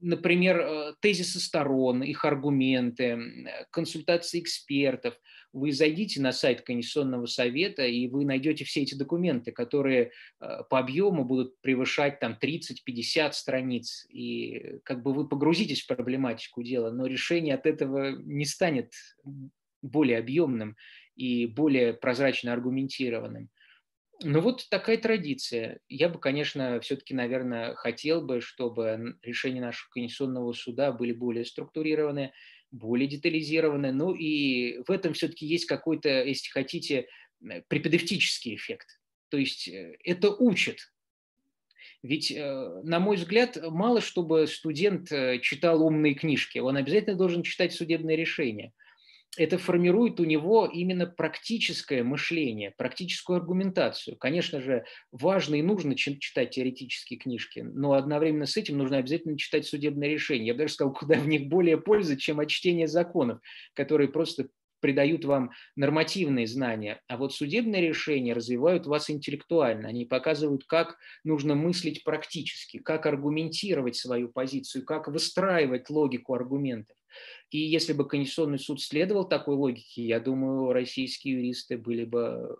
[0.00, 3.18] Например, э, тезисы сторон, их аргументы,
[3.70, 5.14] консультации экспертов.
[5.52, 10.78] Вы зайдите на сайт Конституционного совета, и вы найдете все эти документы, которые э, по
[10.78, 14.06] объему будут превышать там 30-50 страниц.
[14.10, 18.92] И как бы вы погрузитесь в проблематику дела, но решение от этого не станет
[19.82, 20.76] более объемным
[21.16, 23.50] и более прозрачно аргументированным.
[24.20, 25.80] Ну вот такая традиция.
[25.88, 32.32] Я бы, конечно, все-таки, наверное, хотел бы, чтобы решения нашего Конституционного суда были более структурированы,
[32.72, 33.92] более детализированы.
[33.92, 37.06] Ну и в этом все-таки есть какой-то, если хотите,
[37.68, 38.98] преподавтический эффект.
[39.28, 40.92] То есть э, это учит.
[42.02, 46.58] Ведь, э, на мой взгляд, мало чтобы студент э, читал умные книжки.
[46.58, 48.72] Он обязательно должен читать судебные решения–
[49.38, 54.16] это формирует у него именно практическое мышление, практическую аргументацию.
[54.16, 59.66] Конечно же, важно и нужно читать теоретические книжки, но одновременно с этим нужно обязательно читать
[59.66, 60.48] судебные решения.
[60.48, 63.40] Я бы даже сказал, куда в них более пользы, чем от чтения законов,
[63.74, 64.48] которые просто
[64.80, 69.88] придают вам нормативные знания, а вот судебные решения развивают вас интеллектуально.
[69.88, 76.97] Они показывают, как нужно мыслить практически, как аргументировать свою позицию, как выстраивать логику аргументов.
[77.50, 82.58] И если бы Конституционный суд следовал такой логике, я думаю, российские юристы были бы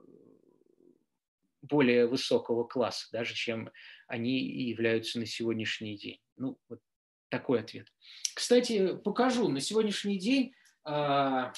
[1.62, 3.70] более высокого класса, даже чем
[4.06, 6.20] они являются на сегодняшний день.
[6.36, 6.80] Ну, вот
[7.28, 7.86] такой ответ.
[8.34, 9.48] Кстати, покажу.
[9.48, 10.54] На сегодняшний день
[10.84, 11.52] а,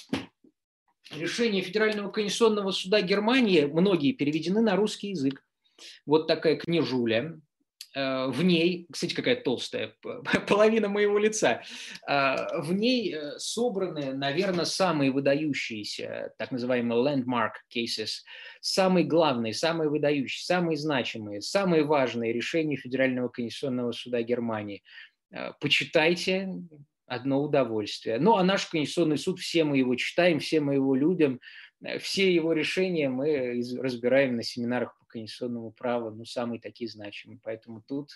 [1.13, 5.45] решения Федерального конституционного суда Германии, многие переведены на русский язык.
[6.07, 7.41] Вот такая книжуля.
[7.95, 9.95] Э, в ней, кстати, какая толстая,
[10.49, 11.63] половина моего лица,
[12.09, 18.23] э, в ней э, собраны, наверное, самые выдающиеся, так называемые landmark cases,
[18.61, 24.83] самые главные, самые выдающиеся, самые значимые, самые важные решения Федерального конституционного суда Германии.
[25.61, 26.49] Почитайте,
[27.07, 28.19] одно удовольствие.
[28.19, 31.41] Ну, а наш Конституционный суд, все мы его читаем, все мы его любим,
[32.01, 37.41] все его решения мы разбираем на семинарах конституционному праву, ну, самые такие значимые.
[37.43, 38.11] Поэтому тут,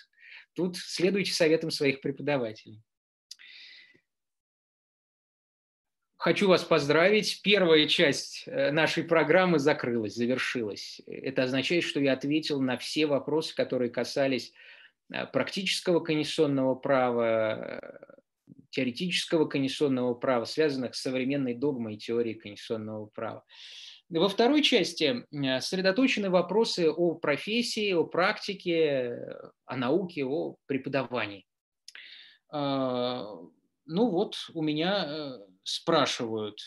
[0.53, 2.81] тут следуйте советам своих преподавателей.
[6.17, 7.41] Хочу вас поздравить.
[7.43, 10.99] Первая часть э, нашей программы закрылась, завершилась.
[11.05, 14.51] Это означает, что я ответил на все вопросы, которые касались
[15.13, 18.15] э, практического конституционного права, э,
[18.71, 23.45] теоретического конституционного права, связанных с современной догмой теории конституционного права.
[24.09, 29.17] Во второй части э, сосредоточены вопросы о профессии, о практике,
[29.65, 31.45] о науке, о преподавании.
[32.49, 33.25] А,
[33.85, 36.59] ну вот, у меня э, спрашивают,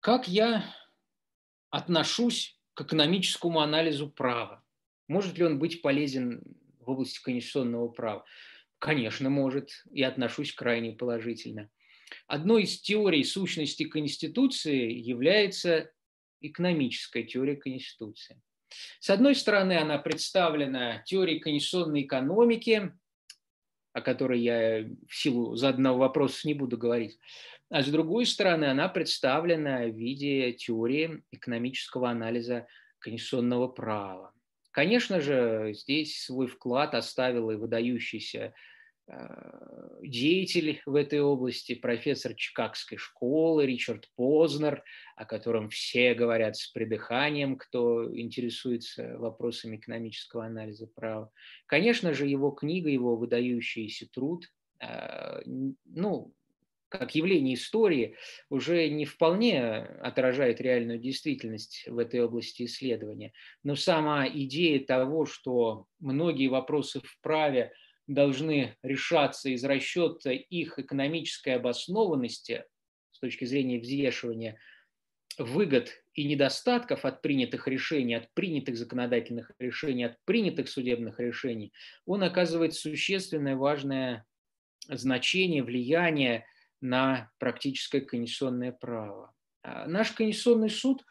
[0.00, 0.64] как я
[1.70, 4.62] отношусь к экономическому анализу права?
[5.08, 6.42] Может ли он быть полезен
[6.80, 8.24] в области конституционного права?
[8.78, 11.70] Конечно, может, и отношусь крайне положительно.
[12.26, 15.90] Одной из теорий сущности Конституции является
[16.40, 18.40] экономическая теория Конституции.
[19.00, 22.92] С одной стороны, она представлена теорией конституционной экономики,
[23.92, 27.18] о которой я в силу заданного вопроса не буду говорить,
[27.70, 32.66] а с другой стороны, она представлена в виде теории экономического анализа
[32.98, 34.32] конституционного права.
[34.70, 38.54] Конечно же, здесь свой вклад оставил и выдающийся
[40.02, 44.82] деятель в этой области, профессор Чикагской школы Ричард Познер,
[45.16, 51.30] о котором все говорят с придыханием, кто интересуется вопросами экономического анализа права.
[51.66, 54.50] Конечно же, его книга, его выдающийся труд,
[54.80, 55.42] э,
[55.84, 56.34] ну,
[56.88, 58.16] как явление истории,
[58.48, 63.32] уже не вполне отражает реальную действительность в этой области исследования.
[63.64, 67.72] Но сама идея того, что многие вопросы в праве–
[68.06, 72.64] должны решаться из расчета их экономической обоснованности
[73.12, 74.58] с точки зрения взвешивания
[75.38, 81.72] выгод и недостатков от принятых решений, от принятых законодательных решений, от принятых судебных решений,
[82.06, 84.24] он оказывает существенное важное
[84.88, 86.46] значение, влияние
[86.80, 89.32] на практическое конституционное право.
[89.62, 91.02] А наш конституционный суд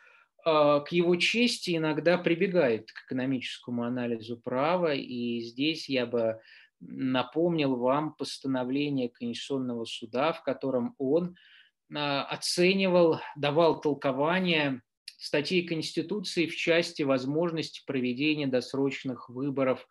[0.46, 6.40] а, к его чести иногда прибегает к экономическому анализу права, и здесь я бы
[6.88, 11.36] напомнил вам постановление Конституционного суда, в котором он
[11.94, 14.82] а, оценивал, давал толкование
[15.18, 19.88] статей Конституции в части возможности проведения досрочных выборов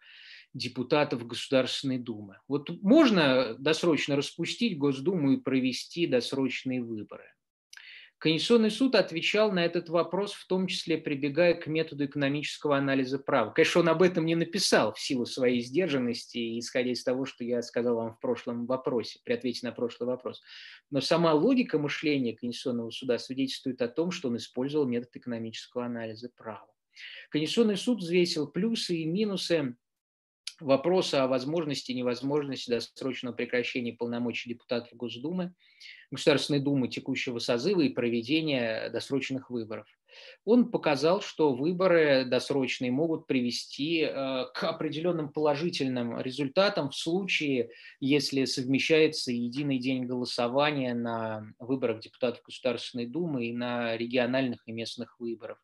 [0.54, 2.38] депутатов Государственной Думы.
[2.48, 7.24] Вот можно досрочно распустить Госдуму и провести досрочные выборы.
[8.22, 13.50] Конституционный суд отвечал на этот вопрос, в том числе прибегая к методу экономического анализа права.
[13.50, 17.60] Конечно, он об этом не написал в силу своей сдержанности, исходя из того, что я
[17.62, 20.40] сказал вам в прошлом вопросе, при ответе на прошлый вопрос.
[20.88, 26.30] Но сама логика мышления Конституционного суда свидетельствует о том, что он использовал метод экономического анализа
[26.36, 26.72] права.
[27.30, 29.74] Конституционный суд взвесил плюсы и минусы
[30.62, 35.54] вопроса о возможности и невозможности досрочного прекращения полномочий депутатов Госдумы,
[36.10, 39.86] Государственной Думы текущего созыва и проведения досрочных выборов.
[40.44, 44.10] Он показал, что выборы досрочные могут привести э,
[44.54, 47.70] к определенным положительным результатам в случае,
[48.00, 55.18] если совмещается единый день голосования на выборах депутатов Государственной Думы и на региональных и местных
[55.18, 55.58] выборах.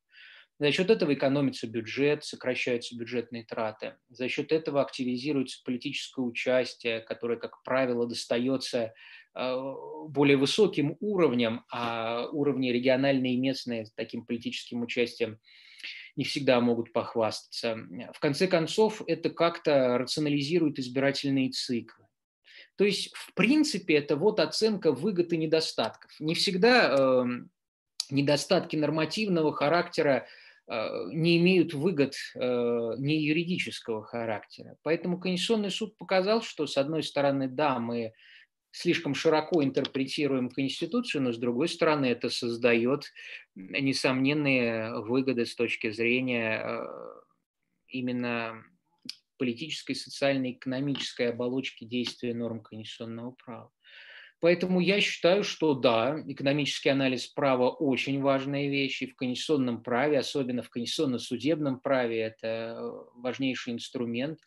[0.59, 3.95] За счет этого экономится бюджет, сокращаются бюджетные траты.
[4.09, 8.93] За счет этого активизируется политическое участие, которое, как правило, достается
[9.35, 9.57] э,
[10.09, 15.39] более высоким уровням, а уровни региональные и местные с таким политическим участием
[16.17, 17.79] не всегда могут похвастаться.
[18.13, 22.07] В конце концов, это как-то рационализирует избирательные циклы.
[22.75, 26.11] То есть, в принципе, это вот оценка выгод и недостатков.
[26.19, 27.25] Не всегда э,
[28.11, 30.27] недостатки нормативного характера
[30.69, 32.41] не имеют выгод э,
[32.99, 34.77] не юридического характера.
[34.83, 38.13] Поэтому Конституционный суд показал, что, с одной стороны, да, мы
[38.71, 43.13] слишком широко интерпретируем Конституцию, но с другой стороны это создает
[43.55, 46.87] несомненные выгоды с точки зрения э,
[47.89, 48.63] именно
[49.39, 53.71] политической, социальной, экономической оболочки действия норм конституционного права.
[54.41, 60.19] Поэтому я считаю, что да, экономический анализ права очень важная вещь, и в конституционном праве,
[60.19, 62.81] особенно в конституционно-судебном праве, это
[63.15, 64.39] важнейший инструмент.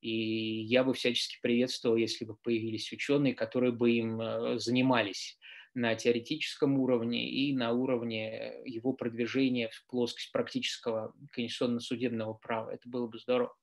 [0.00, 5.36] И я бы всячески приветствовал, если бы появились ученые, которые бы им э, занимались
[5.74, 12.70] на теоретическом уровне и на уровне его продвижения в плоскость практического конституционно-судебного права.
[12.70, 13.54] Это было бы здорово.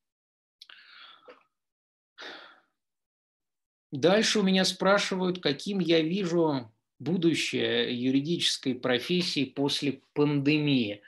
[3.98, 11.02] Дальше у меня спрашивают, каким я вижу будущее юридической профессии после пандемии.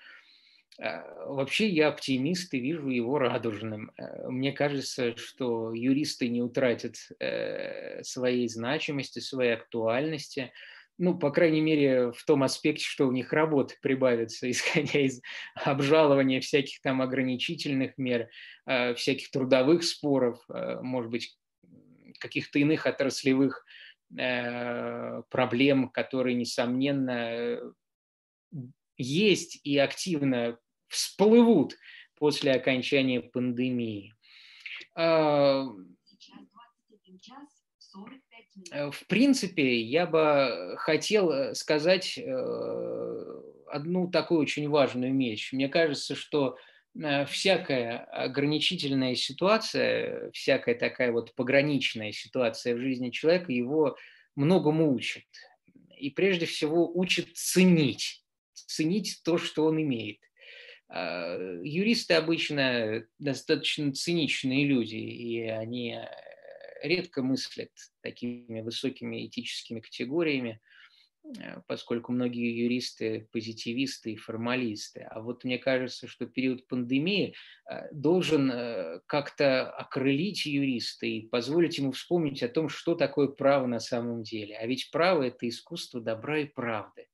[0.80, 3.92] Э, вообще я оптимист и вижу его радужным.
[3.96, 10.52] Э, мне кажется, что юристы не утратят э, своей значимости, своей актуальности
[11.02, 15.22] ну, по крайней мере, в том аспекте, что у них работа прибавится, исходя из
[15.54, 18.28] обжалования всяких там ограничительных мер,
[18.66, 21.38] всяких трудовых споров, может быть,
[22.20, 23.66] каких-то иных отраслевых
[24.18, 27.60] э, проблем, которые, несомненно,
[28.98, 31.76] есть и активно всплывут
[32.16, 34.14] после окончания пандемии.
[34.96, 36.44] Сейчас
[36.90, 38.14] 21 час 40
[38.72, 45.54] Э, в принципе, я бы хотел сказать э, одну такую очень важную вещь.
[45.54, 46.58] Мне кажется, что
[47.28, 53.98] всякая ограничительная ситуация, всякая такая вот пограничная ситуация в жизни человека его
[54.36, 55.26] многому учит.
[55.98, 60.20] И прежде всего учит ценить, ценить то, что он имеет.
[60.88, 66.00] А, юристы обычно достаточно циничные люди, и они
[66.82, 67.72] редко мыслят
[68.02, 70.69] такими высокими этическими категориями, э,
[71.68, 75.02] поскольку многие юристы позитивисты и формалисты.
[75.10, 77.36] А вот мне кажется, что период пандемии
[77.70, 83.68] э, должен э, как-то окрылить юриста и позволить ему вспомнить о том, что такое право
[83.68, 84.58] на самом деле.
[84.58, 87.08] А ведь право– это искусство добра и правды.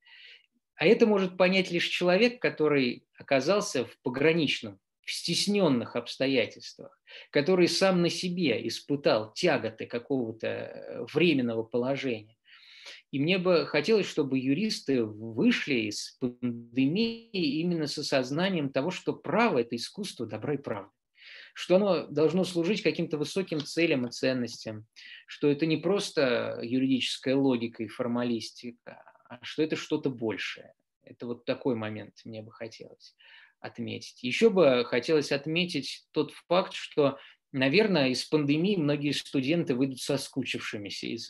[0.75, 6.99] А это может понять лишь человек, который оказался в пограничном в стесненных обстоятельствах,
[7.29, 12.34] который сам на себе испытал тяготы какого-то э, временного положения.
[13.11, 19.57] И мне бы хотелось, чтобы юристы вышли из пандемии именно с осознанием того, что право–
[19.59, 20.91] это искусство добра и правды
[21.55, 24.85] что оно должно служить каким-то высоким целям и ценностям,
[25.25, 30.73] что это не просто юридическая логика и формалистика, а что это что-то большее.
[31.01, 33.15] Это вот такой момент мне бы хотелось
[33.61, 34.21] отметить.
[34.21, 37.17] Еще бы хотелось отметить тот факт, что,
[37.55, 41.29] наверное, из пандемии многие студенты выйдут соскучившимися из,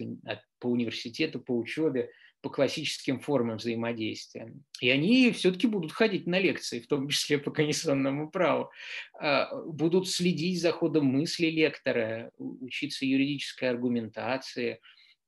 [0.59, 2.09] по университету, по учебе,
[2.41, 4.53] по классическим формам взаимодействия.
[4.79, 8.71] И они все-таки будут ходить на лекции, в том числе по конституционному праву,
[9.19, 14.79] а, будут следить за ходом мысли лектора, учиться юридической аргументации,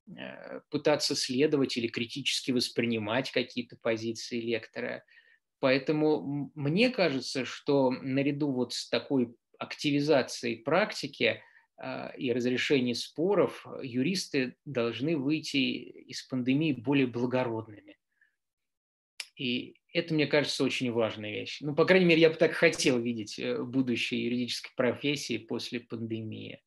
[0.06, 5.02] э, пытаться следовать или критически воспринимать какие-то позиции лектора–
[5.60, 11.42] Поэтому мне кажется, что наряду вот с такой активизацией практики
[11.76, 17.96] а, и разрешением споров юристы должны выйти из пандемии более благородными.
[19.36, 21.58] И это, мне кажется, очень важная вещь.
[21.60, 26.60] Ну, по крайней мере, я бы так хотел видеть э, будущее юридической профессии после пандемии.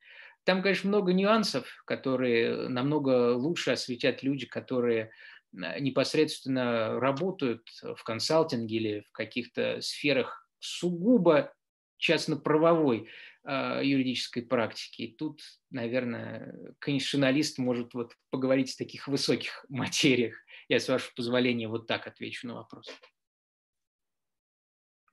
[0.43, 5.11] Там, конечно, много нюансов, которые намного лучше осветят люди, которые
[5.51, 11.53] непосредственно работают в консалтинге или в каких-то сферах сугубо
[12.01, 13.07] частно-правовой
[13.43, 15.15] э, юридической практики.
[15.17, 20.35] тут, наверное, конституционалист может вот поговорить о таких высоких материях.
[20.67, 22.89] Я, с вашего позволения, вот так отвечу на вопрос.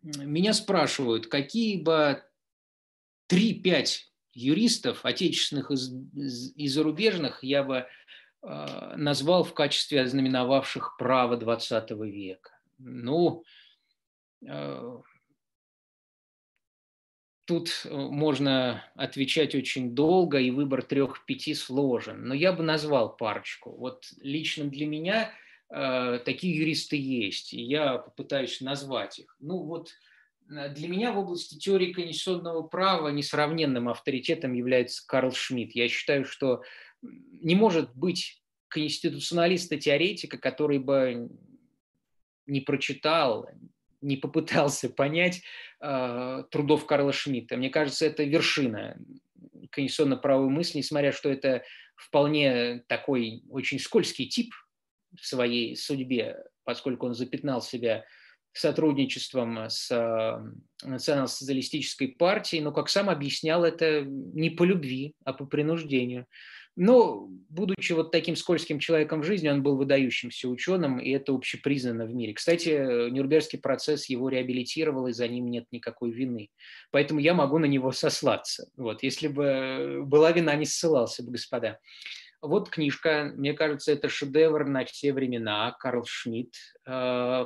[0.02, 2.22] Меня спрашивают, какие бы
[3.30, 3.98] 3-5
[4.32, 7.86] юристов, отечественных и зарубежных, я бы
[8.40, 12.56] а, назвал в качестве ознаменовавших право XX века.
[12.78, 13.42] Ну,
[14.48, 15.02] а,
[17.48, 22.28] тут э, можно отвечать очень долго, и выбор трех-пяти сложен.
[22.28, 23.70] Но я бы назвал парочку.
[23.70, 25.32] Вот лично для меня
[25.70, 29.34] а, такие юристы есть, и я попытаюсь назвать их.
[29.40, 29.92] Ну вот
[30.46, 35.72] для меня в области теории конституционного права несравненным авторитетом является Карл Шмидт.
[35.74, 36.62] Я считаю, что
[37.02, 41.30] не может быть конституционалиста-теоретика, который бы
[42.46, 43.48] не прочитал,
[44.00, 45.42] не попытался понять
[45.80, 47.56] э, трудов Карла Шмидта.
[47.56, 48.96] Мне кажется, это вершина
[49.70, 51.62] конституционно-правовой мысли, несмотря что это
[51.96, 54.52] вполне такой очень скользкий тип
[55.18, 58.04] в своей судьбе, поскольку он запятнал себя
[58.52, 65.46] сотрудничеством с э, национал-социалистической партией, но, как сам объяснял, это не по любви, а по
[65.46, 66.26] принуждению.
[66.80, 72.06] Но, будучи вот таким скользким человеком в жизни, он был выдающимся ученым, и это общепризнано
[72.06, 72.34] в мире.
[72.34, 76.50] Кстати, Нюрнбергский процесс его реабилитировал, и за ним нет никакой вины.
[76.92, 78.68] Поэтому я могу на него сослаться.
[78.76, 81.80] Вот, если бы была вина, не ссылался бы, господа.
[82.40, 85.74] Вот книжка, мне кажется, это шедевр на все времена.
[85.80, 86.54] Карл Шмидт,
[86.86, 87.44] э,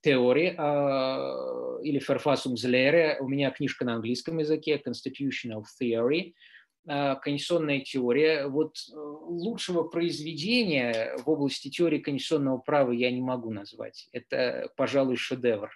[0.00, 3.18] Теории э, или Verfassungslehre.
[3.20, 6.32] У меня книжка на английском языке, Constitutional Theory–
[6.86, 8.46] конституционная теория.
[8.46, 14.08] Вот э, лучшего произведения в области теории конституционного права я не могу назвать.
[14.12, 15.70] Это, пожалуй, шедевр.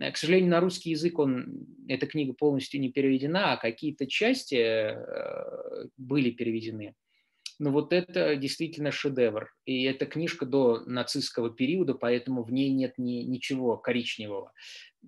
[0.00, 4.54] Э, к сожалению, на русский язык он, эта книга полностью не переведена, а какие-то части
[4.54, 6.94] э, были переведены.
[7.58, 9.50] Но вот это действительно шедевр.
[9.64, 14.52] И эта книжка до нацистского периода, поэтому в ней нет ни, ничего коричневого.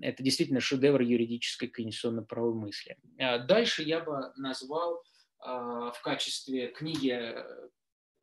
[0.01, 2.97] Это действительно шедевр юридической конституционно-правовой мысли.
[3.19, 5.02] Дальше я бы назвал
[5.40, 7.69] в качестве книги э,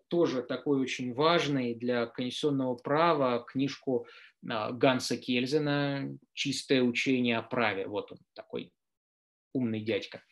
[0.08, 4.08] тоже такой очень важной для конституционного права книжку
[4.48, 7.88] а, Ганса Кельзена «Чистое учение о праве».
[7.88, 8.72] Вот он такой
[9.54, 10.24] умный дядька.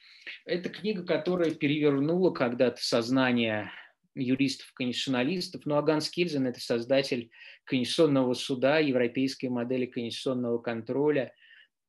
[0.46, 3.72] Это книга, которая перевернула когда-то сознание
[4.16, 5.66] юристов-конституционалистов.
[5.66, 7.32] Ну а Ганс Кельзен– это создатель
[7.64, 11.34] конституционного суда, европейской модели конституционного контроля–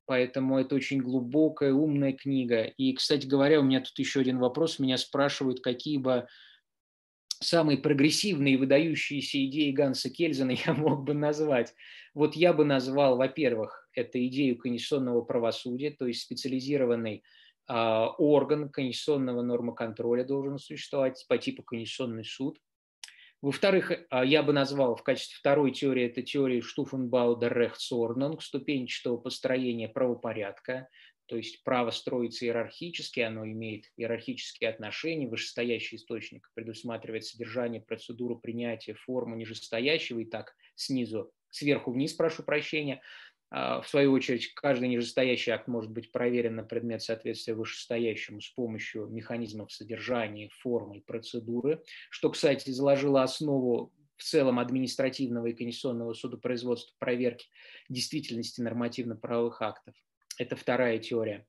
[0.05, 2.63] Поэтому это очень глубокая, умная книга.
[2.63, 4.77] И, кстати говоря, у меня тут еще один вопрос.
[4.77, 6.27] Меня спрашивают, какие бы
[7.41, 11.73] самые прогрессивные выдающиеся идеи Ганса Кельзена я мог бы назвать.
[12.13, 17.23] Вот я бы назвал, во-первых, это идею конституционного правосудия, то есть специализированный
[17.67, 22.59] э, орган конституционного нормоконтроля должен существовать по типу конституционный суд.
[23.41, 29.87] Во-вторых, а, я бы назвал в качестве второй теории это теория Штуфенбауда Рехтсорнунг, ступенчатого построения
[29.87, 30.87] правопорядка,
[31.27, 38.93] то есть право строится иерархически, оно имеет иерархические отношения, вышестоящий источник предусматривает содержание, процедуру принятия,
[38.93, 43.01] форму нижестоящего, и так снизу, сверху вниз, прошу прощения,
[43.51, 49.07] в свою очередь, каждый нижестоящий акт может быть проверен на предмет соответствия вышестоящему с помощью
[49.07, 56.95] механизмов содержания, формы и процедуры, что, кстати, заложило основу в целом административного и конституционного судопроизводства
[56.99, 57.47] проверки
[57.89, 59.93] действительности нормативно-правовых актов.
[60.37, 61.45] Это вторая теория.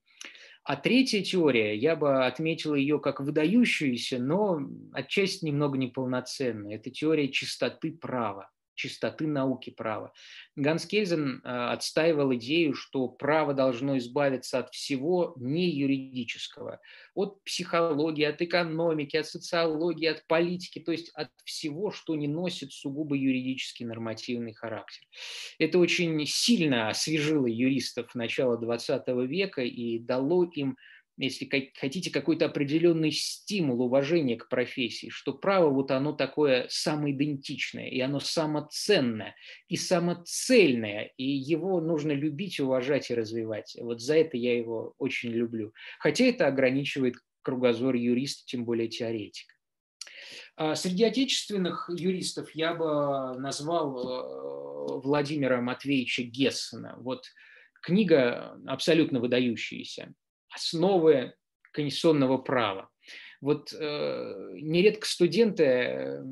[0.65, 4.61] А третья теория, я бы отметил ее как выдающуюся, но
[4.93, 6.75] отчасти немного неполноценную.
[6.75, 10.13] Это теория чистоты права чистоты науки права.
[10.55, 16.81] Ганс Кельзен э, отстаивал идею, что право должно избавиться от всего не юридического,
[17.15, 22.73] от психологии, от экономики, от социологии, от политики, то есть от всего, что не носит
[22.73, 25.03] сугубо юридический нормативный характер.
[25.59, 30.77] Это очень сильно освежило юристов начала XX века и дало им
[31.19, 38.01] если хотите, какой-то определенный стимул, уважение к профессии, что право вот оно такое самоидентичное, и
[38.01, 39.35] оно самоценное,
[39.69, 43.77] и самоцельное, и его нужно любить, уважать и развивать.
[43.81, 45.73] Вот за это я его очень люблю.
[45.99, 49.55] Хотя это ограничивает кругозор юриста, тем более теоретика.
[50.57, 56.97] А среди отечественных юристов я бы назвал э, Владимира Матвеевича Гессена.
[56.99, 57.25] Вот
[57.83, 60.15] книга абсолютно выдающаяся
[60.57, 61.35] основы
[61.73, 62.89] конституционного права.
[63.41, 66.25] Вот э, нередко студенты э,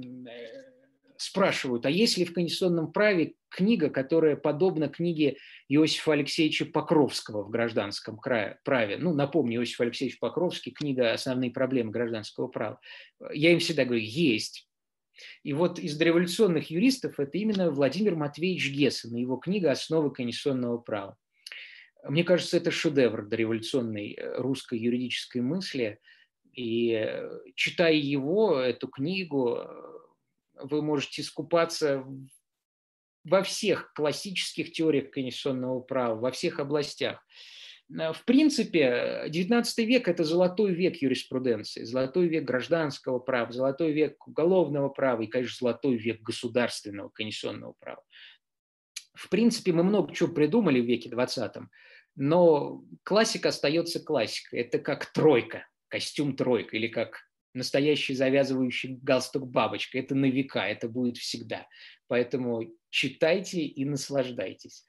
[1.18, 5.36] спрашивают, а есть ли в конституционном праве книга, которая подобна книге
[5.68, 8.96] Иосифа Алексеевича Покровского в гражданском праве?
[8.98, 12.80] Ну, напомню, Иосиф Алексеевич Покровский, книга «Основные проблемы гражданского права».
[13.32, 14.66] Я им всегда говорю, есть.
[15.44, 20.78] И вот из дореволюционных юристов это именно Владимир Матвеевич Гессен и его книга «Основы конституционного
[20.78, 21.16] права».
[22.06, 26.00] Мне кажется, это шедевр дореволюционной э, русской юридической мысли.
[26.52, 29.66] И э, читая его, эту книгу, э,
[30.54, 32.04] вы можете искупаться
[33.24, 37.26] во всех классических теориях конституционного права, во всех областях.
[37.88, 44.88] В принципе, XIX век– это золотой век юриспруденции, золотой век гражданского права, золотой век уголовного
[44.88, 48.02] права и, конечно, золотой век государственного конституционного права.
[49.14, 51.52] В принципе, мы много чего придумали в веке 20
[52.16, 54.60] но классика остается классикой.
[54.60, 57.18] Это как тройка, костюм тройка, или как
[57.54, 59.98] настоящий завязывающий галстук бабочка.
[59.98, 61.66] Это на века, это будет всегда.
[62.08, 64.84] Поэтому читайте и наслаждайтесь.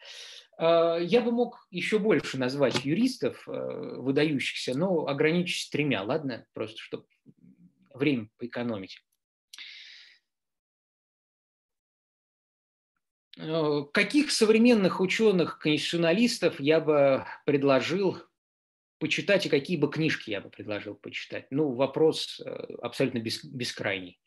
[0.57, 6.45] А, я бы мог еще больше назвать юристов, э, выдающихся, но ограничусь тремя, ладно?
[6.53, 7.05] Просто чтобы
[7.93, 9.04] время поэкономить.
[13.91, 18.17] Каких современных ученых-конституционалистов я бы предложил
[18.99, 21.47] почитать и какие бы книжки я бы предложил почитать?
[21.51, 22.49] Ну, вопрос э,
[22.81, 24.19] абсолютно бес, бескрайний.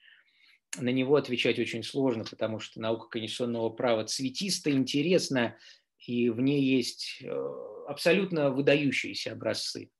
[0.78, 5.56] На него отвечать очень сложно, потому что наука конституционного права цветиста, интересна,
[6.06, 7.28] и в ней есть э,
[7.88, 9.90] абсолютно выдающиеся образцы.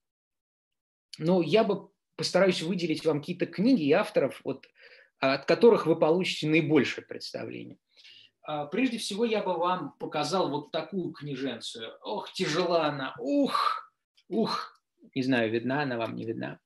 [1.17, 4.67] Но я бы постараюсь выделить вам какие-то книги и авторов, вот,
[5.19, 7.79] от которых вы получите наибольшее представление.
[8.49, 11.93] А, прежде всего я бы вам показал вот такую книженцию.
[12.03, 13.93] Ох, тяжела она, ух,
[14.31, 14.81] ух,
[15.15, 16.59] не знаю, видна она вам, не видна.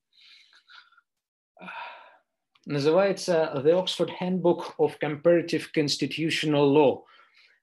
[2.66, 7.02] Называется The Oxford Handbook of Comparative Constitutional Law.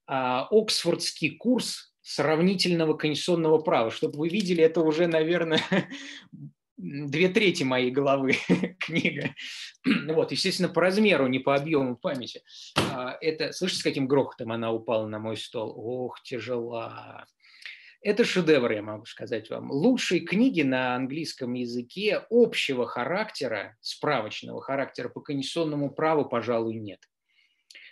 [0.06, 3.90] А, Оксфордский курс сравнительного конституционного права.
[3.90, 5.64] Чтобы вы видели, это уже, наверное,
[6.80, 8.36] две трети моей головы
[8.80, 9.36] книга.
[9.86, 12.42] Вот, естественно, по размеру, не по объему памяти.
[12.78, 15.74] А, это, слышите, с каким грохотом она упала на мой стол?
[15.76, 17.26] Ох, тяжела.
[18.02, 19.72] Это шедевр, я могу сказать вам.
[19.72, 27.00] Лучшей книги на английском языке общего характера, справочного характера по конституционному праву, пожалуй, нет.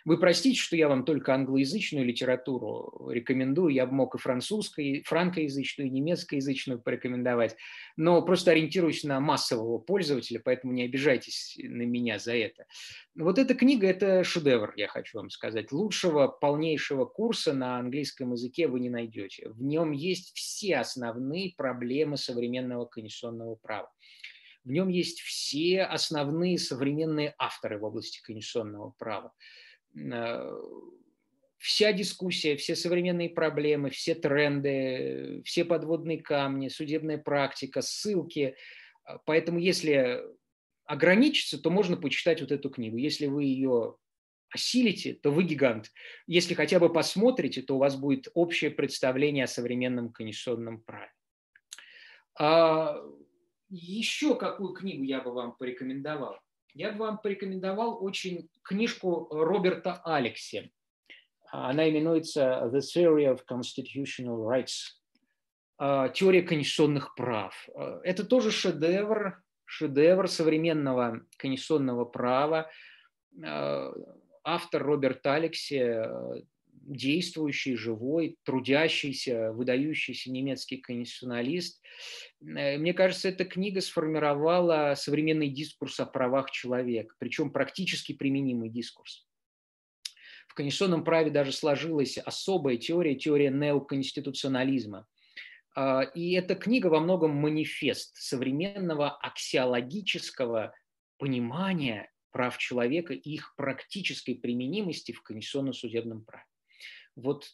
[0.07, 3.73] Вы простите, что я вам только англоязычную литературу рекомендую.
[3.73, 7.57] Я бы мог и французскую, и франкоязычную, и немецкоязычную порекомендовать.
[7.97, 12.67] Но просто ориентируюсь на массового пользователя, поэтому не обижайтесь на меня за это.
[13.15, 15.73] Вот эта книга– это шедевр, я хочу вам сказать.
[15.73, 19.49] Лучшего, полнейшего курса на английском языке вы не найдете.
[19.49, 23.91] В нем есть все основные проблемы современного конституционного права.
[24.63, 29.33] В нем есть все основные современные авторы в области конституционного права.
[29.97, 30.61] Э,
[31.57, 38.55] вся дискуссия, все современные проблемы, все тренды, все подводные камни, судебная практика, ссылки.
[39.03, 40.23] А, поэтому если
[40.85, 42.97] ограничиться, то можно почитать вот эту книгу.
[42.97, 43.97] Если вы ее
[44.49, 45.91] осилите, то вы гигант.
[46.25, 51.11] Если хотя бы посмотрите, то у вас будет общее представление о современном конституционном праве.
[52.39, 53.01] А
[53.69, 56.39] еще какую книгу я бы вам порекомендовал?
[56.77, 60.71] Я бы вам порекомендовал очень книжку Роберта Алекси.
[61.49, 64.93] Она именуется The Theory of Constitutional Rights.
[65.79, 67.67] А, Теория конституционных прав.
[67.73, 72.69] А, это тоже шедевр, шедевр современного конституционного права.
[73.43, 73.91] А,
[74.43, 76.05] автор Роберт Алекси
[76.87, 81.83] действующий, живой, трудящийся, выдающийся немецкий конституционалист.
[82.41, 89.27] Э, мне кажется, эта книга сформировала современный дискурс о правах человека, причем практически применимый дискурс.
[90.47, 95.05] В конституционном праве даже сложилась особая теория, теория неоконституционализма.
[95.75, 100.73] А, и эта книга во многом манифест современного аксиологического
[101.17, 106.46] понимания прав человека и их практической применимости в конституционно-судебном праве
[107.17, 107.51] вот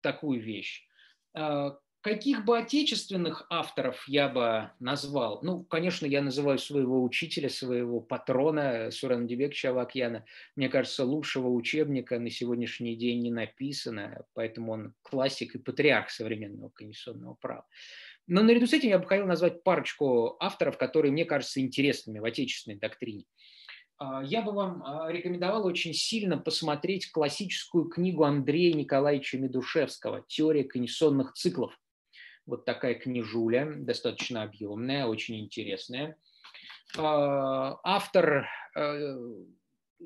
[0.00, 0.86] такую вещь.
[1.34, 5.40] А, каких бы отечественных авторов я бы назвал?
[5.42, 10.24] Ну, конечно, я называю своего учителя, своего патрона Сурана Дебековича Авакьяна.
[10.56, 16.70] Мне кажется, лучшего учебника на сегодняшний день не написано, поэтому он классик и патриарх современного
[16.70, 17.66] конституционного права.
[18.26, 22.24] Но наряду с этим я бы хотел назвать парочку авторов, которые мне кажутся интересными в
[22.24, 23.24] отечественной доктрине.
[24.24, 31.32] Я бы вам а, рекомендовал очень сильно посмотреть классическую книгу Андрея Николаевича Медушевского «Теория конституционных
[31.34, 31.78] циклов».
[32.46, 36.16] Вот такая книжуля, достаточно объемная, очень интересная.
[36.96, 38.48] А, автор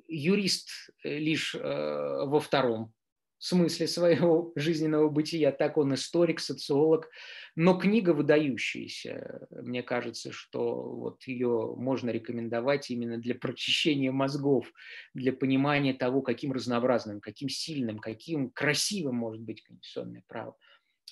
[0.09, 0.69] юрист
[1.03, 2.93] лишь во втором
[3.39, 7.09] смысле своего жизненного бытия, так он историк, социолог,
[7.55, 9.47] но книга выдающаяся.
[9.51, 14.73] Мне кажется, что вот ее можно рекомендовать именно для прочищения мозгов,
[15.15, 20.57] для понимания того, каким разнообразным, каким сильным, каким красивым может быть конституционное право.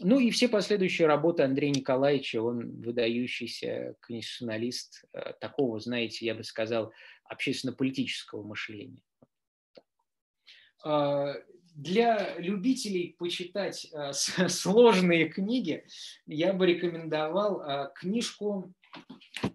[0.00, 6.42] Ну и все последующие работы Андрея Николаевича, он выдающийся конституционалист э, такого, знаете, я бы
[6.42, 6.92] сказал,
[7.26, 9.00] общественно-политического мышления
[10.84, 11.34] а,
[11.74, 14.12] для любителей почитать э,
[14.48, 15.84] сложные книги
[16.26, 18.72] я бы рекомендовал э, книжку
[19.42, 19.48] э,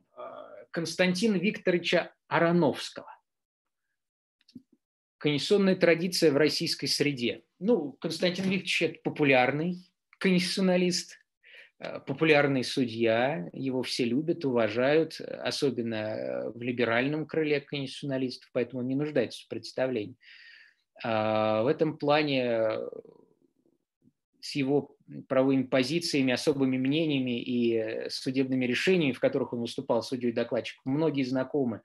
[0.72, 3.08] Константина Викторовича Ароновского
[5.18, 7.44] «Конституционная традиция в российской среде».
[7.60, 9.78] Ну, Константин Викторович– это популярный
[10.18, 11.18] конституционалист,
[12.06, 19.46] популярный судья, его все любят, уважают, особенно в либеральном крыле конституционалистов, поэтому он не нуждается
[19.46, 20.18] в представлении.
[21.04, 22.90] А, в этом плане э,
[24.42, 24.96] с его
[25.28, 31.82] правовыми позициями, особыми мнениями и судебными решениями, в которых он выступал судьей докладчиком, многие знакомы.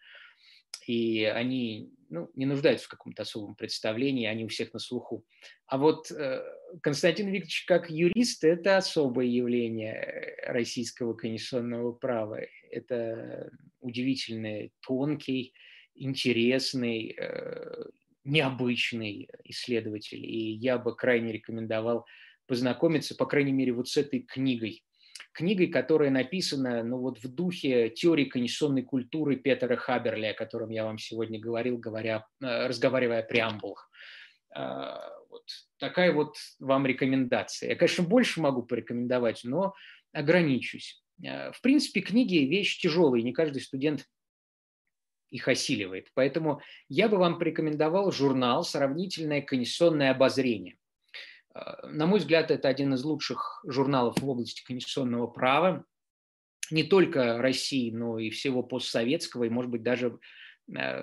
[0.86, 5.24] И они ну, не нуждаются в каком-то особом представлении, они у всех на слуху.
[5.66, 6.42] А вот э,
[6.82, 10.36] Константин Викторович как юрист– это особое явление.
[10.46, 12.40] российского конституционного права.
[12.70, 13.50] Это
[13.80, 15.54] удивительный, тонкий,
[15.94, 17.16] интересный,
[18.24, 20.24] необычный исследователь.
[20.24, 22.06] И я бы крайне рекомендовал
[22.46, 24.84] познакомиться, по крайней мере, вот с этой книгой.
[25.32, 30.84] Книгой, которая написана ну, вот в духе теории конституционной культуры Петера Хаберли, о котором я
[30.84, 33.90] вам сегодня говорил, говоря, э, разговаривая о преамбулах.
[34.54, 35.42] А, вот
[35.78, 37.70] такая вот вам рекомендация.
[37.70, 39.74] Я, конечно, больше могу порекомендовать, но
[40.12, 41.02] ограничусь.
[41.22, 44.06] Э, в принципе, книги– вещь тяжелая, не каждый студент
[45.34, 46.12] их осиливает.
[46.14, 50.76] Поэтому я бы вам порекомендовал журнал «Сравнительное конституционное обозрение».
[51.52, 55.84] Э, на мой взгляд, это один из лучших журналов в области конституционного права,
[56.70, 60.20] не только России, но и всего постсоветского, и, может быть, даже
[60.72, 61.02] э,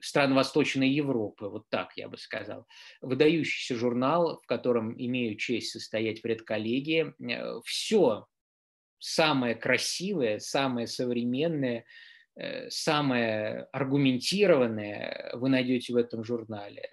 [0.00, 2.68] стран Восточной Европы, вот так я бы сказал.
[3.00, 7.12] Выдающийся журнал, в котором имею честь состоять в редколлегии.
[7.28, 8.28] Э, Все
[9.00, 11.84] самое красивое, самое современное–
[12.68, 16.90] самое аргументированное вы найдете в этом журнале.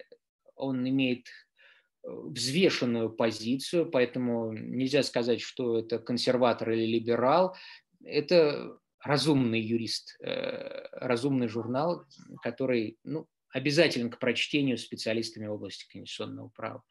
[0.54, 7.56] Он имеет э, взвешенную позицию, поэтому нельзя сказать, что это консерватор или либерал.
[8.04, 12.04] Это разумный юрист, э, разумный журнал,
[12.42, 16.82] который ну, обязателен к прочтению специалистами в области конституционного права.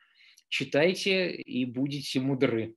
[0.50, 2.76] Читайте и будете мудры.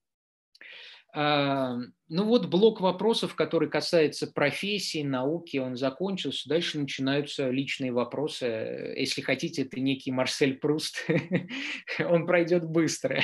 [1.16, 1.78] А,
[2.08, 6.48] ну вот блок вопросов, который касается профессии, науки, он закончился.
[6.48, 8.94] Дальше начинаются личные вопросы.
[8.96, 11.06] Если хотите, это некий Марсель Пруст.
[12.00, 13.22] он пройдет быстро.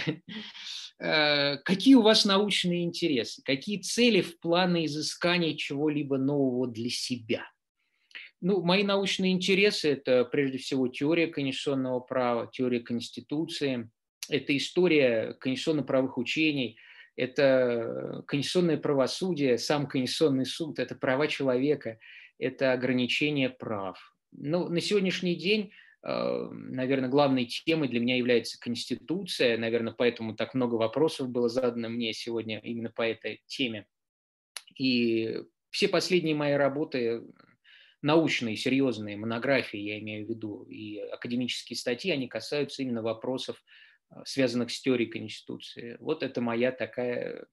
[1.03, 3.43] А, какие у вас научные интересы?
[3.45, 7.43] Какие цели в плане изыскания чего-либо нового для себя?
[8.41, 13.91] Ну, мои научные интересы– это прежде всего теория конституционного права, теория Конституции,
[14.31, 16.79] это история конституционно-правовых учений–
[17.21, 21.99] это конституционное правосудие, сам конституционный суд, это права человека,
[22.39, 24.17] это ограничение прав.
[24.33, 25.71] Но на сегодняшний день,
[26.03, 31.91] э, наверное, главной темой для меня является Конституция, наверное, поэтому так много вопросов было задано
[31.91, 33.87] мне сегодня именно по этой теме.
[34.79, 37.23] И все последние мои работы,
[38.01, 43.63] научные, серьезные монографии, я имею в виду, и академические статьи, они касаются именно вопросов
[44.25, 45.97] связанных с теорией Конституции.
[46.01, 47.47] Вот это моя такая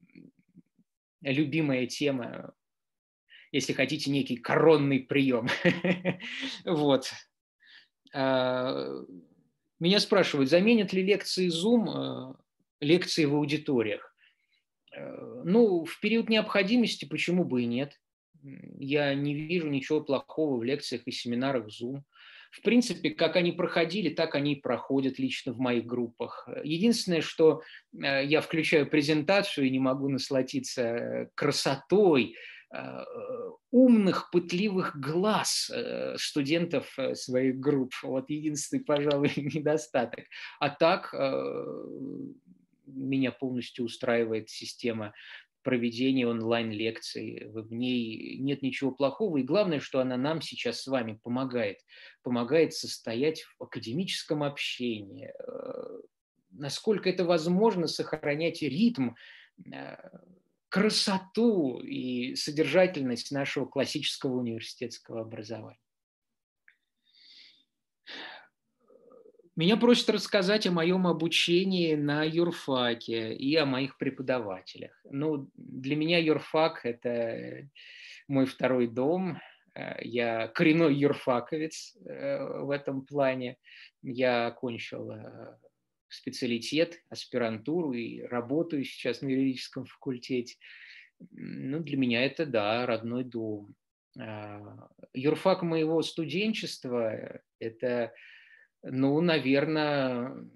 [1.22, 2.54] любимая тема,
[3.52, 5.48] если хотите, некий коронный прием.
[6.66, 7.12] Вот.
[8.14, 9.04] А,
[9.80, 12.36] меня спрашивают, заменят ли лекции Zoom а,
[12.80, 14.14] лекции в аудиториях?
[15.44, 18.00] Ну, в период необходимости почему бы и нет?
[18.42, 22.02] Я не вижу ничего плохого в лекциях и семинарах Zoom.
[22.52, 26.48] В принципе, как они проходили, так они и проходят лично в моих группах.
[26.64, 27.62] Единственное, что
[27.94, 32.36] э, я включаю презентацию и не могу насладиться э, красотой,
[32.74, 33.04] э,
[33.72, 35.72] умных, пытливых глаз
[36.18, 37.94] студентов своих групп.
[38.04, 40.26] Вот единственный, пожалуй, недостаток.
[40.60, 41.14] А так
[42.88, 45.14] меня полностью устраивает система
[45.68, 51.20] проведения онлайн-лекций, в ней нет ничего плохого, и главное, что она нам сейчас с вами
[51.22, 51.80] помогает,
[52.24, 56.00] помогает состоять в академическом общении, э,
[56.52, 59.10] насколько это возможно сохранять ритм,
[59.70, 59.98] э,
[60.70, 65.82] красоту и содержательность нашего классического университетского образования.
[69.58, 74.92] Меня просят рассказать о моем обучении на юрфаке и о моих преподавателях.
[75.10, 77.68] Ну, для меня юрфак– это
[78.28, 79.40] мой второй дом.
[79.74, 83.58] Э, я коренной юрфаковец э, в этом плане.
[84.04, 85.58] Я окончил э,
[86.08, 90.56] специалитет, аспирантуру и работаю сейчас на юридическом факультете.
[91.32, 93.74] Ну, для меня это, да, родной дом.
[95.16, 98.14] Юрфак моего студенчества– это
[98.92, 100.50] ну, наверное,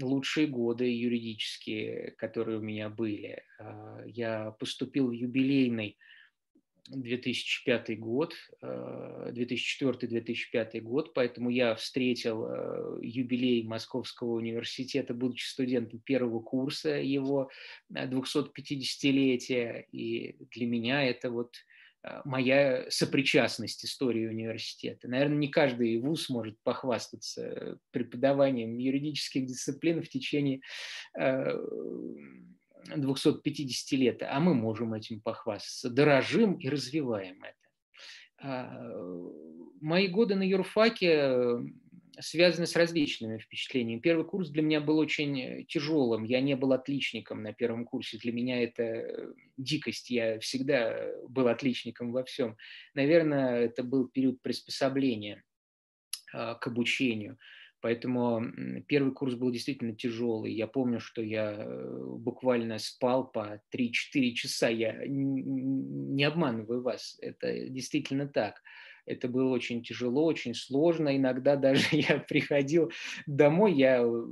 [0.00, 3.42] лучшие годы юридические, которые у меня были.
[3.58, 5.98] А, я поступил в юбилейный
[6.88, 16.40] 2005 год, 2004-2005 а, год, поэтому я встретил а, юбилей Московского университета, будучи студентом первого
[16.40, 17.48] курса его
[17.92, 21.54] 250-летия, и для меня это вот
[22.24, 25.06] моя сопричастность истории университета.
[25.08, 30.62] Наверное, не каждый вуз может похвастаться преподаванием юридических дисциплин в течение
[31.14, 37.56] 250 э, лет, а мы можем этим похвастаться, дорожим и развиваем это.
[38.42, 38.70] А,
[39.80, 41.60] мои годы на юрфаке
[42.18, 44.00] связаны с различными впечатлениями.
[44.00, 46.24] Первый курс для меня был очень тяжелым.
[46.24, 48.18] Я не был отличником на первом курсе.
[48.18, 50.10] Для меня это дикость.
[50.10, 52.56] Я всегда был отличником во всем.
[52.94, 55.42] Наверное, это был период приспособления
[56.32, 57.38] а, к обучению.
[57.80, 58.44] Поэтому
[58.88, 60.52] первый курс был действительно тяжелый.
[60.52, 64.68] Я помню, что я э, буквально спал по 3-4 часа.
[64.68, 68.60] Я не обманываю вас, это действительно так.
[69.10, 71.16] Это было очень тяжело, очень сложно.
[71.16, 72.92] Иногда даже я приходил
[73.26, 74.26] домой, я э,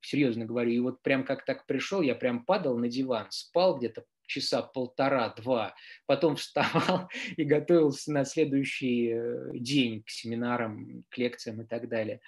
[0.00, 4.04] серьезно говорю, и вот прям как так пришел, я прям падал на диван, спал где-то
[4.26, 5.74] часа полтора-два,
[6.06, 12.20] потом вставал и готовился на следующий э, день к семинарам, к лекциям и так далее.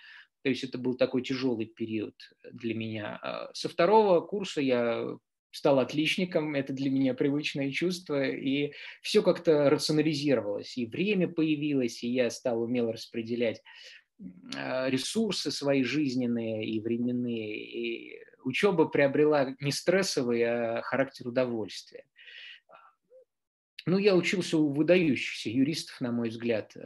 [0.43, 2.15] То есть это был такой тяжелый период
[2.53, 3.19] для меня.
[3.21, 5.17] А со второго курса я
[5.51, 12.09] стал отличником, это для меня привычное чувство, и все как-то рационализировалось, и время появилось, и
[12.09, 13.63] я стал умело распределять
[14.55, 22.05] а, ресурсы свои жизненные и временные, и учеба приобрела не стрессовый, а характер удовольствия.
[23.87, 26.77] Ну, я учился у выдающихся юристов, на мой взгляд.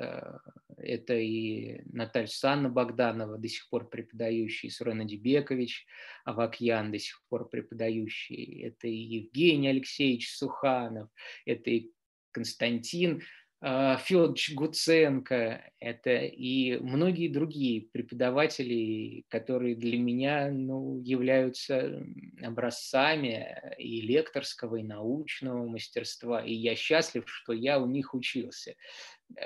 [0.82, 5.86] Это и Наталья Санна Богданова, до сих пор преподающий, Сурен Адибекович
[6.24, 8.62] Авакьян, до сих пор преподающий.
[8.62, 11.08] Это и Евгений Алексеевич Суханов,
[11.44, 11.90] это и
[12.32, 13.22] Константин
[13.62, 22.02] а, Федорович Гуценко, это и многие другие преподаватели, которые для меня ну, являются
[22.42, 28.76] образцами и лекторского, и научного мастерства, и я счастлив, что я у них учился.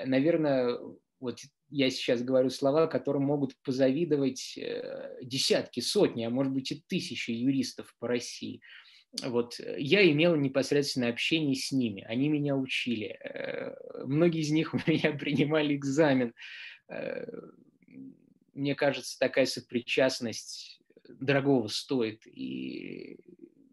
[0.05, 0.77] Наверное,
[1.19, 1.39] вот
[1.69, 7.31] я сейчас говорю слова, которым могут позавидовать э, десятки, сотни, а может быть и тысячи
[7.31, 8.61] юристов по России–
[9.23, 13.17] вот э, я имел непосредственное общение с ними, они меня учили.
[13.23, 13.75] Э,
[14.05, 16.33] многие из них у меня принимали экзамен.
[18.53, 20.79] Мне кажется, такая сопричастность
[21.09, 22.25] дорогого стоит.
[22.27, 23.19] И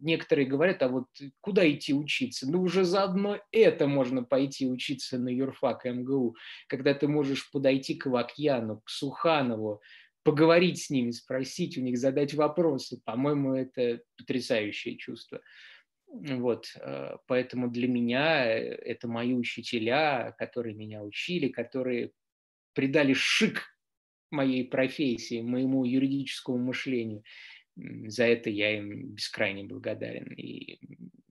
[0.03, 1.07] некоторые говорят, а вот
[1.41, 2.51] куда идти учиться?
[2.51, 8.07] Ну, уже заодно это можно пойти учиться на юрфак МГУ, когда ты можешь подойти к
[8.07, 9.81] Вакьяну, к Суханову,
[10.23, 13.01] поговорить с ними, спросить у них, задать вопросы.
[13.05, 15.41] По-моему, это потрясающее чувство.
[16.07, 22.13] Вот, э, поэтому для меня э, это мои учителя, которые меня учили, которые
[22.75, 23.63] придали шик
[24.31, 27.23] моей профессии, моему юридическому мышлению.
[27.77, 30.33] За это я им бескрайне благодарен.
[30.35, 30.79] И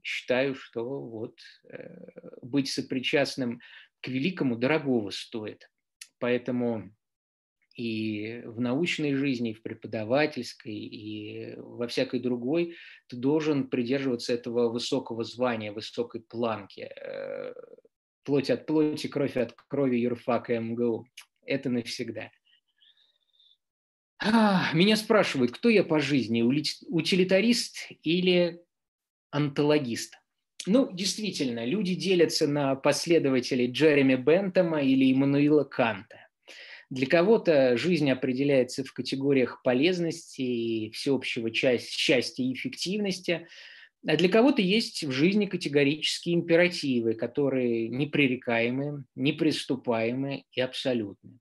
[0.04, 1.40] считаю, что вот
[1.70, 3.60] э, быть сопричастным
[4.02, 5.70] к великому дорогого стоит.
[6.20, 6.92] Поэтому
[7.76, 12.76] и в научной жизни, и в преподавательской, и во всякой другой,
[13.08, 16.82] ты должен придерживаться этого высокого звания, высокой планки.
[16.82, 17.54] Э,
[18.24, 21.06] плоть от плоти, кровь от крови, юрфак и МГУ.
[21.46, 22.32] Это навсегда.
[24.24, 28.60] А, меня спрашивают, кто я по жизни, утилитарист или
[29.32, 30.14] антологист?
[30.68, 36.28] Ну, действительно, люди делятся на последователей Джереми Бентома или Иммануила Канта.
[36.92, 43.48] Для кого-то жизнь определяется в категориях полезности и всеобщего счастья и эффективности,
[44.06, 51.40] а для кого-то есть в жизни категорические императивы, которые непререкаемы, неприступаемы и абсолютны.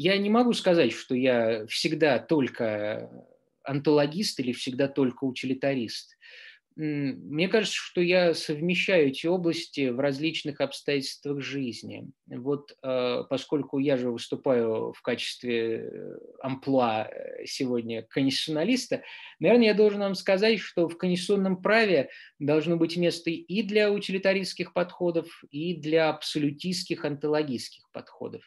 [0.00, 3.10] Я не могу сказать, что я всегда только
[3.64, 6.16] антологист или всегда только утилитарист.
[6.76, 12.12] Мне кажется, что я совмещаю эти области в различных обстоятельствах жизни.
[12.28, 19.02] Вот э, поскольку я же выступаю в качестве э, амплуа э, сегодня конституционалиста,
[19.40, 24.72] наверное, я должен вам сказать, что в конституционном праве должно быть место и для утилитаристских
[24.72, 28.44] подходов, и для абсолютистских, антологистских подходов.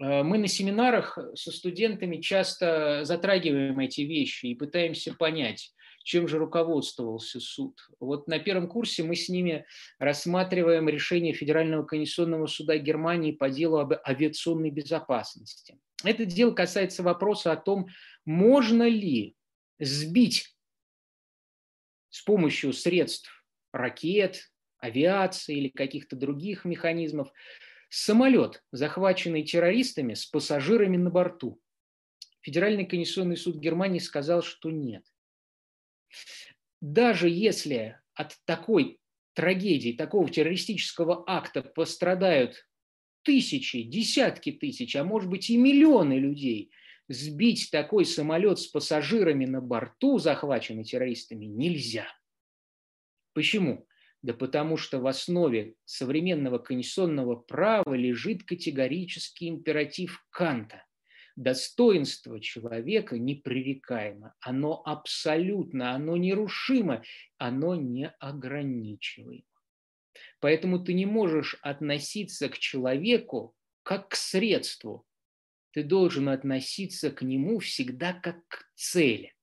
[0.00, 5.74] Мы на семинарах со студентами часто затрагиваем эти вещи и пытаемся понять,
[6.04, 7.78] чем же руководствовался суд.
[8.00, 9.66] Вот на первом курсе мы с ними
[9.98, 15.78] рассматриваем решение Федерального конституционного суда Германии по делу об авиационной безопасности.
[16.02, 17.88] Это дело касается вопроса о том,
[18.24, 19.36] можно ли
[19.78, 20.56] сбить
[22.08, 27.30] с помощью средств ракет, авиации или каких-то других механизмов
[27.90, 31.60] самолет, захваченный террористами с пассажирами на борту.
[32.40, 35.04] Федеральный конституционный суд Германии сказал, что нет
[36.80, 39.00] даже если от такой
[39.34, 42.66] трагедии, такого террористического акта пострадают
[43.22, 46.72] тысячи, десятки тысяч, а может быть и миллионы людей,
[47.08, 52.06] сбить такой самолет с пассажирами на борту, захваченный террористами, нельзя.
[53.34, 53.86] Почему?
[54.22, 60.84] Да потому что в основе современного конституционного права лежит категорический императив Канта
[61.36, 67.02] Достоинство человека непререкаемо, оно абсолютно, оно нерушимо,
[67.38, 69.44] оно неограничиваемо.
[70.40, 75.06] Поэтому ты не можешь относиться к человеку как к средству.
[75.72, 79.34] Ты должен относиться к нему всегда как к цели.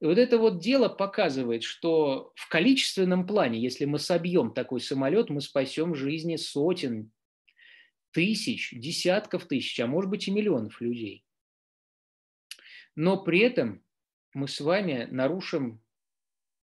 [0.00, 5.28] И вот это вот дело показывает, что в количественном плане, если мы собьем такой самолет,
[5.28, 7.10] мы спасем жизни сотен,
[8.12, 11.24] тысяч, десятков тысяч, а может быть и миллионов людей.
[12.94, 13.84] Но при этом
[14.34, 15.82] мы с вами нарушим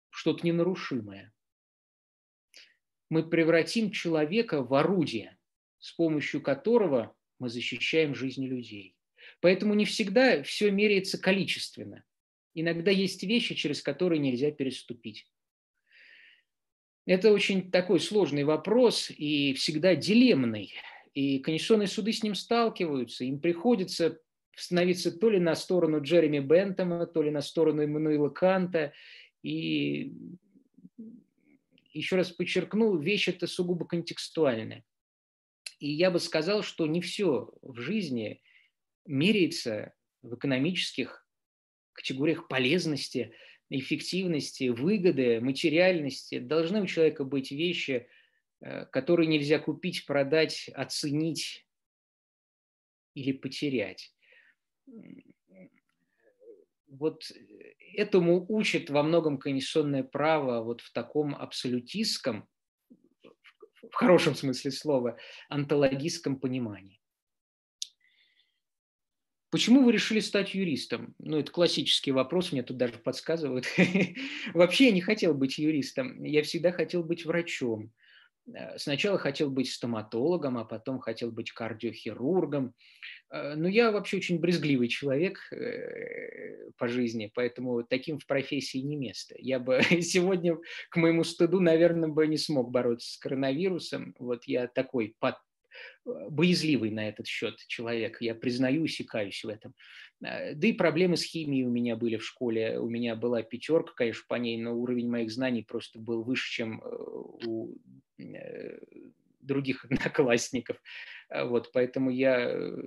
[0.10, 1.34] что-то ненарушимое.
[3.10, 5.38] Мы превратим человека в орудие,
[5.80, 8.96] с помощью которого мы защищаем жизни людей.
[9.40, 12.04] Поэтому не всегда все меряется количественно.
[12.54, 15.28] Иногда есть вещи, через которые нельзя переступить.
[17.06, 20.74] Это очень такой сложный вопрос и всегда дилеммный.
[21.14, 24.20] И конституционные суды с ним сталкиваются, им приходится
[24.56, 28.94] становиться то ли на сторону Джереми Бентома, то ли на сторону Эммануила Канта.
[29.44, 30.14] И
[31.94, 34.86] еще раз подчеркну, вещь это сугубо контекстуальная.
[35.80, 38.42] И я бы сказал, что не все в жизни
[39.06, 41.21] меряется в экономических
[41.94, 43.34] категориях полезности,
[43.70, 46.40] эффективности, выгоды, материальности.
[46.40, 48.08] Должны у человека быть вещи–
[48.62, 51.68] Э, которые нельзя купить, продать, оценить
[53.16, 54.14] или потерять.
[56.88, 57.24] Вот
[57.96, 62.48] этому учит во многом конституционное право вот в таком абсолютистском,
[63.82, 65.18] в хорошем смысле слова,
[65.50, 67.01] антологистском понимании.
[69.52, 71.14] Почему вы решили стать юристом?
[71.20, 73.66] Ну, это классический вопрос, мне тут даже подсказывают.
[74.54, 77.92] Вообще я не хотел быть юристом, я всегда хотел быть врачом.
[78.54, 82.74] Э, сначала хотел быть стоматологом, а потом хотел быть кардиохирургом.
[83.30, 88.96] Э, но я вообще очень брезгливый человек э, по жизни, поэтому таким в профессии не
[88.96, 89.36] место.
[89.38, 90.58] Я бы сегодня,
[90.90, 94.16] к моему стыду, наверное, бы не смог бороться с коронавирусом.
[94.18, 95.16] Вот я такой
[96.06, 99.74] боязливый на этот счет человек, я признаюсь и каюсь в этом.
[100.20, 102.80] Да и проблемы с химией у меня были в школе.
[102.80, 106.82] У меня была пятерка, конечно, по ней, но уровень моих знаний просто был выше, чем
[106.84, 107.76] у
[108.22, 108.80] Э,
[109.42, 110.78] других одноклассников.
[111.34, 112.78] Вот, поэтому я э,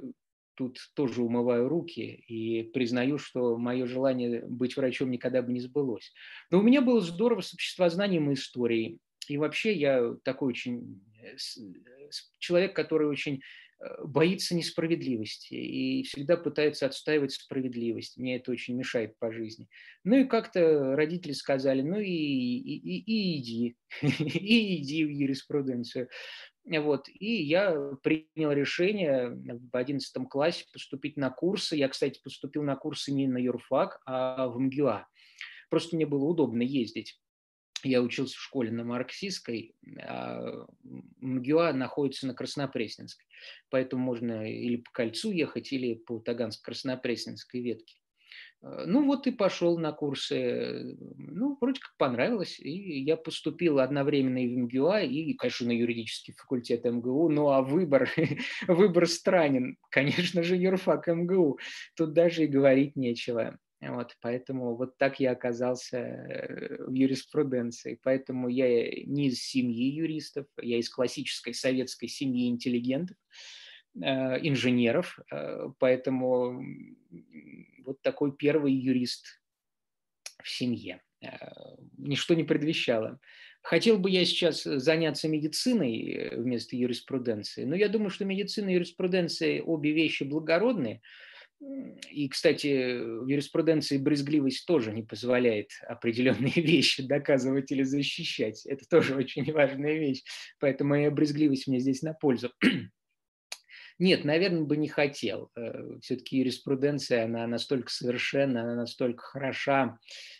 [0.54, 6.12] тут тоже умываю руки и признаю, что мое желание быть врачом никогда бы не сбылось.
[6.52, 9.00] Но у меня было здорово с обществознанием и историей.
[9.26, 11.13] И вообще я такой очень э,
[12.38, 13.42] человек, который очень
[13.80, 18.16] Э, боится несправедливости и всегда пытается отстаивать справедливость.
[18.16, 19.68] Мне это очень мешает по жизни.
[20.04, 26.08] Ну и как-то родители сказали, ну и, и, и, и иди, и иди в юриспруденцию.
[26.66, 27.08] Вот.
[27.08, 27.72] И я
[28.02, 31.76] принял решение в 11 классе поступить на курсы.
[31.76, 35.06] Я, кстати, поступил на курсы не на юрфак, а в МГУА.
[35.68, 37.18] Просто мне было удобно ездить
[37.84, 40.66] я учился в школе на Марксистской, а
[41.20, 43.26] МГУА находится на Краснопресненской.
[43.70, 47.96] Поэтому можно или по кольцу ехать, или по Таганско-Краснопресненской ветке.
[48.64, 50.96] А, ну вот и пошел на курсы.
[51.16, 52.58] Ну, вроде как понравилось.
[52.58, 57.28] И я поступил одновременно и в МГУА, и, конечно, на юридический факультет МГУ.
[57.28, 58.08] Ну а выбор,
[58.68, 59.76] выбор странен.
[59.90, 61.58] Конечно же, юрфак МГУ.
[61.96, 63.58] Тут даже и говорить нечего.
[63.90, 67.98] Вот, поэтому вот так я оказался э, в юриспруденции.
[68.02, 68.66] Поэтому я
[69.04, 73.16] не из семьи юристов, я из классической советской семьи интеллигентов,
[73.96, 74.00] э,
[74.46, 75.18] инженеров.
[75.30, 76.64] Э, поэтому
[77.84, 79.40] вот такой первый юрист
[80.42, 81.02] в семье.
[81.96, 83.18] Ничто не предвещало.
[83.62, 89.62] Хотел бы я сейчас заняться медициной вместо юриспруденции, но я думаю, что медицина и юриспруденция
[89.62, 91.00] обе вещи благородные–
[91.60, 98.64] и, кстати, в юриспруденции брезгливость тоже не позволяет определенные вещи доказывать или защищать.
[98.66, 100.22] Это тоже очень важная вещь.
[100.60, 102.50] Поэтому моя брезгливость мне здесь на пользу.
[104.00, 105.52] Нет, наверное, бы не хотел.
[105.56, 109.98] Э, Все-таки юриспруденция, она настолько совершенна, она настолько хороша,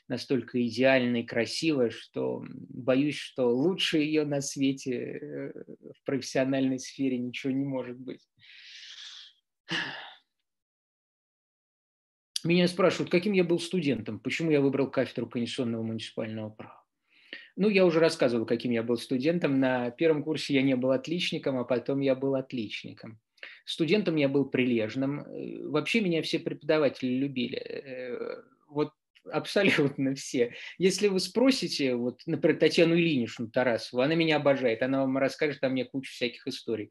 [0.08, 7.16] настолько идеальна и красивая, что боюсь, что лучше ее на свете э, в профессиональной сфере
[7.16, 8.26] ничего не может быть.
[12.44, 16.84] Меня спрашивают, каким я был студентом, почему я выбрал кафедру конституционного муниципального права.
[17.56, 19.60] Ну, я уже рассказывал, каким я был студентом.
[19.60, 23.20] На первом курсе я не был отличником, а потом я был отличником.
[23.64, 25.24] Студентом я был прилежным.
[25.70, 27.56] Вообще меня все преподаватели любили.
[27.58, 28.92] Э, вот
[29.30, 30.54] абсолютно все.
[30.78, 35.68] Если вы спросите, вот, например, Татьяну Ильиничну Тарасову, она меня обожает, она вам расскажет о
[35.68, 36.90] мне кучу всяких историй.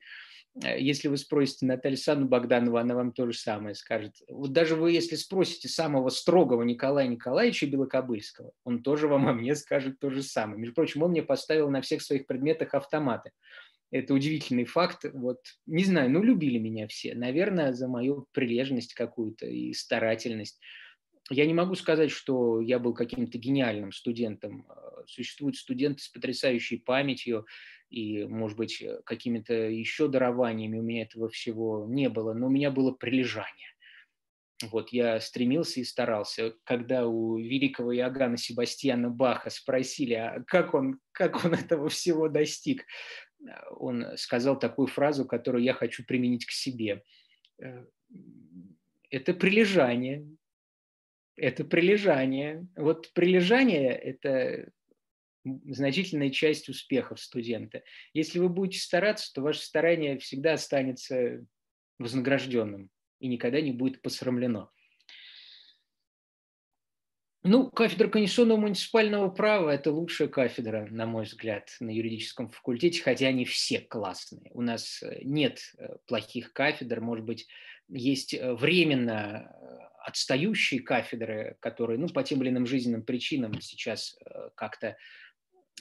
[0.62, 4.16] Э, если вы спросите Наталью Санну Богданову, она вам то же самое скажет.
[4.28, 9.56] Вот даже вы, если спросите самого строгого Николая Николаевича Белокобыльского, он тоже вам о мне
[9.56, 10.60] скажет то же самое.
[10.60, 13.32] Между прочим, он мне поставил на всех своих предметах автоматы.
[13.92, 15.06] Это удивительный факт.
[15.14, 17.14] Вот, не знаю, ну, любили меня все.
[17.14, 20.60] Наверное, за мою прилежность какую-то и старательность.
[21.30, 24.66] Я не могу сказать, что я был каким-то гениальным студентом.
[24.68, 27.46] Э, существуют студенты с потрясающей памятью,
[27.94, 32.50] и, может быть, э, какими-то еще дарованиями у меня этого всего не было, но у
[32.50, 33.70] меня было прилежание.
[34.64, 36.56] Вот я стремился и старался.
[36.64, 42.84] Когда у великого Иоганна Себастьяна Баха спросили, а как он, как он этого всего достиг,
[43.70, 47.04] он сказал такую фразу, которую я хочу применить к себе.
[47.62, 47.86] Э,
[49.12, 50.28] это прилежание.
[51.36, 52.66] Это прилежание.
[52.76, 54.72] Вот прилежание– это
[55.44, 57.84] значительная часть успехов студента.
[58.14, 61.46] Если вы будете стараться, то ваше старание всегда останется
[62.00, 62.90] вознагражденным
[63.20, 64.72] и никогда не будет посрамлено.
[67.46, 73.28] Ну, кафедра конституционного муниципального права– это лучшая кафедра, на мой взгляд, на юридическом факультете, хотя
[73.28, 74.50] они все классные.
[74.54, 77.48] У нас э, нет э, плохих кафедр, может быть,
[77.90, 79.54] есть э, временно
[80.06, 84.18] отстающие кафедры, которые, ну, по тем или иным жизненным причинам сейчас
[84.56, 84.96] как-то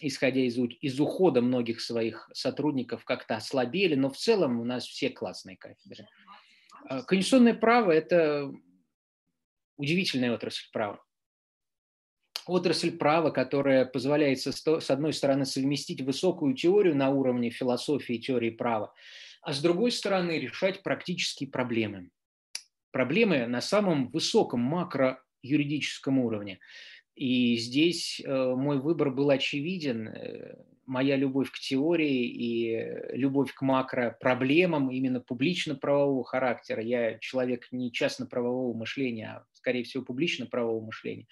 [0.00, 5.10] исходя из, из ухода многих своих сотрудников, как-то ослабели, но в целом у нас все
[5.10, 6.08] классные кафедры.
[6.86, 8.52] А, конституционное право– это
[9.76, 11.02] удивительная отрасль права.
[12.46, 18.50] Отрасль права, которая позволяет с одной стороны совместить высокую теорию на уровне философии и теории
[18.50, 18.92] права,
[19.42, 22.10] а с другой стороны решать практические проблемы.
[22.90, 26.58] Проблемы на самом высоком макро-юридическом уровне.
[27.14, 30.08] И здесь э, мой выбор был очевиден.
[30.08, 30.56] Э,
[30.86, 36.82] моя любовь к теории и любовь к макропроблемам именно публично-правового характера.
[36.82, 41.26] Я человек не частно-правового мышления, а, скорее всего, публично-правового мышления.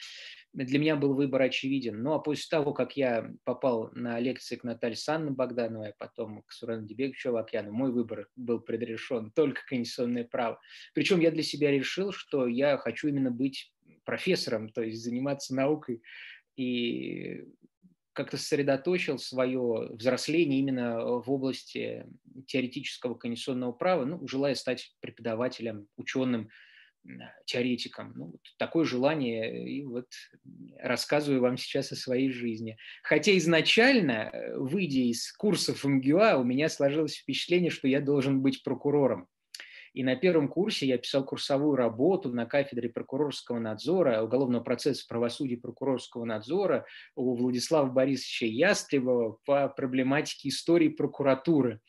[0.53, 2.03] Для меня был выбор очевиден.
[2.03, 6.43] Ну, а после того, как я попал на лекции к Наталье Санне Богдановой, а потом
[6.43, 10.61] к Сурану Дебеговичу Авакяну, мой выбор был предрешен только конституционное право.
[10.93, 13.73] Причем я для себя решил, что я хочу именно быть
[14.05, 16.03] профессором, то есть заниматься наукой,
[16.57, 17.45] и
[18.13, 22.07] как-то сосредоточил свое взросление именно в области
[22.47, 26.51] теоретического конституционного права, ну, желая стать преподавателем, ученым,
[27.47, 28.13] теоретиком.
[28.15, 30.09] Ну, вот такое желание, и вот
[30.79, 32.77] рассказываю вам сейчас о своей жизни.
[33.03, 39.29] Хотя изначально, выйдя из курсов МГУА, у меня сложилось впечатление, что я должен быть прокурором.
[39.93, 45.57] И на первом курсе я писал курсовую работу на кафедре прокурорского надзора, уголовного процесса правосудия
[45.57, 46.87] прокурорского надзора
[47.17, 51.81] у Владислава Борисовича Ястребова по проблематике истории прокуратуры.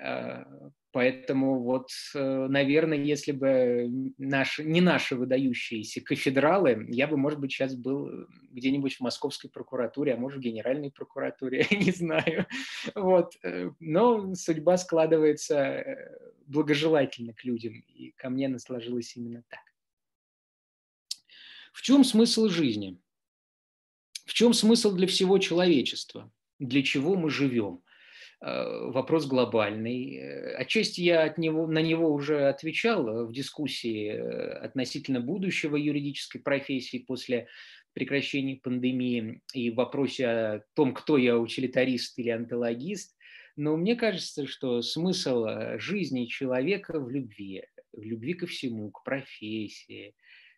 [0.00, 0.44] Э,
[0.92, 7.52] поэтому вот, э, наверное, если бы наши, не наши выдающиеся кафедралы, я бы, может быть,
[7.52, 12.46] сейчас был где-нибудь в московской прокуратуре, а может, в генеральной прокуратуре, я не знаю.
[12.94, 13.34] Вот.
[13.42, 15.84] Э, но судьба складывается
[16.46, 19.60] благожелательно к людям, и ко мне она сложилась именно так.
[21.72, 22.98] В чем смысл жизни?
[24.24, 26.30] В чем смысл для всего человечества?
[26.58, 27.82] Для чего мы живем?
[28.40, 30.16] Э, вопрос глобальный.
[30.16, 36.38] Э, отчасти я от него, на него уже отвечал в дискуссии э, относительно будущего юридической
[36.38, 37.48] профессии после
[37.94, 43.16] прекращения пандемии и в вопросе о том, кто я, утилитарист или антологист.
[43.56, 45.46] Но мне кажется, что смысл
[45.78, 50.14] жизни человека в любви, в любви ко всему, к профессии,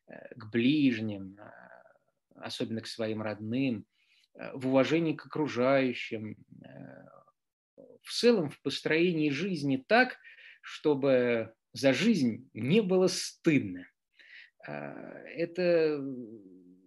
[0.06, 1.38] к ближним,
[2.34, 3.86] особенно к своим родным,
[4.52, 6.36] в уважении к окружающим,
[8.02, 10.16] в целом в построении жизни так,
[10.62, 13.86] чтобы за жизнь не было стыдно.
[14.66, 14.92] А,
[15.36, 16.00] это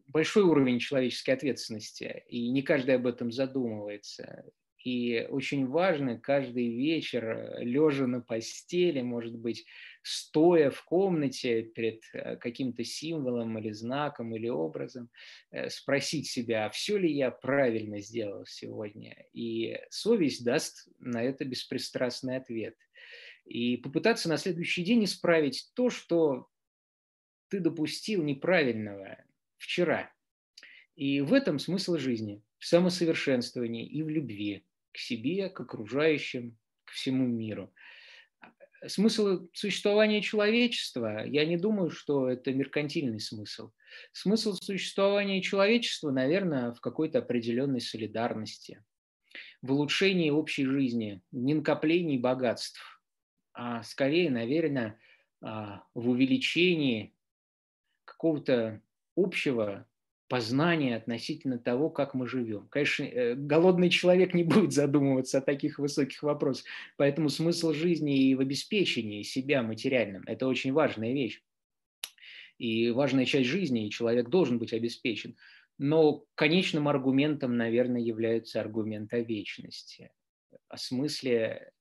[0.08, 4.46] большой уровень человеческой ответственности, и не каждый об этом задумывается.
[4.84, 9.66] И очень важно каждый вечер, лежа на постели, может быть,
[10.03, 15.09] стоя в комнате перед э, каким-то символом или знаком или образом,
[15.49, 19.25] э, спросить себя, а все ли я правильно сделал сегодня.
[19.33, 22.75] И совесть даст на это беспристрастный ответ.
[23.45, 26.48] И попытаться на следующий день исправить то, что
[27.48, 29.23] ты допустил неправильного
[29.57, 30.11] вчера.
[30.95, 36.91] И в этом смысл жизни, в самосовершенствовании и в любви к себе, к окружающим, к
[36.91, 37.73] всему миру.
[38.88, 43.72] Смысл существования человечества, я не думаю, что это меркантильный смысл.
[44.12, 48.84] Смысл существования человечества, наверное, в какой-то определенной солидарности,
[49.62, 53.02] в улучшении общей жизни, не накоплении богатств,
[53.53, 55.00] а скорее, наверное,
[55.42, 57.16] а, в увеличении
[58.06, 58.82] какого-то
[59.16, 59.88] общего
[60.27, 62.68] познания относительно того, как мы живем.
[62.69, 66.66] Конечно, э, голодный человек не будет задумываться о таких высоких вопросах,
[66.98, 71.42] поэтому смысл жизни и в обеспечении себя материальным– это очень важная вещь.
[72.58, 75.35] И важная часть жизни, и человек должен быть обеспечен.
[75.80, 80.11] Но конечным аргументом, наверное, является аргумент о вечности,
[80.69, 81.72] о смысле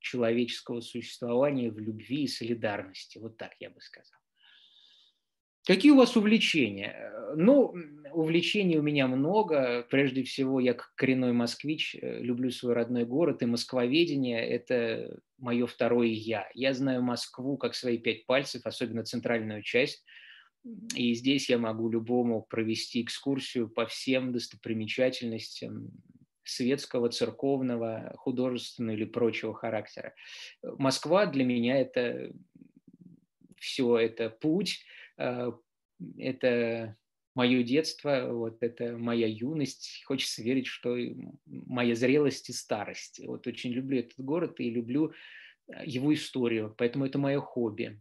[0.00, 3.18] человеческого существования в любви и солидарности.
[3.18, 4.21] Вот так я бы сказал.
[5.64, 6.96] Какие у вас увлечения?
[6.96, 7.74] Э, ну,
[8.12, 9.86] увлечений у меня много.
[9.90, 15.66] Прежде всего, я как коренной москвич э, люблю свой родной город, и москвоведение– это мое
[15.66, 16.48] второе «я».
[16.54, 20.04] Я знаю Москву как свои пять пальцев, особенно центральную часть.
[20.94, 25.90] И здесь я могу любому провести экскурсию по всем достопримечательностям
[26.44, 30.14] светского, церковного, художественного или прочего характера.
[30.62, 32.32] Москва для меня– это
[33.58, 34.84] все, это путь,
[35.16, 36.96] это
[37.34, 40.02] мое детство, вот это моя юность.
[40.06, 40.96] Хочется верить, что
[41.46, 43.20] моя зрелость и старость.
[43.24, 45.12] Вот очень люблю этот город и люблю
[45.68, 48.00] э, его историю, поэтому это мое хобби.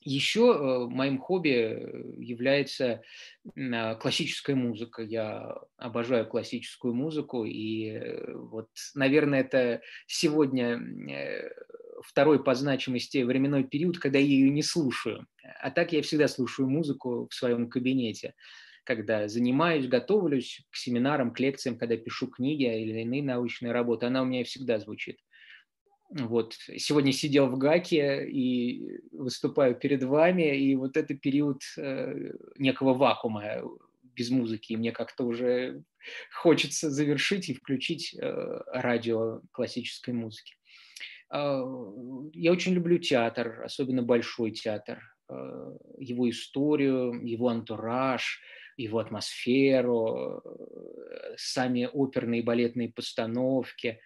[0.00, 3.02] Еще э, моим хобби является
[3.54, 5.02] классическая музыка.
[5.02, 10.80] Я обожаю классическую музыку, и вот, наверное, это сегодня
[12.06, 15.26] второй по значимости временной период, когда я ее не слушаю.
[15.60, 18.34] А так я всегда слушаю музыку в своем кабинете,
[18.84, 24.22] когда занимаюсь, готовлюсь к семинарам, к лекциям, когда пишу книги или иные научные работы, она
[24.22, 25.18] у меня всегда звучит.
[26.10, 26.54] Вот.
[26.76, 33.62] Сегодня сидел в ГАКе и выступаю перед вами, и вот это период э, некого вакуума
[34.02, 34.72] без музыки.
[34.72, 35.82] И мне как-то уже
[36.32, 40.54] хочется завершить и включить э, радио классической музыки.
[41.28, 41.64] А,
[42.32, 48.40] я очень люблю театр, особенно большой театр, а, его историю, его антураж,
[48.76, 53.98] его атмосферу, э, сами оперные и балетные постановки.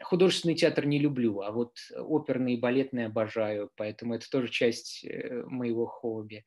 [0.00, 5.42] Художественный театр не люблю, а вот оперный и балетный обожаю, поэтому это тоже часть э,
[5.46, 6.44] моего хобби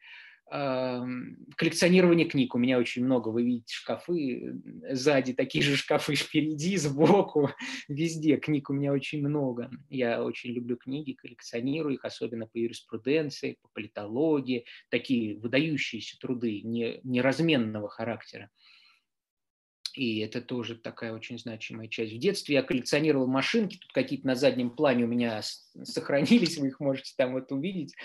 [0.49, 2.55] коллекционирование книг.
[2.55, 7.51] У меня очень много, вы видите, шкафы сзади, такие же шкафы впереди, сбоку,
[7.87, 8.37] везде.
[8.37, 9.69] Книг у меня очень много.
[9.89, 16.99] Я очень люблю книги, коллекционирую их, особенно по юриспруденции, по политологии, такие выдающиеся труды, не,
[17.03, 18.49] неразменного характера.
[19.95, 22.13] И это тоже такая очень значимая часть.
[22.13, 25.41] В детстве я коллекционировал машинки, тут какие-то на заднем плане у меня
[25.83, 27.95] сохранились, вы их можете там вот увидеть.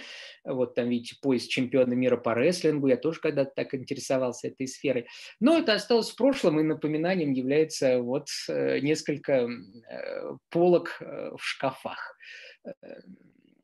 [0.45, 5.07] Вот там видите пояс чемпиона мира по рестлингу, я тоже когда-то так интересовался этой сферой.
[5.41, 11.43] Но это осталось в прошлом, и напоминанием является вот э, несколько э, полок э, в
[11.43, 12.17] шкафах.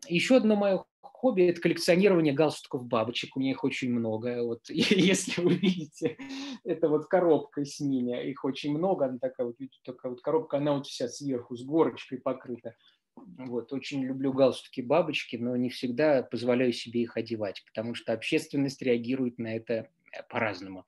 [0.09, 0.85] Еще одно мое
[1.21, 3.37] хобби– это коллекционирование галстуков бабочек.
[3.37, 4.43] У меня их очень много.
[4.51, 6.17] Вот, если вы видите,
[6.65, 8.31] это вот коробка с ними.
[8.31, 9.05] Их очень много.
[9.05, 12.75] Она такая вот, видите, такая вот коробка, она вот вся сверху с горочкой покрыта.
[13.15, 18.81] Вот, очень люблю галстуки бабочки, но не всегда позволяю себе их одевать, потому что общественность
[18.81, 20.87] реагирует на это э, по-разному.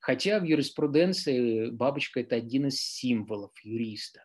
[0.00, 4.24] Хотя в юриспруденции бабочка– это один из символов юриста.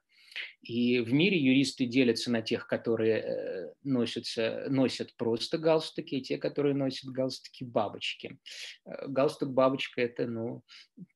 [0.62, 6.38] И в мире юристы делятся на тех, которые э, носятся, носят просто галстуки, и те,
[6.38, 8.40] которые носят галстуки-бабочки.
[8.86, 10.64] Э, галстук-бабочка– это ну,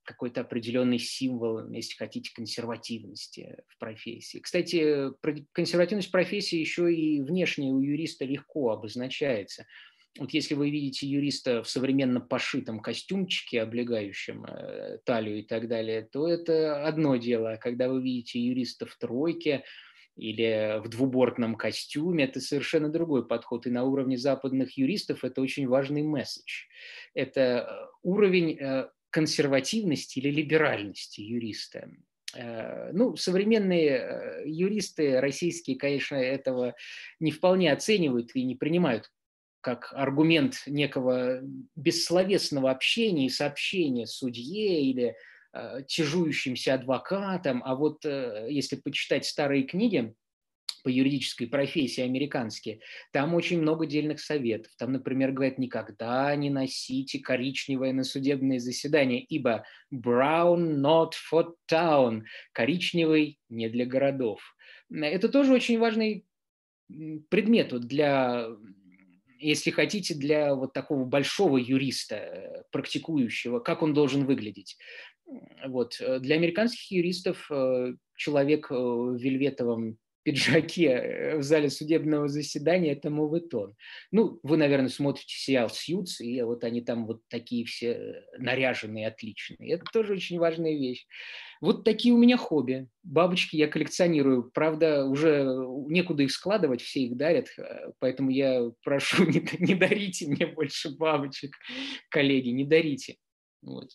[0.03, 4.40] какой-то определенный символ, если хотите, консервативности в профессии.
[4.40, 5.11] Кстати,
[5.51, 9.66] консервативность профессии еще и внешне у юриста легко обозначается–
[10.20, 16.02] вот если вы видите юриста в современно пошитом костюмчике, облегающем э, талию и так далее,
[16.02, 17.58] то это одно дело.
[17.62, 19.64] Когда вы видите юриста в тройке
[20.18, 23.66] или в двубортном костюме, это совершенно другой подход.
[23.68, 26.66] И на уровне западных юристов это очень важный месседж.
[27.14, 31.90] Это э, уровень э, консервативности или либеральности юриста.
[32.94, 36.76] Ну, современные юристы российские, конечно, этого
[37.20, 39.12] не вполне оценивают и не принимают
[39.62, 41.42] как аргумент некого
[41.76, 45.16] бессловесного общения и сообщения судье или
[45.54, 47.62] э, тяжующимся адвокатом.
[47.64, 50.14] А вот э, если почитать старые книги
[50.84, 52.80] по юридической профессии американские,
[53.12, 54.72] там очень много дельных советов.
[54.78, 62.24] Там, например, говорят, никогда не носите коричневое на судебные заседания, ибо brown not for town,
[62.52, 64.42] коричневый не для городов.
[64.92, 66.26] Это тоже очень важный
[67.30, 68.48] предмет вот для,
[69.42, 74.78] если хотите, для вот такого большого юриста, э, практикующего, как он должен выглядеть.
[75.66, 76.02] Вот.
[76.20, 77.50] Для американских юристов
[78.16, 83.76] человек в вельветовом пиджаке э, в зале судебного заседания, это моветон.
[84.11, 89.08] Ну, вы, наверное, смотрите сериал «Сьюз», и вот они там вот такие все э, наряженные,
[89.08, 89.74] отличные.
[89.74, 91.06] Это тоже очень важная вещь.
[91.62, 92.88] Вот такие у меня хобби.
[93.04, 94.50] Бабочки я коллекционирую.
[94.52, 95.46] Правда, уже
[95.88, 100.90] некуда их складывать, все их дарят, э, поэтому я прошу, не, не дарите мне больше
[100.90, 101.56] бабочек,
[102.10, 103.18] коллеги, не дарите.
[103.62, 103.92] Вот.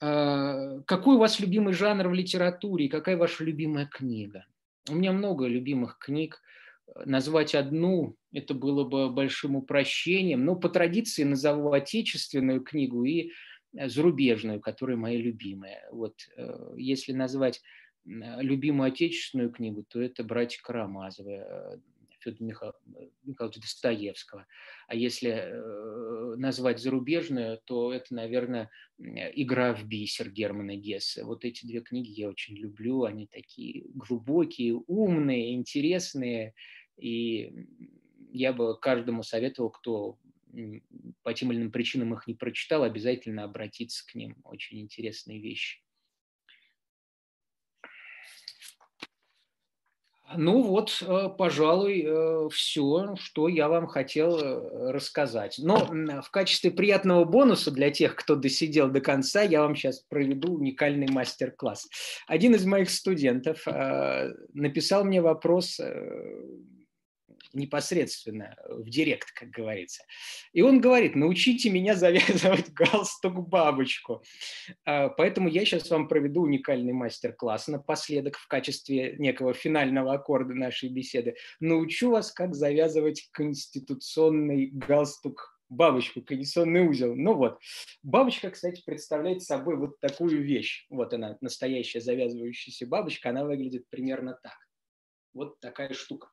[0.00, 2.88] А, какой у вас любимый жанр в литературе?
[2.88, 4.44] Какая ваша любимая книга?
[4.90, 6.42] У меня много любимых книг.
[7.04, 10.44] Назвать одну– это было бы большим упрощением.
[10.44, 13.30] Но по традиции назову отечественную книгу и э,
[13.72, 15.88] зарубежную, которая моя любимая.
[15.90, 17.60] Вот, э, если назвать
[18.04, 21.78] любимую отечественную книгу, то это «Братья Карамазовы», э,
[22.18, 22.72] Федора Миха...
[23.24, 24.46] Михайловича Достоевского.
[24.86, 31.24] А если э, назвать зарубежную, то это, наверное, «Игра в бисер» Германа Гесса.
[31.24, 33.04] Вот эти две книги я очень люблю.
[33.04, 36.54] Они такие глубокие, умные, интересные.
[36.96, 37.52] И
[38.32, 40.18] я бы каждому советовал, кто
[41.22, 44.36] по тем или иным причинам их не прочитал, обязательно обратиться к ним.
[44.44, 45.82] Очень интересные вещи.
[50.36, 55.56] Ну вот, э, пожалуй, э, все, что я вам хотел э, рассказать.
[55.58, 55.86] Но
[56.22, 61.08] в качестве приятного бонуса для тех, кто досидел до конца, я вам сейчас проведу уникальный
[61.10, 61.88] мастер-класс.
[62.26, 63.66] Один из моих студентов
[64.54, 65.80] написал мне вопрос
[67.52, 70.04] непосредственно в директ, как говорится.
[70.52, 74.22] И он говорит, научите меня завязывать галстук-бабочку.
[74.84, 80.88] А, поэтому я сейчас вам проведу уникальный мастер-класс напоследок в качестве некого финального аккорда нашей
[80.88, 81.34] беседы.
[81.60, 87.14] Научу вас, как завязывать конституционный галстук бабочку, конституционный узел.
[87.16, 87.58] Ну вот,
[88.02, 90.86] бабочка, кстати, представляет собой вот такую вещь.
[90.90, 94.56] Вот она, настоящая завязывающаяся бабочка, она выглядит примерно так.
[95.32, 96.28] Вот такая штука.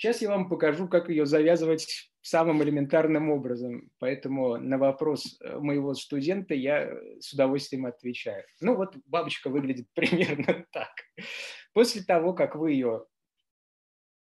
[0.00, 3.90] Сейчас я вам покажу, как ее завязывать самым элементарным образом.
[3.98, 8.46] Поэтому на вопрос э, моего студента я с удовольствием отвечаю.
[8.62, 10.88] Ну вот бабочка выглядит примерно так.
[11.74, 13.04] После того, как вы ее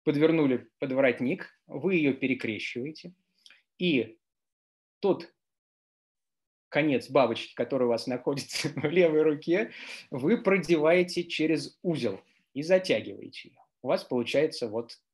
[0.02, 3.12] подвернули под воротник, вы ее перекрещиваете,
[3.76, 4.18] и
[5.00, 5.30] тот
[6.70, 9.72] конец бабочки, который у вас находится в левой руке,
[10.10, 12.18] вы продеваете через узел
[12.54, 13.58] и затягиваете ее.
[13.82, 15.05] У вас получается вот Э,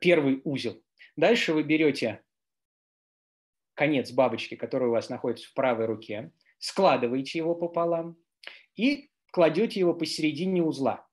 [0.00, 0.82] первый узел.
[1.16, 2.22] Дальше вы берете
[3.74, 8.16] конец бабочки, который у вас находится в правой руке, складываете его пополам
[8.76, 11.06] и кладете его посередине узла.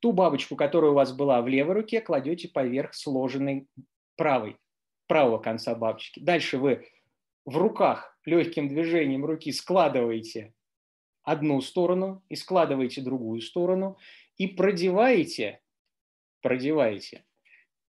[0.00, 3.68] Ту бабочку, которая у вас была в левой руке, кладете поверх сложенной
[4.16, 4.56] правой,
[5.06, 6.20] правого конца бабочки.
[6.20, 6.86] Дальше вы
[7.44, 10.54] в руках легким движением руки складываете
[11.22, 13.98] одну сторону и складываете другую сторону
[14.36, 15.60] и продеваете,
[16.40, 17.25] продеваете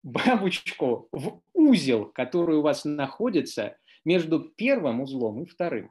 [0.07, 5.91] бабочку в узел, который у вас находится между первым узлом и вторым.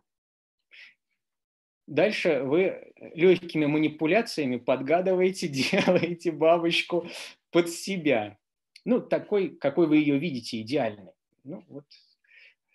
[1.85, 7.07] Дальше вы легкими манипуляциями подгадываете, делаете бабочку
[7.51, 8.37] под себя.
[8.85, 11.11] Ну, такой, какой вы ее видите, идеальный.
[11.43, 11.85] Ну, вот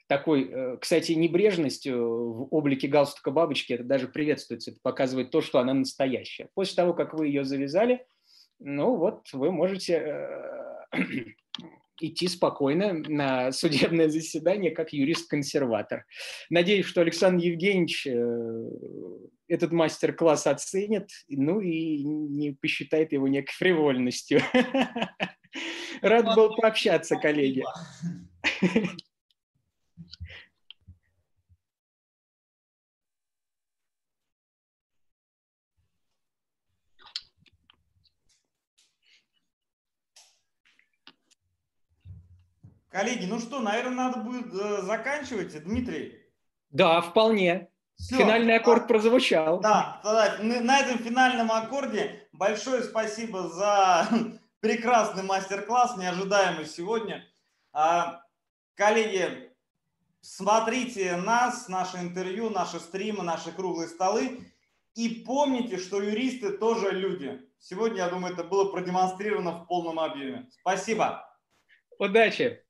[0.08, 5.40] такой, э, кстати, небрежность э, в облике галстука бабочки, это даже приветствуется, это показывает то,
[5.40, 6.48] что она настоящая.
[6.54, 8.04] После того, как вы ее завязали,
[8.60, 9.94] ну вот вы можете
[10.92, 10.98] э,
[12.00, 16.04] идти спокойно на судебное заседание как юрист-консерватор.
[16.48, 18.70] Надеюсь, что Александр Евгеньевич э,
[19.48, 24.40] этот мастер-класс оценит, ну и не посчитает его некой фривольностью.
[26.02, 27.64] Рад был пообщаться, коллеги.
[42.90, 46.20] Коллеги, ну что, наверное, надо будет э, заканчивать, Дмитрий?
[46.70, 47.68] Да, вполне.
[47.96, 48.16] Все.
[48.16, 49.60] Финальный аккорд прозвучал.
[49.60, 54.08] Да, тогда на этом финальном аккорде большое спасибо за
[54.60, 57.24] прекрасный мастер-класс, неожидаемый сегодня.
[57.72, 58.22] А,
[58.74, 59.52] коллеги,
[60.20, 64.40] смотрите нас, наше интервью, наши стримы, наши круглые столы.
[64.94, 67.40] И помните, что юристы тоже люди.
[67.60, 70.48] Сегодня, я думаю, это было продемонстрировано в полном объеме.
[70.60, 71.24] Спасибо.
[71.98, 72.64] Удачи!